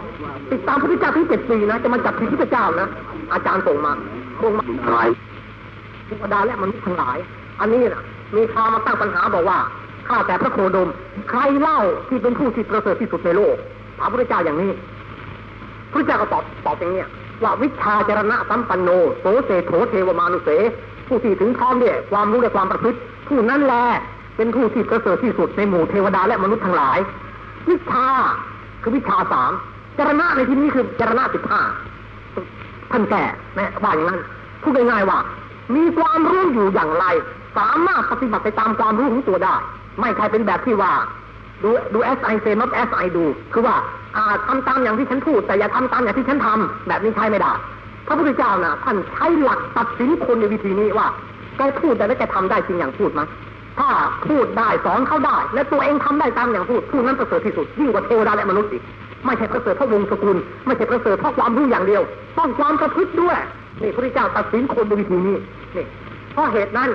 [0.53, 2.89] ติดตามพระพุทธเจ้าที่เจ็ดปีนะ จะมาจับผิดพระพุทธเจ้านะ
[3.33, 3.93] อาจารย์ส่งมา
[4.43, 5.01] ส่งมาอะไร
[6.07, 7.19] เทวดาและมนุษย์ทั้งหลาย
[7.61, 8.03] อันนี้นะ
[8.37, 9.59] มีข่าวมาตั้งปัญหาบอกว่า
[10.09, 10.89] ข้าแต่พระโคดม
[11.31, 13.57] ใครเล่าที่เป็นผู้ที่ประเสริฐที่สุดในโลก
[13.99, 14.71] ถามพระพุทธเจ้าอย่างนี้
[15.93, 17.03] พระเจ้าก็ตอบตอบอย่างนี้
[17.43, 18.89] ว่าวิชาจรณะสัมปันโน
[19.21, 20.51] โสเสโถเทวมานุเส
[21.09, 22.99] ผู้ที่ถึงพร้อมด้วยความรู้และความประพฤติ
[23.29, 23.75] ผู้นั้นแล
[24.37, 26.99] เป็นผู้ที่ประเสริฐที่สุดในหมู่เทวดาและมนุษย์ทั้งหลาย
[27.69, 28.09] วิชา
[28.87, 29.53] คือวิชาสาม
[29.99, 31.61] จรณะในที่นี้คือจรณะสิบห้า
[32.91, 33.23] ท่านแก่
[33.59, 34.21] นะว่าอย่างนั้น
[34.63, 35.19] พูดง่ายๆว่า
[35.75, 37.05] มีความรู้อยู่อย่างไร
[37.59, 39.55] สามารถปฏิบัติไปตามความรู้ของตัวได้
[40.01, 40.93] ไม่ใช่เป็นแบบที่ว่า
[41.63, 43.77] ดูดู as I say not as I do คือว่า
[44.17, 47.53] อาทำตามอย่างที่ฉันพูด แต่อย่าทำตามอย่างที่ฉันทำแบบนี้ใช้ไม่ได้
[48.07, 51.07] พระพุทธเจ้านะท่านใช้หลักตัดสินคนในวิธีนี้ว่า
[51.57, 53.21] แกพูดแต่แล้วแกทำได้จริงอย่างพูดไหม
[53.79, 53.89] ถ้า
[54.27, 58.83] พูดได้สอนเขาได้ และตัวเองทำได้ตามอย่างพูดผู้นั้นประเสริฐที่สุดยิ่งกว่าเทวดาและมนุษย์อีก
[59.27, 62.03] ไม่ใช่ประเสริฐเพราะวงศกุล ไม่ใช่ประเสริฐเพราะความรู้อย่างเดียว
[62.39, 63.39] ต้องความประพฤติด้วย
[63.83, 65.37] นี่พระเจ้าตัดสินคนในวิธีนี้
[65.77, 65.85] นี่
[66.33, 66.91] เพราะเหตุนั้น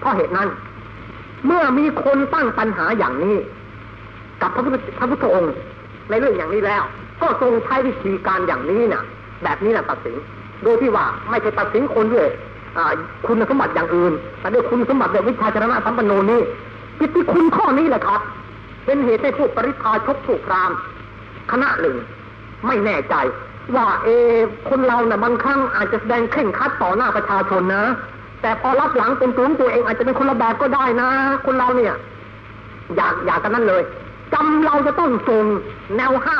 [0.00, 0.48] เพราะเหตุนั้น
[1.46, 3.36] เมื่อมีคนตั้งปัญหาอย่างนี้
[4.42, 5.54] กับพระพุทธพระพุทธองค์
[6.10, 6.82] ในเรื่องอย่างนี้แล้ว
[7.20, 9.02] ก็ทรงใช้วิธีการอย่างนี้น่ะ
[9.44, 10.16] แบบนี้น่ะตัดสิน
[10.64, 12.28] โดยที่ว่าไม่ใช่ตัดสินคนด้วย
[13.26, 16.40] คุณสมบัติอย่างอื่น แต่ด้วยคุณสมบัติในวิชาจรณะสัมปันโนนี้
[16.98, 18.20] กิตติคุณข้อนี้แหละครับ
[18.84, 20.72] เป็นเหตุให้พวกปริพาชกพวกราม
[21.50, 21.96] คณะหนึ่ง
[22.66, 23.14] ไม่แน่ใจ
[23.76, 24.08] ว่าเอ
[24.68, 27.84] คนเราเนี่ยบางครั้งอาจจะแสดงเข่งคัดต่อหน้าประชาชนนะ
[28.42, 31.08] แต่พอรับหลังเป็นตัวของตัวเองอาจจะเป็นคนละแบบก็ได้นะ
[31.46, 31.94] คนเราเนี่ย
[32.96, 33.82] อยากอยากกันนั้นเลย
[34.32, 35.44] จำเราจะต้องส่ง
[35.96, 36.38] แนวห้า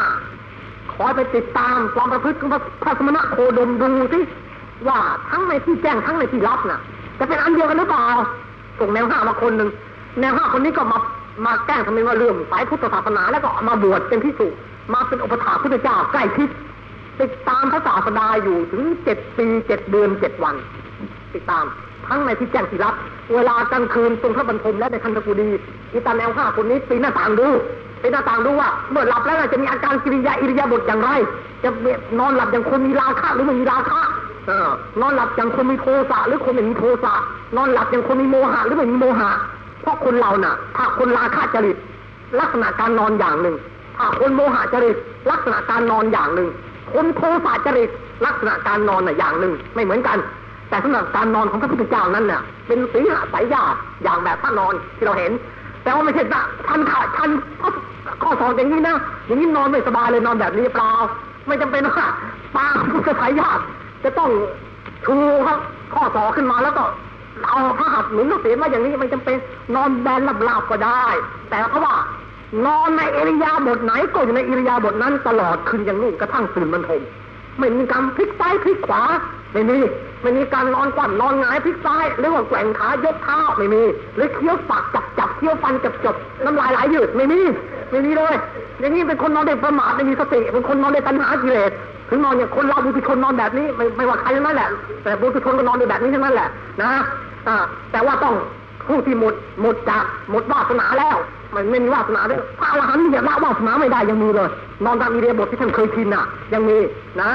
[0.92, 2.50] คอยไปติดตามความประพฤติของ
[2.82, 4.20] พระสมณะโคดมดูสิ
[4.88, 4.98] ว่า
[5.30, 6.80] ทั้งในที่แจ้งทั้งในที่รับน่ะ
[7.18, 8.06] จะเป็นอันเดียวกันหรือเปล่า
[8.78, 9.70] ส่งแนวห้ามาคนหนึ่ง
[10.20, 10.98] แนวห้าคนนี้ก็มา
[11.46, 14.48] มาแจ้งทำไมว่าเรื่องสายพุทธศาสนาแล้วก็มาบวชเป็นพิสุ
[14.92, 16.48] มาเป็นอุปถาพุทธเจ้าใกล้ชิด
[17.20, 20.54] ติดตามพระศาสดาอยู่ถึงเจ็ดปีเจ็ดเดือนเจ็ดวัน
[21.34, 21.64] ติดตาม
[22.08, 22.94] ทั้งในที่แจ้งที่รับ
[23.34, 25.50] เวลากลางคืนตรงพระบรรทมและในคันธกุดี
[25.92, 27.48] อีตาแนวห้าคนนี้ปีหน้าต่างดู
[28.02, 31.10] ปีหน้าต่างดูว่า เมื่อหลับแล้วจะมีอาการกิริยาอิริยาบถอย่างไร
[31.62, 31.68] จะ
[32.18, 34.00] นอนหลับอย่างคนมีราคะหรือไม่มีราคะ
[35.00, 37.14] นอนหลับอย่างคนมีโทสะหรือคนไม่มีโทสะ
[37.56, 39.30] นอนหลับอย่างคนมีโมหะหรือไม่มีโมหะ
[39.82, 41.76] เพราะคนเราน่ะ ถ้าคนราคะจริต
[42.40, 43.56] ลักษณะการนอนอย่างหนึ่ง
[43.96, 44.96] ถ้าคนโมหะจริต
[45.30, 46.48] ลักษณะการนอนอย่างหนึ่ง
[46.92, 47.90] คนโทสะจริต
[48.26, 50.18] ลักษณะการนอนน่ะอย่างหนึ่ง ไม่เหมือนกัน
[50.68, 55.32] แต่สำหรับการนอนของพระพุทธเจ้านั้นเนี่ยเป็นสีหสายญาติอย่างแบบท่านนอนที่เราเห็น
[55.82, 56.24] แต่ว่าไม่ใช่
[56.68, 57.30] ท่านขาท่าน
[58.22, 60.90] ข้อสอนอย่างนี้นะอย่างนี้นอนไม่สบายเลยนอนแบบนี้เปล่า
[61.46, 62.06] ไม่จำเป็นว่า
[62.56, 63.62] ปาพุทธสายญาติ
[64.04, 64.30] จะต้อง
[65.04, 65.16] ชู
[65.48, 65.60] ครับ
[65.94, 66.84] ข้อสอขึ้นมาแล้วก็
[67.48, 69.36] เอาพระหัตถ์หนุนเสียมาอย่างนี้มันจำเป็น
[69.74, 71.04] นอนแบนหลับๆก็ได้
[71.50, 71.94] แต่เพราะว่า
[72.66, 77.02] นอนในอิริยาบถไหนก็อยู่ในอิริยาบถนั้นตลอดคืนอย่างนี้กระทั่งตื่นบรรทม
[77.58, 79.02] ไม่มีการพลิกซ้ายพลิกขวา
[79.52, 79.78] ไม่มี
[80.22, 83.82] ไม่มีการนอนกว่ำนอนหงายพลิกซ้ายหรือว่าแกว่งขายกเท้าไม่มี
[84.16, 87.40] หรือเคี้ยวปากจับจับเคี้ยวฟันจับจบน้ำลายไหลยืดไม่มี
[87.90, 88.34] ไม่มีเลย
[88.80, 91.70] อย่างนี้เป็นคนนอนได้ประมาทไม่มีสติเป็นคนนอนได้ตัณหากิเลส
[92.10, 94.68] ถึงนอนอย่างคนเราบุตุชนนอนแบบนี้ไม่ไม่ว่าใครทั้งนั้นแหละ
[95.02, 96.48] แต่บุตุชนก็นอนในแบบนี้ทั้งนั้นแหละ
[96.82, 96.90] นะ
[97.48, 97.56] อ่า
[97.92, 98.34] แต่ว่าต้อง
[98.88, 101.16] ผู้ที่หมดหมดจากหมดวาสนาแล้ว
[101.54, 104.50] มันไม่มีวาสนาด้วยพระอรหันต์เนี่ยละวาสนาไม่ได้ยังมีเลย
[104.84, 106.76] นอนตามอิเดียบทที่ท่านเคยชินอะ ยังมี
[107.20, 107.30] นะ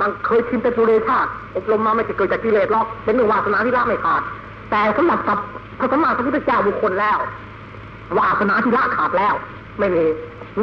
[0.00, 4.22] บางเคยชินเป็นปุเรชาติอบรมมาไม่จะเกิดจากกิเลสหรอกเป็นหนึ่งวาสนาที่ละไม่ขาด
[4.70, 5.38] แต่สำหรับกับ
[5.78, 7.18] พระสมมาพระพุทธเจ้าบุคคลแล้ว
[8.18, 9.34] วาสนาที่ละขาดแล้ว
[9.78, 10.04] ไม่มี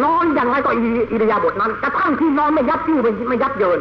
[0.04, 0.72] นอนอย่างไรก็
[1.12, 3.80] อิริยบถนั้นกระทั่งที่นอนไม่ยับยู่ไม่ยับเยิน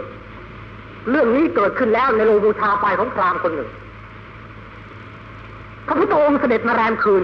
[1.11, 3.69] เรื่องนี้เกิดขึ้นแล้วในโรงบูชาไฟของพราหมณ์คนหนึ่ง
[5.89, 7.23] พระพุทธองค์เสด็จมาแรมคืน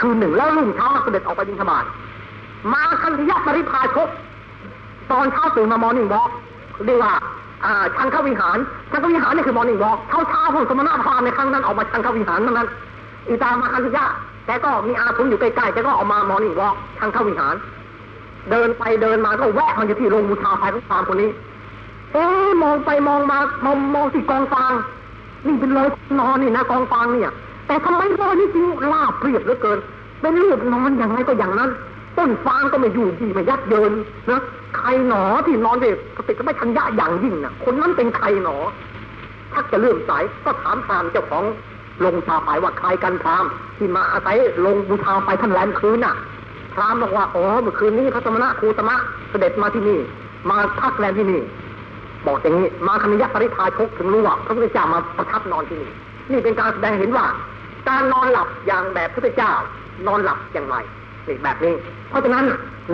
[0.00, 1.84] คืนหนึ่งแล้วรุ่งเช้าเสด็จออกไปบิณฑบาต
[2.72, 4.08] มาคัณฑิยปริพาชก
[5.10, 6.30] ตอนเช้าตื่นมา morning walk
[6.86, 7.12] เรียกว่า
[7.64, 8.58] อ่าชันเข้าวิหาร
[8.90, 12.68] ชันเข้าวิหารนี่คือ morning walk เช้าเช้าพวกสมณะพราหมณ์ในครั้งนั้นออกมาชันเข้าวิหารเท่านั้น
[13.28, 14.04] อีตามาคัณฑิยะ
[14.46, 17.54] แกก็มีอาศรมอยู่ใกล้ๆแกก็เอามา morning walk ชังฆาวิหาร
[18.50, 21.30] เดินไปเดินมาก็แวะมาอยู่ที่โรงบูชาไฟของพราหมณ์คนนี้
[22.12, 24.72] เอ๊ะมองไปมองมามองมองที่กองฟาง
[25.46, 25.88] นี่เป็นรอย
[26.20, 27.32] นอนนี่นะกองฟางเนี่ย
[27.68, 29.78] แต่ทำไมรอยนี่จริงลาบเรียบเหลือเกิน
[30.20, 31.70] เป็นรูปนอนอย่างไรก็อย่างนั้น
[32.18, 33.92] ต้นฟางก็ไม่อยู่ดีไม่ยัดเยิน
[34.30, 34.40] นะ
[34.76, 38.56] ใครหนอที่นอนเด็กปฏิก็ไม่ทันยะอย่างยิ่งนะคนนั้นเป็นใครหนอ
[39.52, 40.12] ชักจะเลื่อมใส
[40.44, 41.44] ก็ถามพรามเจ้าของ
[42.04, 43.44] ลงชาไฟว่าใครกันพราม
[43.76, 46.14] ที่มาอาศัยลงบูชาไฟท่านแรมคืนน่ะ
[46.74, 48.96] พรามบอกว่าอ๋อเมื่อคืนนี้พระสมณะครูตมะ
[49.30, 49.98] เสด็จมาที่นี่
[50.50, 51.40] มาพักแรมที่นี่
[52.26, 55.90] บอกอย่างนี้ มาคณิยปริพาชกถึงรู้ว่าพระพุทธเจ้ามาประทับนอนที่นี่
[56.30, 57.26] นี่เป็นการแสดงเห็นว่า
[57.88, 59.52] การนอนหลับอย่างแบบพระเจ้า
[60.06, 60.76] นอนหลับอย่างไร
[61.26, 61.74] นี่แบบนี้
[62.08, 62.44] เพราะฉะนั้น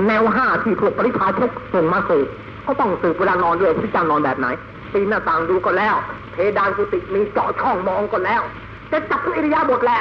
[0.09, 2.27] แนวห้าที่พวกปริพาชกส่งมาสืบ
[2.67, 4.47] ก็ต้องสืบเวลานอนด้วยพระพุทธเจ้านอนแบบไหน
[4.93, 5.97] ปีนหน้าต่างดูก็แล้ว
[6.33, 8.43] เพดานกุฏิมีเจาะช่องมองก็แล้ว
[8.91, 10.01] จะจับทุกอิริยาบถแหละ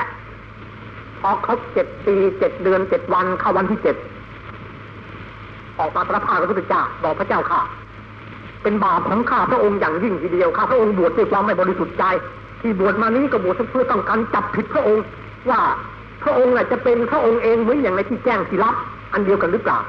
[1.22, 3.96] พอครบเจ็ดปีเจ็ดเดือนเจ็ดวันเข้าวันที่เจ็ด
[5.80, 7.62] ออกมาสารภาพกับพระพุทธเจ้าบอกพระเจ้าค่ะ
[8.64, 12.04] เป็นบาปของข้าพระองค์อย่างยิ่งทีเดียวข้าพระองค์บวชด้วยความไม่บริสุทธิ์ใจ
[12.64, 15.04] ที่บวชมานี้ก็บวชเพื่อต้องการจับผิดพระองค์
[15.50, 15.62] ว่า
[16.24, 18.76] พระองค์จะเป็นพระองค์เองเหมือนอย่างในที่แจ้งที่รับ
[19.14, 19.80] อันเดียวกันหรือเปล่า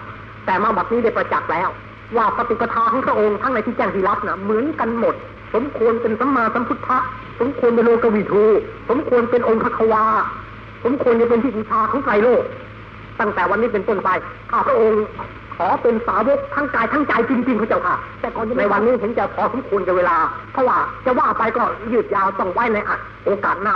[0.47, 1.68] แต่มาบัดนี้ได้ประจักษ์แล้ว
[2.16, 5.14] ว่าปฏิปทาของพระองค์ทั้งในที่แจ้งที่รับน่ะเหมือนกันหมด
[5.55, 6.99] สมควรเป็นสัมมาสัมพุทธะ
[7.41, 8.45] สมควรเป็นโลกวิทู
[8.91, 10.05] สมควรเป็นองค์พระควา
[10.85, 12.43] สมควรจะเป็นที่บูชาของไตรโลก
[13.20, 14.09] ตั้งแต่วันนี้เป็นต้นไป
[14.51, 15.03] ข้าพระองค์
[15.59, 20.17] ขอเป็นสาวกทั้งกายทั้งใจจริงๆพระเจ้าค่ะ แต่ก่อนในวันนี้เห็นจะพอสมควรกับเวลา
[20.53, 22.79] เพราะว่าจะว่าไปก็ยืดยาวต้องไว้ใน
[23.25, 23.75] โอกาสหน้า